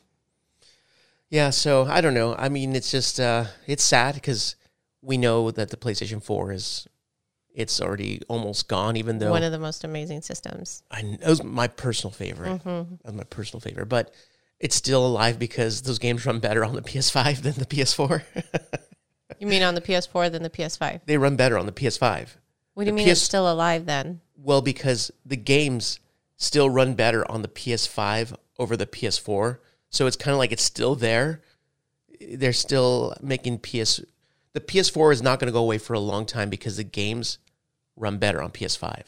Yeah. 1.30 1.50
So 1.50 1.84
I 1.84 2.00
don't 2.00 2.14
know. 2.14 2.34
I 2.36 2.48
mean, 2.48 2.76
it's 2.76 2.90
just, 2.90 3.18
uh, 3.18 3.46
it's 3.66 3.84
sad 3.84 4.14
because 4.14 4.56
we 5.02 5.16
know 5.16 5.50
that 5.50 5.70
the 5.70 5.76
PlayStation 5.76 6.22
4 6.22 6.52
is 6.52 6.86
it's 7.54 7.80
already 7.80 8.20
almost 8.28 8.68
gone, 8.68 8.96
even 8.96 9.18
though 9.18 9.30
One 9.30 9.44
of 9.44 9.52
the 9.52 9.60
most 9.60 9.84
amazing 9.84 10.22
systems. 10.22 10.82
I 10.90 11.00
it 11.00 11.26
was 11.26 11.42
my 11.42 11.68
personal 11.68 12.12
favorite. 12.12 12.64
Mm-hmm. 12.64 12.94
That 12.96 13.04
was 13.04 13.14
my 13.14 13.24
personal 13.24 13.60
favorite, 13.60 13.86
but 13.86 14.12
it's 14.58 14.74
still 14.74 15.06
alive 15.06 15.38
because 15.38 15.82
those 15.82 16.00
games 16.00 16.26
run 16.26 16.40
better 16.40 16.64
on 16.64 16.74
the 16.74 16.82
PS5 16.82 17.42
than 17.42 17.54
the 17.54 17.66
PS4. 17.66 18.22
You 19.38 19.46
mean 19.46 19.62
on 19.62 19.74
the 19.74 19.80
PS4 19.80 20.30
than 20.30 20.42
the 20.42 20.50
PS5? 20.50 21.00
they 21.06 21.18
run 21.18 21.36
better 21.36 21.58
on 21.58 21.66
the 21.66 21.72
PS5. 21.72 22.28
What 22.74 22.84
do 22.84 22.90
you 22.90 22.94
mean 22.94 23.08
it's 23.08 23.20
PS 23.20 23.24
still 23.26 23.50
alive 23.50 23.86
then? 23.86 24.20
Well, 24.36 24.60
because 24.60 25.10
the 25.24 25.36
games 25.36 26.00
still 26.36 26.68
run 26.68 26.94
better 26.94 27.28
on 27.30 27.42
the 27.42 27.48
PS5 27.48 28.36
over 28.58 28.76
the 28.76 28.86
PS4. 28.86 29.58
So 29.90 30.06
it's 30.06 30.16
kind 30.16 30.32
of 30.32 30.38
like 30.38 30.52
it's 30.52 30.62
still 30.62 30.94
there. 30.94 31.40
They're 32.20 32.52
still 32.52 33.14
making 33.22 33.58
PS. 33.60 34.00
The 34.52 34.60
PS4 34.60 35.12
is 35.12 35.22
not 35.22 35.38
going 35.38 35.46
to 35.46 35.52
go 35.52 35.62
away 35.62 35.78
for 35.78 35.94
a 35.94 36.00
long 36.00 36.26
time 36.26 36.50
because 36.50 36.76
the 36.76 36.84
games 36.84 37.38
run 37.96 38.18
better 38.18 38.42
on 38.42 38.50
PS5. 38.50 39.02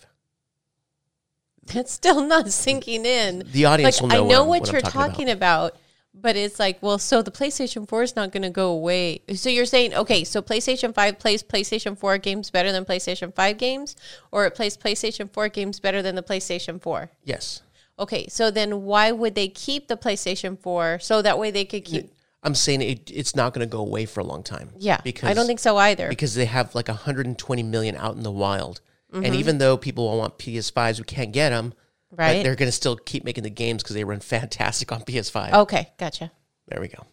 It's 1.75 1.93
still 1.93 2.25
not 2.25 2.51
sinking 2.51 3.05
in. 3.05 3.43
The 3.51 3.65
audience 3.65 4.01
like 4.01 4.03
will 4.03 4.09
know. 4.09 4.27
I 4.27 4.29
know 4.29 4.45
what, 4.45 4.49
what, 4.49 4.61
what 4.61 4.73
you're 4.73 4.81
talking, 4.81 5.01
talking 5.01 5.31
about. 5.31 5.73
about. 5.73 5.81
But 6.21 6.35
it's 6.37 6.59
like, 6.59 6.83
well, 6.83 6.99
so 6.99 7.23
the 7.23 7.31
PlayStation 7.31 7.87
4 7.89 8.03
is 8.03 8.17
not 8.17 8.33
going 8.33 8.43
to 8.43 8.51
go 8.51 8.71
away. 8.71 9.21
So 9.35 9.49
you're 9.51 9.67
saying, 9.67 9.95
okay, 9.95 10.25
so 10.25 10.41
PlayStation 10.43 10.95
5 10.95 11.19
plays 11.19 11.43
PlayStation 11.43 11.97
4 11.99 12.19
games 12.19 12.51
better 12.51 12.73
than 12.73 12.85
PlayStation 12.85 13.35
5 13.35 13.59
games, 13.59 13.97
or 14.33 14.47
it 14.47 14.55
plays 14.55 14.77
PlayStation 14.77 15.31
4 15.33 15.49
games 15.51 15.79
better 15.81 16.01
than 16.03 16.15
the 16.15 16.23
PlayStation 16.23 16.81
4? 16.81 17.11
Yes, 17.25 17.63
Okay, 17.99 18.27
so 18.29 18.51
then 18.51 18.83
why 18.83 19.11
would 19.11 19.35
they 19.35 19.49
keep 19.49 19.89
the 19.89 19.97
PlayStation 19.97 20.59
4 20.61 20.99
so 21.01 21.23
that 21.23 21.39
way 21.39 21.51
they 21.51 21.65
could 21.65 21.85
keep? 21.85 22.11
I'm 22.43 22.55
saying 22.55 22.83
it, 22.83 23.11
it's 23.11 23.35
not 23.35 23.55
going 23.55 23.67
to 23.67 23.71
go 23.71 23.81
away 23.81 24.05
for 24.07 24.21
a 24.21 24.25
long 24.25 24.43
time. 24.43 24.69
Yeah, 24.79 25.01
because 25.03 25.31
I 25.31 25.35
don't 25.35 25.47
think 25.47 25.61
so 25.61 25.77
either. 25.79 26.09
because 26.09 26.35
they 26.35 26.45
have 26.45 26.75
like 26.75 26.89
120 26.89 27.63
million 27.63 27.97
out 27.97 28.17
in 28.17 28.23
the 28.23 28.31
wild, 28.31 28.81
Mm-hmm. 29.13 29.25
and 29.25 29.35
even 29.37 29.59
though 29.59 29.77
people 29.77 30.09
will 30.11 30.19
want 30.19 30.37
PS5s, 30.37 30.99
we 30.99 31.05
can't 31.05 31.33
get 31.33 31.51
them. 31.51 31.73
Right. 32.17 32.43
they're 32.43 32.55
going 32.55 32.69
to 32.69 32.73
still 32.73 32.97
keep 32.97 33.25
making 33.25 33.45
the 33.45 33.51
games 33.51 33.83
because 33.83 33.95
they 33.95 34.05
run 34.05 34.21
fantastic 34.21 34.91
on 34.93 35.03
PS5. 35.03 35.53
Okay, 35.53 35.93
gotcha. 35.99 36.33
There 36.69 36.81
we 36.81 36.89
go. 36.89 37.05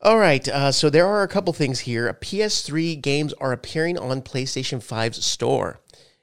All 0.00 0.18
right. 0.18 0.46
Uh, 0.46 0.70
so 0.70 0.90
there 0.90 1.06
are 1.06 1.22
a 1.22 1.28
couple 1.28 1.52
things 1.52 1.80
here. 1.80 2.12
PS3 2.12 3.00
games 3.00 3.32
are 3.34 3.52
appearing 3.52 3.98
on 3.98 4.22
PlayStation 4.22 4.78
5's 4.78 5.24
store. 5.24 5.80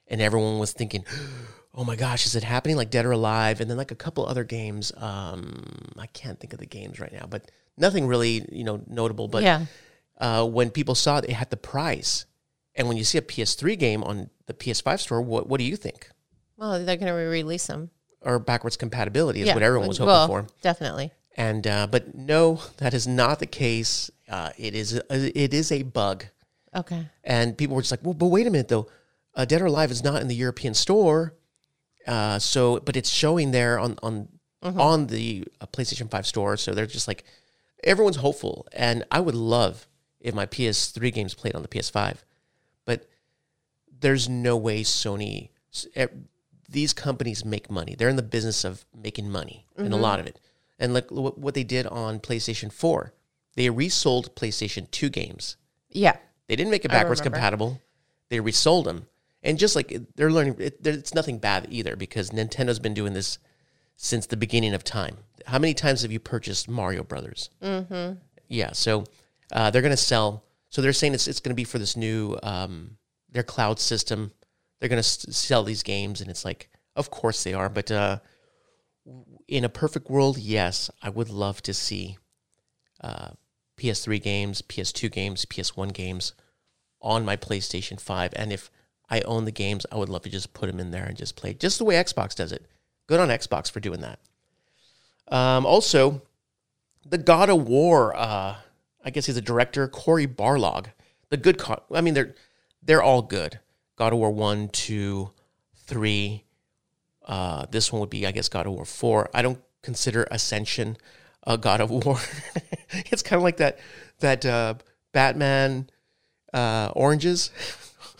And 0.08 0.22
everyone 0.22 0.60
was 0.60 0.72
thinking, 0.72 1.06
oh 1.74 1.84
my 1.84 1.96
gosh, 1.96 2.26
is 2.26 2.36
it 2.36 2.44
happening? 2.44 2.78
Like 2.78 2.90
Dead 2.90 3.06
or 3.06 3.12
Alive. 3.12 3.60
And 3.60 3.70
then 3.70 3.78
like 3.78 3.92
a 3.92 3.96
couple 3.96 4.26
other 4.26 4.44
games. 4.44 4.92
Um, 4.96 5.92
I 5.98 6.08
can't 6.08 6.40
think 6.40 6.54
of 6.54 6.60
the 6.60 6.66
games 6.66 7.00
right 7.00 7.12
now, 7.12 7.26
but 7.30 7.52
nothing 7.78 8.08
really, 8.08 8.48
you 8.52 8.64
know, 8.64 8.82
notable. 8.88 9.28
But 9.28 9.44
yeah. 9.44 9.66
uh, 10.20 10.46
when 10.46 10.70
people 10.70 10.96
saw 10.96 11.18
it, 11.18 11.26
it 11.26 11.34
had 11.34 11.50
the 11.50 11.58
price. 11.58 12.26
And 12.76 12.88
when 12.88 12.98
you 12.98 13.04
see 13.04 13.18
a 13.18 13.22
PS3 13.22 13.78
game 13.78 14.04
on 14.04 14.30
the 14.46 14.54
PS5 14.54 15.00
store, 15.00 15.22
what, 15.22 15.48
what 15.48 15.60
do 15.60 15.64
you 15.64 15.76
think? 15.76 16.10
Well, 16.58 16.84
they're 16.84 16.98
going 16.98 17.08
to 17.08 17.14
re-release 17.14 17.68
them. 17.68 17.90
Or 18.22 18.40
backwards 18.40 18.78
compatibility 18.78 19.42
is 19.42 19.48
yeah. 19.48 19.54
what 19.54 19.64
everyone 19.64 19.88
was 19.88 19.98
hoping 19.98 20.08
well, 20.08 20.28
for. 20.28 20.48
Definitely. 20.62 21.12
And 21.38 21.68
uh, 21.68 21.88
but 21.88 22.16
no, 22.16 22.62
that 22.78 22.94
is 22.94 23.08
not 23.08 23.40
the 23.40 23.46
case. 23.46 24.10
Uh, 24.30 24.52
it 24.58 24.74
is 24.74 24.94
a, 24.94 25.40
it 25.40 25.54
is 25.54 25.72
a 25.72 25.84
bug, 25.84 26.26
Okay. 26.74 27.08
and 27.24 27.58
people 27.58 27.76
were 27.76 27.82
just 27.82 27.92
like, 27.92 28.04
"Well, 28.04 28.14
but 28.14 28.28
wait 28.28 28.48
a 28.48 28.50
minute 28.50 28.70
though, 28.70 28.88
uh, 29.36 29.44
Dead 29.44 29.62
or 29.62 29.66
Alive 29.66 29.92
is 29.92 30.04
not 30.04 30.22
in 30.22 30.30
the 30.30 30.36
European 30.36 30.74
store, 30.74 31.36
uh, 32.08 32.40
so 32.40 32.80
but 32.80 32.96
it's 32.96 33.10
showing 33.10 33.52
there 33.52 33.78
on 33.78 33.98
on 34.02 34.30
on 34.64 35.08
the 35.08 35.46
uh, 35.60 35.66
PlayStation 35.68 36.10
Five 36.10 36.26
store." 36.26 36.56
So 36.56 36.74
they're 36.74 36.86
just 36.86 37.08
like, 37.08 37.26
everyone's 37.84 38.18
hopeful, 38.18 38.66
and 38.72 39.04
I 39.12 39.20
would 39.20 39.36
love 39.36 39.88
if 40.22 40.34
my 40.34 40.46
PS3 40.46 41.14
games 41.14 41.34
played 41.34 41.54
on 41.54 41.64
the 41.64 41.68
PS5, 41.68 42.20
but 42.86 43.10
there's 44.00 44.30
no 44.30 44.56
way 44.56 44.84
Sony. 44.84 45.50
These 46.70 46.94
companies 46.94 47.46
make 47.46 47.70
money. 47.70 47.96
They're 47.96 48.10
in 48.10 48.16
the 48.16 48.24
business 48.24 48.64
of 48.64 48.86
making 48.96 49.30
money, 49.30 49.66
and 49.78 49.94
a 49.94 49.98
lot 49.98 50.20
of 50.20 50.28
it. 50.28 50.40
And 50.80 50.94
like 50.94 51.12
what 51.12 51.38
what 51.38 51.54
they 51.54 51.64
did 51.64 51.88
on 51.88 52.20
PlayStation 52.20 52.72
4, 52.72 53.14
they 53.56 53.70
resold 53.70 54.36
PlayStation 54.36 54.90
2 54.92 55.10
games. 55.10 55.58
Yeah. 55.90 56.18
They 56.48 56.56
didn't 56.56 56.72
make 56.72 56.86
it 56.86 56.92
backwards 56.92 57.22
compatible. 57.22 57.82
They 58.30 58.40
resold 58.40 58.86
them. 58.86 59.08
And 59.42 59.60
just 59.60 59.76
like 59.76 59.96
they're 60.16 60.32
learning, 60.32 60.56
it, 60.60 60.86
it's 60.86 61.14
nothing 61.14 61.38
bad 61.38 61.68
either 61.70 61.96
because 61.96 62.32
Nintendo's 62.32 62.80
been 62.80 62.96
doing 62.96 63.14
this 63.14 63.38
since 63.96 64.26
the 64.26 64.38
beginning 64.38 64.74
of 64.74 64.84
time. 64.84 65.18
How 65.46 65.60
many 65.60 65.74
times 65.74 66.02
have 66.02 66.12
you 66.12 66.20
purchased 66.20 66.68
Mario 66.68 67.04
Brothers? 67.04 67.52
Mm-hmm. 67.62 68.18
Yeah, 68.48 68.72
so 68.74 69.06
uh, 69.52 69.70
they're 69.70 69.84
going 69.84 69.92
to 69.92 69.98
sell. 69.98 70.44
So 70.70 70.82
they're 70.82 70.94
saying 70.94 71.14
it's 71.14 71.28
it's 71.28 71.40
going 71.40 71.52
to 71.52 71.56
be 71.56 71.64
for 71.64 71.78
this 71.78 71.96
new 71.96 72.38
um, 72.44 72.98
their 73.32 73.44
cloud 73.44 73.80
system. 73.80 74.32
They're 74.80 74.90
going 74.90 75.02
to 75.02 75.08
sell 75.08 75.64
these 75.64 75.84
games, 75.84 76.22
and 76.22 76.30
it's 76.30 76.46
like, 76.46 76.70
of 76.96 77.10
course 77.10 77.44
they 77.44 77.54
are. 77.54 77.70
But 77.70 77.92
uh, 77.92 78.20
in 79.48 79.64
a 79.64 79.70
perfect 79.70 80.10
world, 80.10 80.38
yes, 80.38 80.90
I 81.02 81.10
would 81.10 81.30
love 81.30 81.62
to 81.64 81.74
see 81.74 82.18
uh, 83.02 83.30
PS3 83.78 84.22
games, 84.22 84.62
PS2 84.62 85.12
games, 85.12 85.46
PS1 85.46 85.94
games 85.94 86.34
on 87.02 87.26
my 87.26 87.36
PlayStation 87.36 88.00
5. 88.00 88.34
And 88.36 88.52
if 88.52 88.70
I 89.10 89.22
own 89.22 89.46
the 89.46 89.52
games, 89.52 89.86
I 89.92 89.98
would 89.98 90.10
love 90.10 90.24
to 90.24 90.30
just 90.30 90.54
put 90.54 90.68
them 90.68 90.80
in 90.80 90.92
there 90.92 91.06
and 91.06 91.18
just 91.18 91.36
play 91.36 91.54
just 91.54 91.78
the 91.78 91.86
way 91.86 91.96
Xbox 91.96 92.36
does 92.36 92.52
it. 92.52 92.66
Good 93.08 93.20
on 93.20 93.30
Xbox 93.30 93.70
for 93.70 93.80
doing 93.80 94.02
that. 94.02 94.20
Um, 95.28 95.66
also, 95.66 96.22
the 97.06 97.18
God 97.18 97.50
of 97.50 97.68
War, 97.68 98.16
uh, 98.16 98.56
I 99.04 99.10
guess 99.12 99.28
he's 99.28 99.38
a 99.38 99.42
director, 99.42 99.88
Cory 99.88 100.28
Barlog. 100.28 100.88
The 101.30 101.38
good, 101.38 101.58
co- 101.58 101.84
I 101.94 102.02
mean, 102.02 102.14
they're 102.14 102.36
they're 102.82 103.04
all 103.04 103.22
good. 103.22 103.60
God 103.96 104.14
of 104.14 104.20
War 104.20 104.32
1, 104.32 104.70
2, 104.70 105.32
3. 105.76 106.44
Uh, 107.26 107.66
this 107.72 107.92
one 107.92 108.00
would 108.02 108.10
be, 108.10 108.26
I 108.28 108.32
guess, 108.32 108.50
God 108.50 108.68
of 108.68 108.74
War 108.74 108.86
4. 108.86 109.30
I 109.34 109.42
don't 109.42 109.60
consider 109.82 110.28
Ascension 110.32 110.98
a 111.48 111.58
God 111.58 111.82
of 111.82 111.90
War. 112.06 112.20
it's 112.92 113.22
kind 113.22 113.38
of 113.38 113.44
like 113.44 113.58
that 113.58 113.80
that 114.20 114.46
uh, 114.46 114.76
Batman 115.14 115.90
uh, 116.54 116.92
oranges, 116.96 117.52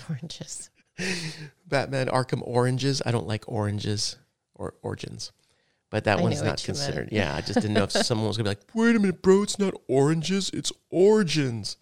Oranges. 0.10 0.70
Batman 1.68 2.08
Arkham 2.08 2.42
oranges. 2.46 3.02
I 3.06 3.12
don't 3.12 3.28
like 3.28 3.46
oranges 3.48 4.18
or 4.54 4.76
origins, 4.82 5.32
but 5.90 6.04
that 6.06 6.20
I 6.20 6.22
one's 6.22 6.42
not 6.42 6.62
considered. 6.64 7.10
Yeah, 7.12 7.36
I 7.36 7.42
just 7.42 7.56
didn't 7.56 7.74
know 7.74 7.84
if 7.84 7.92
someone 7.92 8.28
was 8.28 8.38
gonna 8.38 8.46
be 8.46 8.52
like, 8.52 8.64
"Wait 8.74 8.96
a 8.96 9.00
minute, 9.00 9.22
bro, 9.22 9.44
it's 9.44 9.60
not 9.60 9.74
oranges, 9.88 10.50
it's 10.54 10.72
origins." 10.90 11.78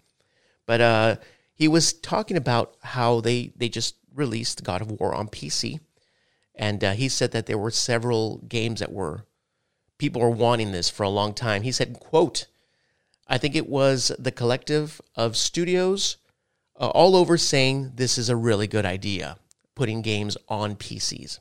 But 0.65 0.81
uh, 0.81 1.15
he 1.53 1.67
was 1.67 1.93
talking 1.93 2.37
about 2.37 2.75
how 2.81 3.21
they 3.21 3.53
they 3.55 3.69
just 3.69 3.95
released 4.13 4.63
God 4.63 4.81
of 4.81 4.91
War 4.91 5.13
on 5.13 5.27
PC, 5.27 5.79
and 6.55 6.83
uh, 6.83 6.93
he 6.93 7.09
said 7.09 7.31
that 7.31 7.45
there 7.45 7.57
were 7.57 7.71
several 7.71 8.39
games 8.47 8.79
that 8.79 8.91
were 8.91 9.25
people 9.97 10.21
were 10.21 10.29
wanting 10.29 10.71
this 10.71 10.89
for 10.89 11.03
a 11.03 11.09
long 11.09 11.33
time. 11.33 11.63
He 11.63 11.71
said, 11.71 11.99
"quote 11.99 12.47
I 13.27 13.37
think 13.37 13.55
it 13.55 13.69
was 13.69 14.11
the 14.19 14.31
collective 14.31 14.99
of 15.15 15.37
studios 15.37 16.17
uh, 16.79 16.87
all 16.89 17.15
over 17.15 17.37
saying 17.37 17.93
this 17.95 18.17
is 18.17 18.29
a 18.29 18.35
really 18.35 18.67
good 18.67 18.85
idea, 18.85 19.37
putting 19.75 20.01
games 20.01 20.37
on 20.49 20.75
PCs. 20.75 21.39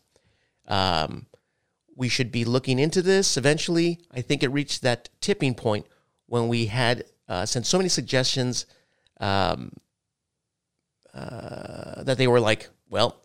Um, 0.69 1.27
we 1.97 2.09
should 2.09 2.33
be 2.33 2.45
looking 2.45 2.79
into 2.79 3.03
this 3.03 3.37
eventually. 3.37 4.01
I 4.11 4.23
think 4.23 4.43
it 4.43 4.49
reached 4.49 4.83
that 4.83 5.09
tipping 5.21 5.55
point 5.55 5.87
when 6.27 6.49
we 6.49 6.67
had 6.67 7.05
uh, 7.29 7.45
sent 7.47 7.67
so 7.67 7.79
many 7.79 7.89
suggestions 7.89 8.67
um, 9.21 9.73
uh, 11.15 12.03
that 12.05 12.19
they 12.19 12.27
were 12.27 12.41
like, 12.41 12.69
well, 12.89 13.23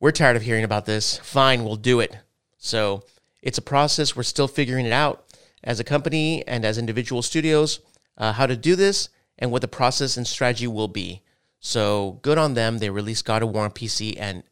we're 0.00 0.12
tired 0.12 0.36
of 0.36 0.42
hearing 0.42 0.64
about 0.64 0.86
this. 0.86 1.18
Fine, 1.18 1.64
we'll 1.64 1.76
do 1.76 2.00
it. 2.00 2.16
So 2.58 3.04
it's 3.42 3.58
a 3.58 3.62
process. 3.62 4.14
We're 4.16 4.22
still 4.22 4.48
figuring 4.48 4.86
it 4.86 4.92
out 4.92 5.24
as 5.62 5.80
a 5.80 5.84
company 5.84 6.46
and 6.46 6.64
as 6.64 6.76
individual 6.78 7.22
studios 7.22 7.80
uh, 8.18 8.32
how 8.32 8.46
to 8.46 8.56
do 8.56 8.76
this 8.76 9.08
and 9.38 9.50
what 9.50 9.62
the 9.62 9.68
process 9.68 10.16
and 10.16 10.26
strategy 10.26 10.66
will 10.66 10.88
be. 10.88 11.22
So 11.60 12.18
good 12.22 12.38
on 12.38 12.54
them. 12.54 12.78
They 12.78 12.90
released 12.90 13.24
God 13.24 13.42
of 13.42 13.50
War 13.50 13.64
on 13.64 13.70
PC 13.70 14.16
and 14.18 14.42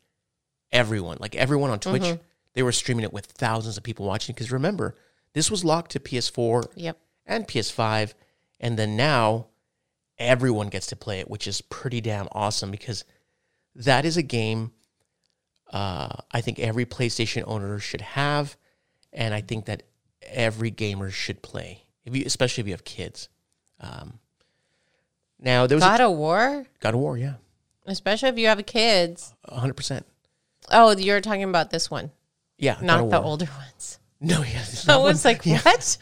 everyone, 0.73 1.19
like 1.21 1.35
everyone 1.37 1.71
on 1.71 1.79
Twitch, 1.79 2.19
they 2.55 2.63
were 2.63 2.73
streaming 2.73 3.05
it 3.05 3.13
with 3.13 3.27
thousands 3.27 3.77
of 3.77 3.83
people 3.83 4.07
watching. 4.07 4.35
Because 4.35 4.51
remember, 4.51 4.97
this 5.35 5.51
was 5.51 5.65
locked 5.65 5.91
to 5.93 6.01
PS4 6.01 6.67
Yep. 6.75 6.99
and 7.27 7.47
PS5. 7.47 8.15
And 8.61 8.79
then 8.79 8.97
now 8.97 9.49
everyone 10.23 10.69
gets 10.69 10.87
to 10.89 10.97
play 10.97 11.21
it, 11.21 11.31
which 11.31 11.47
is 11.47 11.61
pretty 11.61 12.01
damn 12.01 12.29
awesome 12.33 12.71
because 12.71 13.05
that 13.75 14.05
is 14.05 14.17
a 14.17 14.23
game 14.23 14.73
uh, 15.73 16.09
I 16.31 16.41
think 16.43 16.59
every 16.59 16.85
PlayStation 16.85 17.45
owner 17.47 17.79
should 17.79 18.03
have. 18.03 18.57
And 19.13 19.35
I 19.35 19.41
think 19.41 19.67
that 19.67 19.85
every 20.23 20.71
gamer 20.71 21.11
should 21.11 21.43
play, 21.43 21.85
if 22.05 22.15
you, 22.15 22.25
especially 22.27 22.63
if 22.63 22.67
you 22.69 22.75
have 22.75 22.85
kids. 22.85 23.29
Um, 23.81 24.19
now, 25.39 25.67
there 25.67 25.77
was 25.77 25.85
God 25.85 26.01
a, 26.01 26.07
of 26.07 26.17
War, 26.17 26.67
God 26.81 26.95
of 26.95 27.01
War, 27.01 27.19
yeah, 27.19 27.35
especially 27.87 28.29
if 28.29 28.39
you 28.39 28.47
have 28.47 28.65
kids. 28.65 29.35
100%. 29.49 30.05
Oh, 30.71 30.97
you're 30.97 31.21
talking 31.21 31.43
about 31.43 31.71
this 31.71 31.91
one, 31.91 32.11
Yeah, 32.59 32.79
not 32.81 33.11
the 33.11 33.21
older 33.21 33.49
ones. 33.59 33.99
No, 34.25 34.43
yes. 34.43 34.89
I 34.89 34.97
was 34.99 35.25
like, 35.25 35.45
what? 35.45 35.99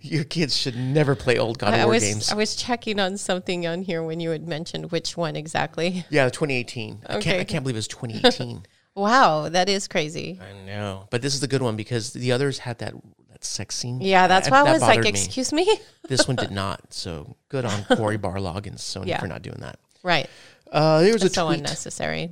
Your 0.00 0.22
kids 0.24 0.56
should 0.56 0.76
never 0.76 1.14
play 1.16 1.38
old 1.38 1.58
God 1.58 1.74
of 1.74 1.80
War 1.80 1.88
was 1.94 2.04
games. 2.04 2.30
I 2.30 2.36
was 2.36 2.54
checking 2.54 3.00
on 3.00 3.16
something 3.16 3.66
on 3.66 3.82
here 3.82 4.02
when 4.02 4.20
you 4.20 4.30
had 4.30 4.46
mentioned 4.46 4.92
which 4.92 5.16
one 5.16 5.34
exactly. 5.34 6.04
yeah, 6.08 6.28
2018. 6.28 7.02
I 7.04 7.06
can't. 7.14 7.16
Okay. 7.26 7.40
I 7.40 7.44
can't 7.44 7.64
believe 7.64 7.74
it 7.74 7.78
was 7.78 7.88
2018. 7.88 8.64
Wow, 8.94 9.48
that 9.48 9.68
is 9.68 9.88
crazy. 9.88 10.38
I 10.40 10.64
know, 10.66 11.08
but 11.10 11.20
this 11.20 11.34
is 11.34 11.40
the 11.40 11.48
good 11.48 11.62
one 11.62 11.74
because 11.74 12.12
the 12.12 12.30
others 12.30 12.58
had 12.60 12.78
that 12.78 12.94
that 13.30 13.44
sex 13.44 13.74
scene. 13.74 14.00
Yeah, 14.00 14.28
that's 14.28 14.48
That- 14.48 14.64
why 14.64 14.70
I 14.70 14.72
was 14.72 14.82
like, 14.82 15.00
me. 15.00 15.08
excuse 15.08 15.52
me? 15.52 15.68
This 16.08 16.28
one 16.28 16.36
did 16.36 16.52
not. 16.52 16.92
So 16.94 17.34
good 17.48 17.64
on 17.64 17.84
Cory 17.96 18.18
Barlog 18.18 18.66
and 18.68 18.76
Sony 18.76 19.06
Yeah. 19.08 19.18
for 19.20 19.26
not 19.26 19.42
doing 19.42 19.58
that. 19.62 19.80
Right. 20.04 20.28
Uh, 20.70 21.00
here's 21.00 21.24
a 21.24 21.28
so 21.28 21.46
tweet. 21.46 21.58
unnecessary. 21.58 22.30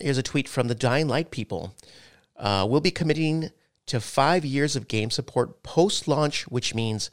Here's 0.00 0.18
a 0.18 0.22
tweet 0.22 0.46
from 0.48 0.68
the 0.68 0.74
Dying 0.76 1.08
Light 1.08 1.32
people. 1.32 1.74
Uh, 2.36 2.64
we'll 2.70 2.80
be 2.80 2.92
committing 2.92 3.50
to 3.88 4.00
five 4.00 4.44
years 4.44 4.76
of 4.76 4.88
game 4.88 5.10
support 5.10 5.62
post 5.62 6.08
launch, 6.08 6.46
which 6.48 6.74
means 6.74 7.10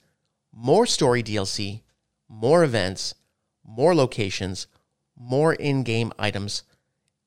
more 0.54 0.86
story 0.86 1.24
DLC, 1.24 1.82
more 2.30 2.64
events, 2.64 3.16
more 3.64 3.96
locations, 3.96 4.68
more 5.16 5.54
in 5.54 5.84
game 5.84 6.12
items. 6.18 6.64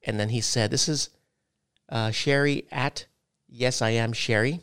And 0.04 0.18
then 0.18 0.30
he 0.30 0.40
said, 0.40 0.70
This 0.70 0.88
is 0.88 1.10
uh, 1.88 2.10
Sherry 2.10 2.66
at 2.70 3.06
Yes, 3.48 3.80
I 3.80 3.90
am 3.90 4.12
Sherry. 4.12 4.60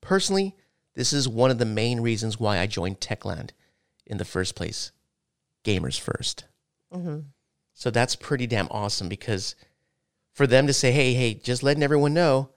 Personally, 0.00 0.56
this 0.94 1.12
is 1.12 1.28
one 1.28 1.50
of 1.50 1.58
the 1.58 1.64
main 1.64 2.00
reasons 2.00 2.40
why 2.40 2.58
I 2.58 2.66
joined 2.66 3.00
Techland 3.00 3.50
in 4.06 4.18
the 4.18 4.24
first 4.24 4.56
place. 4.56 4.90
Gamers 5.64 6.00
1st 6.00 6.44
So 7.74 7.90
that's 7.90 8.16
pretty 8.16 8.46
damn 8.46 8.68
awesome 8.70 9.08
because 9.08 9.54
for 10.32 10.46
them 10.46 10.66
to 10.66 10.72
say, 10.72 10.90
"Hey, 10.92 11.14
hey, 11.14 11.34
just 11.34 11.62
letting 11.62 11.82
everyone 11.82 12.14
know, 12.14 12.50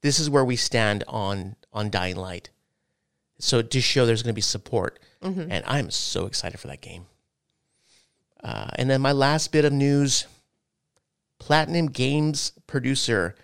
this 0.00 0.18
is 0.20 0.30
where 0.30 0.44
we 0.44 0.56
stand 0.56 1.04
on 1.08 1.56
on 1.72 1.90
Dying 1.90 2.16
Light." 2.16 2.50
So 3.38 3.62
to 3.62 3.80
show 3.80 4.04
there's 4.06 4.22
going 4.22 4.32
to 4.32 4.36
be 4.36 4.40
support, 4.40 4.98
and 5.50 5.64
I'm 5.66 5.90
so 5.90 6.26
excited 6.26 6.58
for 6.58 6.66
that 6.68 6.80
game. 6.80 7.06
Uh, 8.42 8.68
and 8.76 8.88
then 8.90 9.00
my 9.00 9.12
last 9.12 9.52
bit 9.52 9.64
of 9.64 9.72
news: 9.72 10.26
Platinum 11.38 11.86
Games 11.88 12.52
producer 12.66 13.34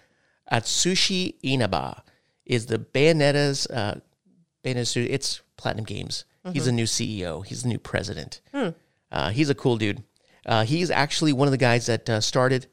Atsushi 0.53 1.35
Inaba 1.43 2.03
is 2.45 2.67
the 2.67 2.79
Bayonetta's 2.79 3.67
uh, 3.69 4.01
Bayonetta. 4.63 5.07
It's 5.09 5.41
Platinum 5.57 5.85
Games. 5.85 6.25
He's 6.53 6.67
a 6.67 6.73
new 6.73 6.85
CEO. 6.85 7.45
He's 7.47 7.63
the 7.63 7.69
new 7.71 7.79
president. 7.79 8.41
Uh, 9.11 9.31
he's 9.31 9.49
a 9.49 9.55
cool 9.55 9.79
dude. 9.79 10.03
Uh, 10.45 10.65
he's 10.65 10.91
actually 10.91 11.33
one 11.33 11.49
of 11.49 11.53
the 11.53 11.59
guys 11.59 11.87
that 11.87 12.11
uh, 12.11 12.21
started. 12.21 12.67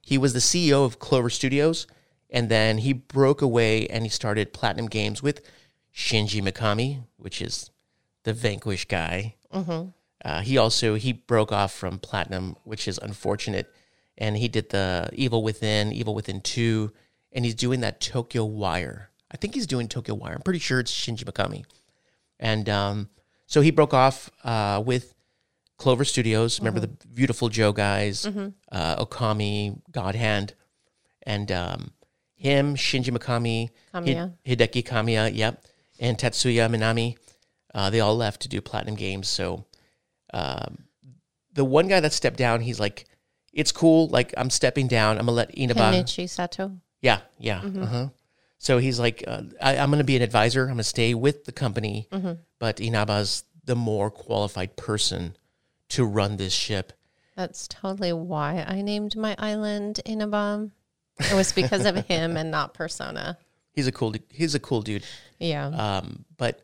He 0.00 0.16
was 0.16 0.32
the 0.32 0.38
CEO 0.38 0.84
of 0.86 0.98
Clover 0.98 1.28
Studios, 1.28 1.86
and 2.30 2.48
then 2.48 2.78
he 2.78 2.92
broke 2.92 3.42
away 3.42 3.86
and 3.88 4.04
he 4.04 4.10
started 4.10 4.52
Platinum 4.52 4.86
Games 4.86 5.22
with 5.22 5.42
Shinji 5.94 6.42
Mikami, 6.42 7.04
which 7.16 7.40
is 7.42 7.70
the 8.24 8.32
Vanquish 8.32 8.84
guy. 8.86 9.34
Uh, 10.24 10.40
he 10.40 10.58
also 10.58 10.94
he 10.96 11.12
broke 11.12 11.52
off 11.52 11.72
from 11.72 11.98
Platinum, 11.98 12.56
which 12.64 12.86
is 12.88 12.98
unfortunate, 12.98 13.72
and 14.16 14.36
he 14.36 14.48
did 14.48 14.70
the 14.70 15.08
Evil 15.12 15.42
Within, 15.42 15.92
Evil 15.92 16.14
Within 16.14 16.40
Two, 16.40 16.92
and 17.32 17.44
he's 17.44 17.54
doing 17.54 17.80
that 17.80 18.00
Tokyo 18.00 18.44
Wire. 18.44 19.10
I 19.30 19.36
think 19.36 19.54
he's 19.54 19.66
doing 19.66 19.88
Tokyo 19.88 20.14
Wire. 20.14 20.34
I'm 20.34 20.42
pretty 20.42 20.58
sure 20.58 20.80
it's 20.80 20.92
Shinji 20.92 21.24
Mikami, 21.24 21.64
and 22.40 22.68
um, 22.68 23.08
so 23.46 23.60
he 23.60 23.70
broke 23.70 23.94
off 23.94 24.28
uh, 24.44 24.82
with 24.84 25.14
Clover 25.76 26.04
Studios. 26.04 26.58
Remember 26.58 26.80
the 26.80 26.88
Beautiful 26.88 27.48
Joe 27.48 27.72
guys, 27.72 28.26
uh, 28.26 29.04
Okami, 29.04 29.80
God 29.92 30.14
Hand, 30.16 30.54
and 31.22 31.52
um, 31.52 31.92
him, 32.38 32.76
Shinji 32.76 33.10
Mikami, 33.10 33.70
Kamiya. 33.92 34.32
Hideki 34.46 34.84
Kamiya, 34.84 35.30
yep, 35.34 35.62
and 35.98 36.16
Tatsuya 36.16 36.70
Minami. 36.70 37.16
Uh, 37.74 37.90
they 37.90 38.00
all 38.00 38.16
left 38.16 38.42
to 38.42 38.48
do 38.48 38.60
Platinum 38.60 38.94
Games. 38.94 39.28
So 39.28 39.66
um, 40.32 40.84
the 41.52 41.64
one 41.64 41.88
guy 41.88 42.00
that 42.00 42.12
stepped 42.12 42.38
down, 42.38 42.60
he's 42.60 42.80
like, 42.80 43.04
"It's 43.52 43.72
cool. 43.72 44.08
Like 44.08 44.32
I'm 44.36 44.50
stepping 44.50 44.86
down. 44.86 45.18
I'm 45.18 45.26
gonna 45.26 45.32
let 45.32 45.50
Inaba." 45.50 45.80
Kenichi 45.80 46.28
Sato. 46.28 46.78
Yeah, 47.02 47.20
yeah. 47.38 47.60
Uh-huh. 47.60 48.08
So 48.58 48.78
he's 48.78 48.98
like, 48.98 49.22
uh, 49.26 49.42
I, 49.60 49.78
I'm 49.78 49.88
going 49.90 49.98
to 49.98 50.04
be 50.04 50.16
an 50.16 50.22
advisor. 50.22 50.62
I'm 50.62 50.68
going 50.68 50.78
to 50.78 50.84
stay 50.84 51.14
with 51.14 51.44
the 51.44 51.52
company, 51.52 52.08
but 52.58 52.80
Inaba's 52.80 53.44
the 53.64 53.76
more 53.76 54.10
qualified 54.10 54.74
person 54.74 55.36
to 55.90 56.04
run 56.04 56.38
this 56.38 56.52
ship. 56.52 56.92
That's 57.36 57.68
totally 57.68 58.12
why 58.12 58.64
I 58.66 58.82
named 58.82 59.14
my 59.14 59.36
island 59.38 60.00
Inabam. 60.04 60.72
It 61.18 61.34
was 61.34 61.52
because 61.52 61.84
of 61.84 61.96
him 62.06 62.36
and 62.36 62.50
not 62.50 62.74
Persona. 62.74 63.38
He's 63.72 63.86
a 63.86 63.92
cool. 63.92 64.14
He's 64.30 64.54
a 64.54 64.60
cool 64.60 64.82
dude. 64.82 65.04
Yeah. 65.38 65.66
Um, 65.68 66.24
but 66.36 66.62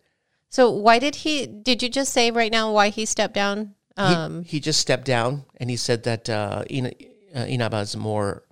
So 0.49 0.71
why 0.71 0.99
did 0.99 1.17
he? 1.17 1.47
Did 1.47 1.83
you 1.83 1.89
just 1.89 2.13
say 2.13 2.31
right 2.31 2.51
now 2.53 2.73
why 2.73 2.89
he 2.89 3.05
stepped 3.07 3.35
down? 3.35 3.75
he, 3.97 4.03
Um, 4.03 4.45
he 4.45 4.59
just 4.61 4.81
stepped 4.81 5.05
down, 5.05 5.45
and 5.59 5.71
he 5.71 5.77
said 5.77 6.03
that 6.05 6.29
uh, 6.29 6.65
Ina, 6.71 6.91
uh, 7.35 7.45
Inaba's 7.47 7.97
more. 7.97 8.43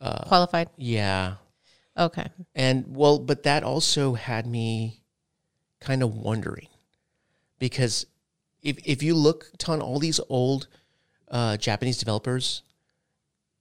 qualified. 0.00 0.68
Yeah, 0.76 1.36
Okay. 1.96 2.26
And 2.54 2.84
well, 2.94 3.18
but 3.18 3.42
that 3.44 3.62
also 3.64 4.14
had 4.14 4.46
me 4.46 5.00
kind 5.80 6.02
of 6.02 6.14
wondering 6.14 6.68
because 7.58 8.06
if 8.62 8.78
if 8.84 9.02
you 9.02 9.14
look 9.14 9.50
on 9.66 9.80
all 9.80 9.98
these 9.98 10.20
old 10.28 10.68
uh, 11.30 11.56
Japanese 11.56 11.98
developers, 11.98 12.62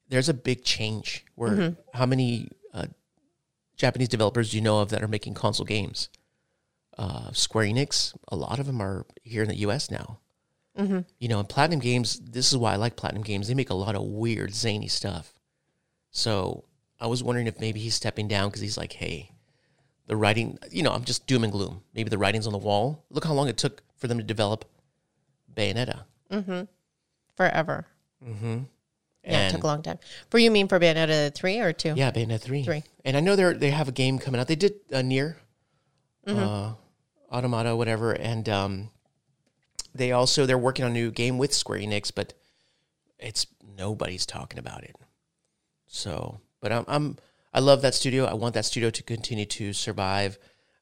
there's 0.09 0.29
a 0.29 0.33
big 0.33 0.63
change. 0.63 1.25
Where 1.35 1.55
how 1.93 2.05
many 2.05 2.49
uh, 2.73 2.87
Japanese 3.75 4.09
developers 4.09 4.51
do 4.51 4.57
you 4.57 4.63
know 4.63 4.79
of 4.79 4.89
that 4.89 5.03
are 5.03 5.07
making 5.07 5.33
console 5.33 5.65
games? 5.65 6.09
Uh, 6.97 7.31
Square 7.33 7.65
Enix, 7.65 8.15
a 8.29 8.35
lot 8.35 8.59
of 8.59 8.67
them 8.67 8.81
are 8.81 9.05
here 9.21 9.43
in 9.43 9.49
the 9.49 9.57
U.S. 9.57 9.91
now. 9.91 10.19
You 11.19 11.27
know, 11.27 11.39
and 11.39 11.47
Platinum 11.49 11.79
Games. 11.79 12.19
This 12.19 12.51
is 12.51 12.57
why 12.57 12.73
I 12.73 12.75
like 12.77 12.95
Platinum 12.95 13.23
Games. 13.23 13.47
They 13.47 13.53
make 13.53 13.69
a 13.69 13.75
lot 13.75 13.95
of 13.95 14.03
weird, 14.03 14.53
zany 14.53 14.87
stuff. 14.87 15.33
So 16.11 16.65
I 16.99 17.07
was 17.07 17.23
wondering 17.23 17.47
if 17.47 17.59
maybe 17.59 17.79
he's 17.79 17.95
stepping 17.95 18.27
down 18.27 18.49
because 18.49 18.61
he's 18.61 18.77
like, 18.77 18.93
hey, 18.93 19.31
the 20.07 20.15
writing, 20.15 20.57
you 20.71 20.83
know, 20.83 20.91
I'm 20.91 21.03
just 21.03 21.27
doom 21.27 21.43
and 21.43 21.51
gloom. 21.51 21.81
Maybe 21.93 22.09
the 22.09 22.17
writing's 22.17 22.47
on 22.47 22.53
the 22.53 22.59
wall. 22.59 23.03
Look 23.09 23.25
how 23.25 23.33
long 23.33 23.47
it 23.49 23.57
took 23.57 23.83
for 23.97 24.07
them 24.07 24.17
to 24.17 24.23
develop 24.23 24.65
Bayonetta. 25.55 26.03
Forever. 27.35 27.87
Mm-hmm. 28.25 28.63
Yeah, 29.25 29.47
it 29.47 29.51
took 29.51 29.63
a 29.63 29.67
long 29.67 29.81
time. 29.81 29.99
For 30.29 30.37
you 30.37 30.51
mean 30.51 30.67
for 30.67 30.79
Bayonetta 30.79 31.33
three 31.33 31.59
or 31.59 31.73
two? 31.73 31.93
Yeah, 31.95 32.11
Bayonetta 32.11 32.41
3. 32.41 32.63
Three. 32.63 32.83
And 33.03 33.17
I 33.17 33.19
know 33.19 33.35
they 33.35 33.53
they 33.53 33.71
have 33.71 33.87
a 33.87 33.91
game 33.91 34.19
coming 34.19 34.39
out. 34.39 34.47
They 34.47 34.55
did 34.55 34.75
uh, 34.91 34.97
NieR, 34.97 35.35
uh, 36.27 36.73
Automata, 37.31 37.75
whatever. 37.75 38.11
And 38.11 38.47
um, 38.49 38.89
they 39.93 40.11
also, 40.11 40.45
they're 40.45 40.57
working 40.57 40.85
on 40.85 40.91
a 40.91 40.93
new 40.93 41.11
game 41.11 41.37
with 41.37 41.53
Square 41.53 41.79
Enix, 41.79 42.11
but 42.13 42.33
it's, 43.19 43.47
nobody's 43.77 44.25
talking 44.25 44.59
about 44.59 44.83
it. 44.83 44.95
So, 45.87 46.41
but 46.61 46.71
I'm, 46.71 46.85
I'm 46.87 47.17
I 47.55 47.59
love 47.59 47.81
that 47.83 47.95
studio. 47.95 48.25
I 48.25 48.33
want 48.33 48.53
that 48.55 48.65
studio 48.65 48.89
to 48.89 49.01
continue 49.01 49.45
to 49.45 49.71
survive. 49.71 50.37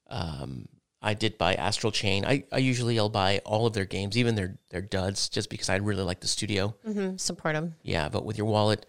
Um, 0.08 0.68
I 1.04 1.14
did 1.14 1.36
buy 1.38 1.54
Astral 1.54 1.92
Chain. 1.92 2.24
I, 2.24 2.44
I 2.50 2.58
usually 2.58 2.98
I'll 2.98 3.08
buy 3.10 3.40
all 3.44 3.66
of 3.66 3.74
their 3.74 3.84
games, 3.84 4.16
even 4.16 4.34
their 4.34 4.56
their 4.70 4.80
duds, 4.82 5.28
just 5.28 5.50
because 5.50 5.68
I 5.68 5.76
really 5.76 6.02
like 6.02 6.20
the 6.20 6.28
studio. 6.28 6.74
hmm 6.84 7.16
Support 7.18 7.54
them. 7.54 7.74
Yeah, 7.82 8.08
but 8.08 8.24
with 8.24 8.38
your 8.38 8.46
wallet, 8.46 8.86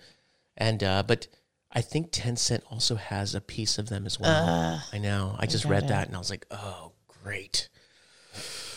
and 0.57 0.81
uh, 0.83 1.03
but 1.05 1.27
I 1.71 1.81
think 1.81 2.11
Tencent 2.11 2.61
also 2.71 2.95
has 2.95 3.35
a 3.35 3.41
piece 3.41 3.77
of 3.77 3.89
them 3.89 4.05
as 4.05 4.17
well. 4.19 4.81
I 4.93 4.97
know. 4.97 5.35
I 5.37 5.45
just 5.45 5.65
read 5.65 5.89
that 5.89 6.07
and 6.07 6.15
I 6.15 6.19
was 6.19 6.29
like, 6.29 6.45
oh, 6.49 6.93
great. 7.21 7.67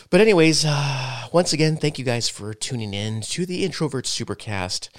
But 0.09 0.19
anyways, 0.21 0.65
uh, 0.67 1.27
once 1.31 1.53
again, 1.53 1.77
thank 1.77 1.99
you 1.99 2.03
guys 2.05 2.27
for 2.27 2.53
tuning 2.53 2.93
in 2.93 3.21
to 3.21 3.45
the 3.45 3.63
Introvert 3.63 4.05
Supercast. 4.05 4.89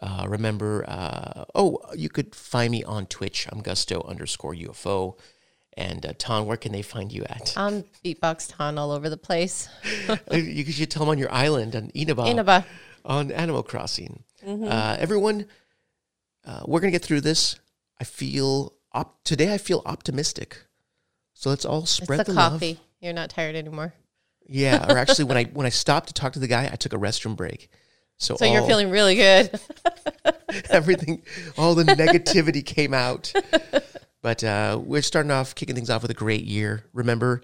Uh, 0.00 0.24
remember, 0.28 0.84
uh, 0.88 1.44
oh, 1.54 1.78
you 1.94 2.08
could 2.08 2.34
find 2.34 2.70
me 2.70 2.82
on 2.84 3.06
Twitch. 3.06 3.46
I'm 3.50 3.60
Gusto 3.60 4.02
underscore 4.08 4.54
UFO. 4.54 5.18
And 5.76 6.04
uh, 6.04 6.12
Ton, 6.18 6.46
where 6.46 6.56
can 6.58 6.72
they 6.72 6.82
find 6.82 7.10
you 7.10 7.24
at? 7.24 7.54
I'm 7.56 7.84
beatbox 8.04 8.54
ton 8.54 8.76
all 8.76 8.90
over 8.90 9.08
the 9.08 9.16
place. 9.16 9.68
you 10.32 10.64
should 10.70 10.90
tell 10.90 11.00
them 11.00 11.08
on 11.10 11.18
your 11.18 11.32
island 11.32 11.74
on 11.74 11.90
Inaba. 11.94 12.26
Inaba. 12.26 12.66
on 13.06 13.30
Animal 13.32 13.62
Crossing. 13.62 14.22
Uh, 14.46 14.96
everyone, 14.98 15.46
uh, 16.44 16.60
we're 16.66 16.80
gonna 16.80 16.90
get 16.90 17.02
through 17.04 17.22
this. 17.22 17.58
I 18.00 18.04
feel 18.04 18.74
op- 18.92 19.22
today. 19.24 19.54
I 19.54 19.58
feel 19.58 19.82
optimistic. 19.86 20.58
So 21.32 21.48
let's 21.48 21.64
all 21.64 21.82
It's 21.84 21.92
spread 21.92 22.20
the 22.20 22.24
the, 22.24 22.34
coffee. 22.34 22.68
love. 22.74 22.80
You're 23.00 23.12
not 23.14 23.30
tired 23.30 23.56
anymore. 23.56 23.94
Yeah, 24.46 24.84
or 24.92 24.98
actually, 25.02 25.24
when 25.24 25.36
I 25.38 25.44
when 25.44 25.64
I 25.64 25.70
stopped 25.70 26.08
to 26.08 26.12
talk 26.14 26.34
to 26.34 26.38
the 26.38 26.48
guy, 26.48 26.68
I 26.70 26.76
took 26.76 26.92
a 26.92 26.98
restroom 26.98 27.34
break. 27.36 27.70
So, 28.18 28.36
So 28.36 28.44
you're 28.44 28.62
feeling 28.66 28.90
really 28.90 29.14
good. 29.16 29.58
everything, 30.70 31.22
all 31.56 31.74
the 31.74 31.82
negativity 31.84 32.64
came 32.64 32.92
out. 32.94 33.32
But 34.22 34.44
uh, 34.44 34.80
we're 34.82 35.02
starting 35.02 35.32
off, 35.32 35.54
kicking 35.54 35.74
things 35.74 35.90
off 35.90 36.02
with 36.02 36.10
a 36.10 36.14
great 36.14 36.44
year. 36.44 36.84
Remember, 36.92 37.42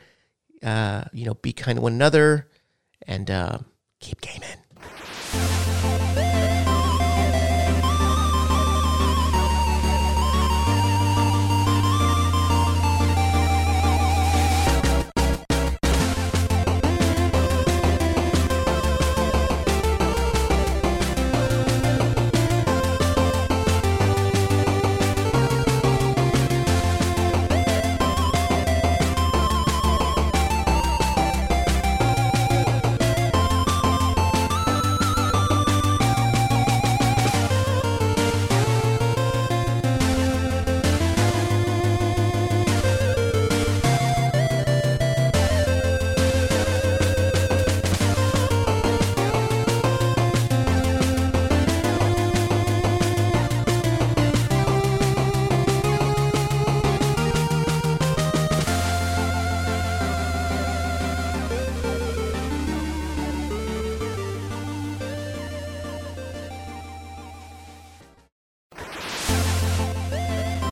uh, 0.63 1.05
you 1.13 1.25
know, 1.25 1.35
be 1.35 1.53
kind 1.53 1.77
to 1.77 1.83
one 1.83 1.93
another 1.93 2.49
and 3.07 3.31
uh, 3.31 3.59
keep 4.01 4.21
gaming. 4.21 5.98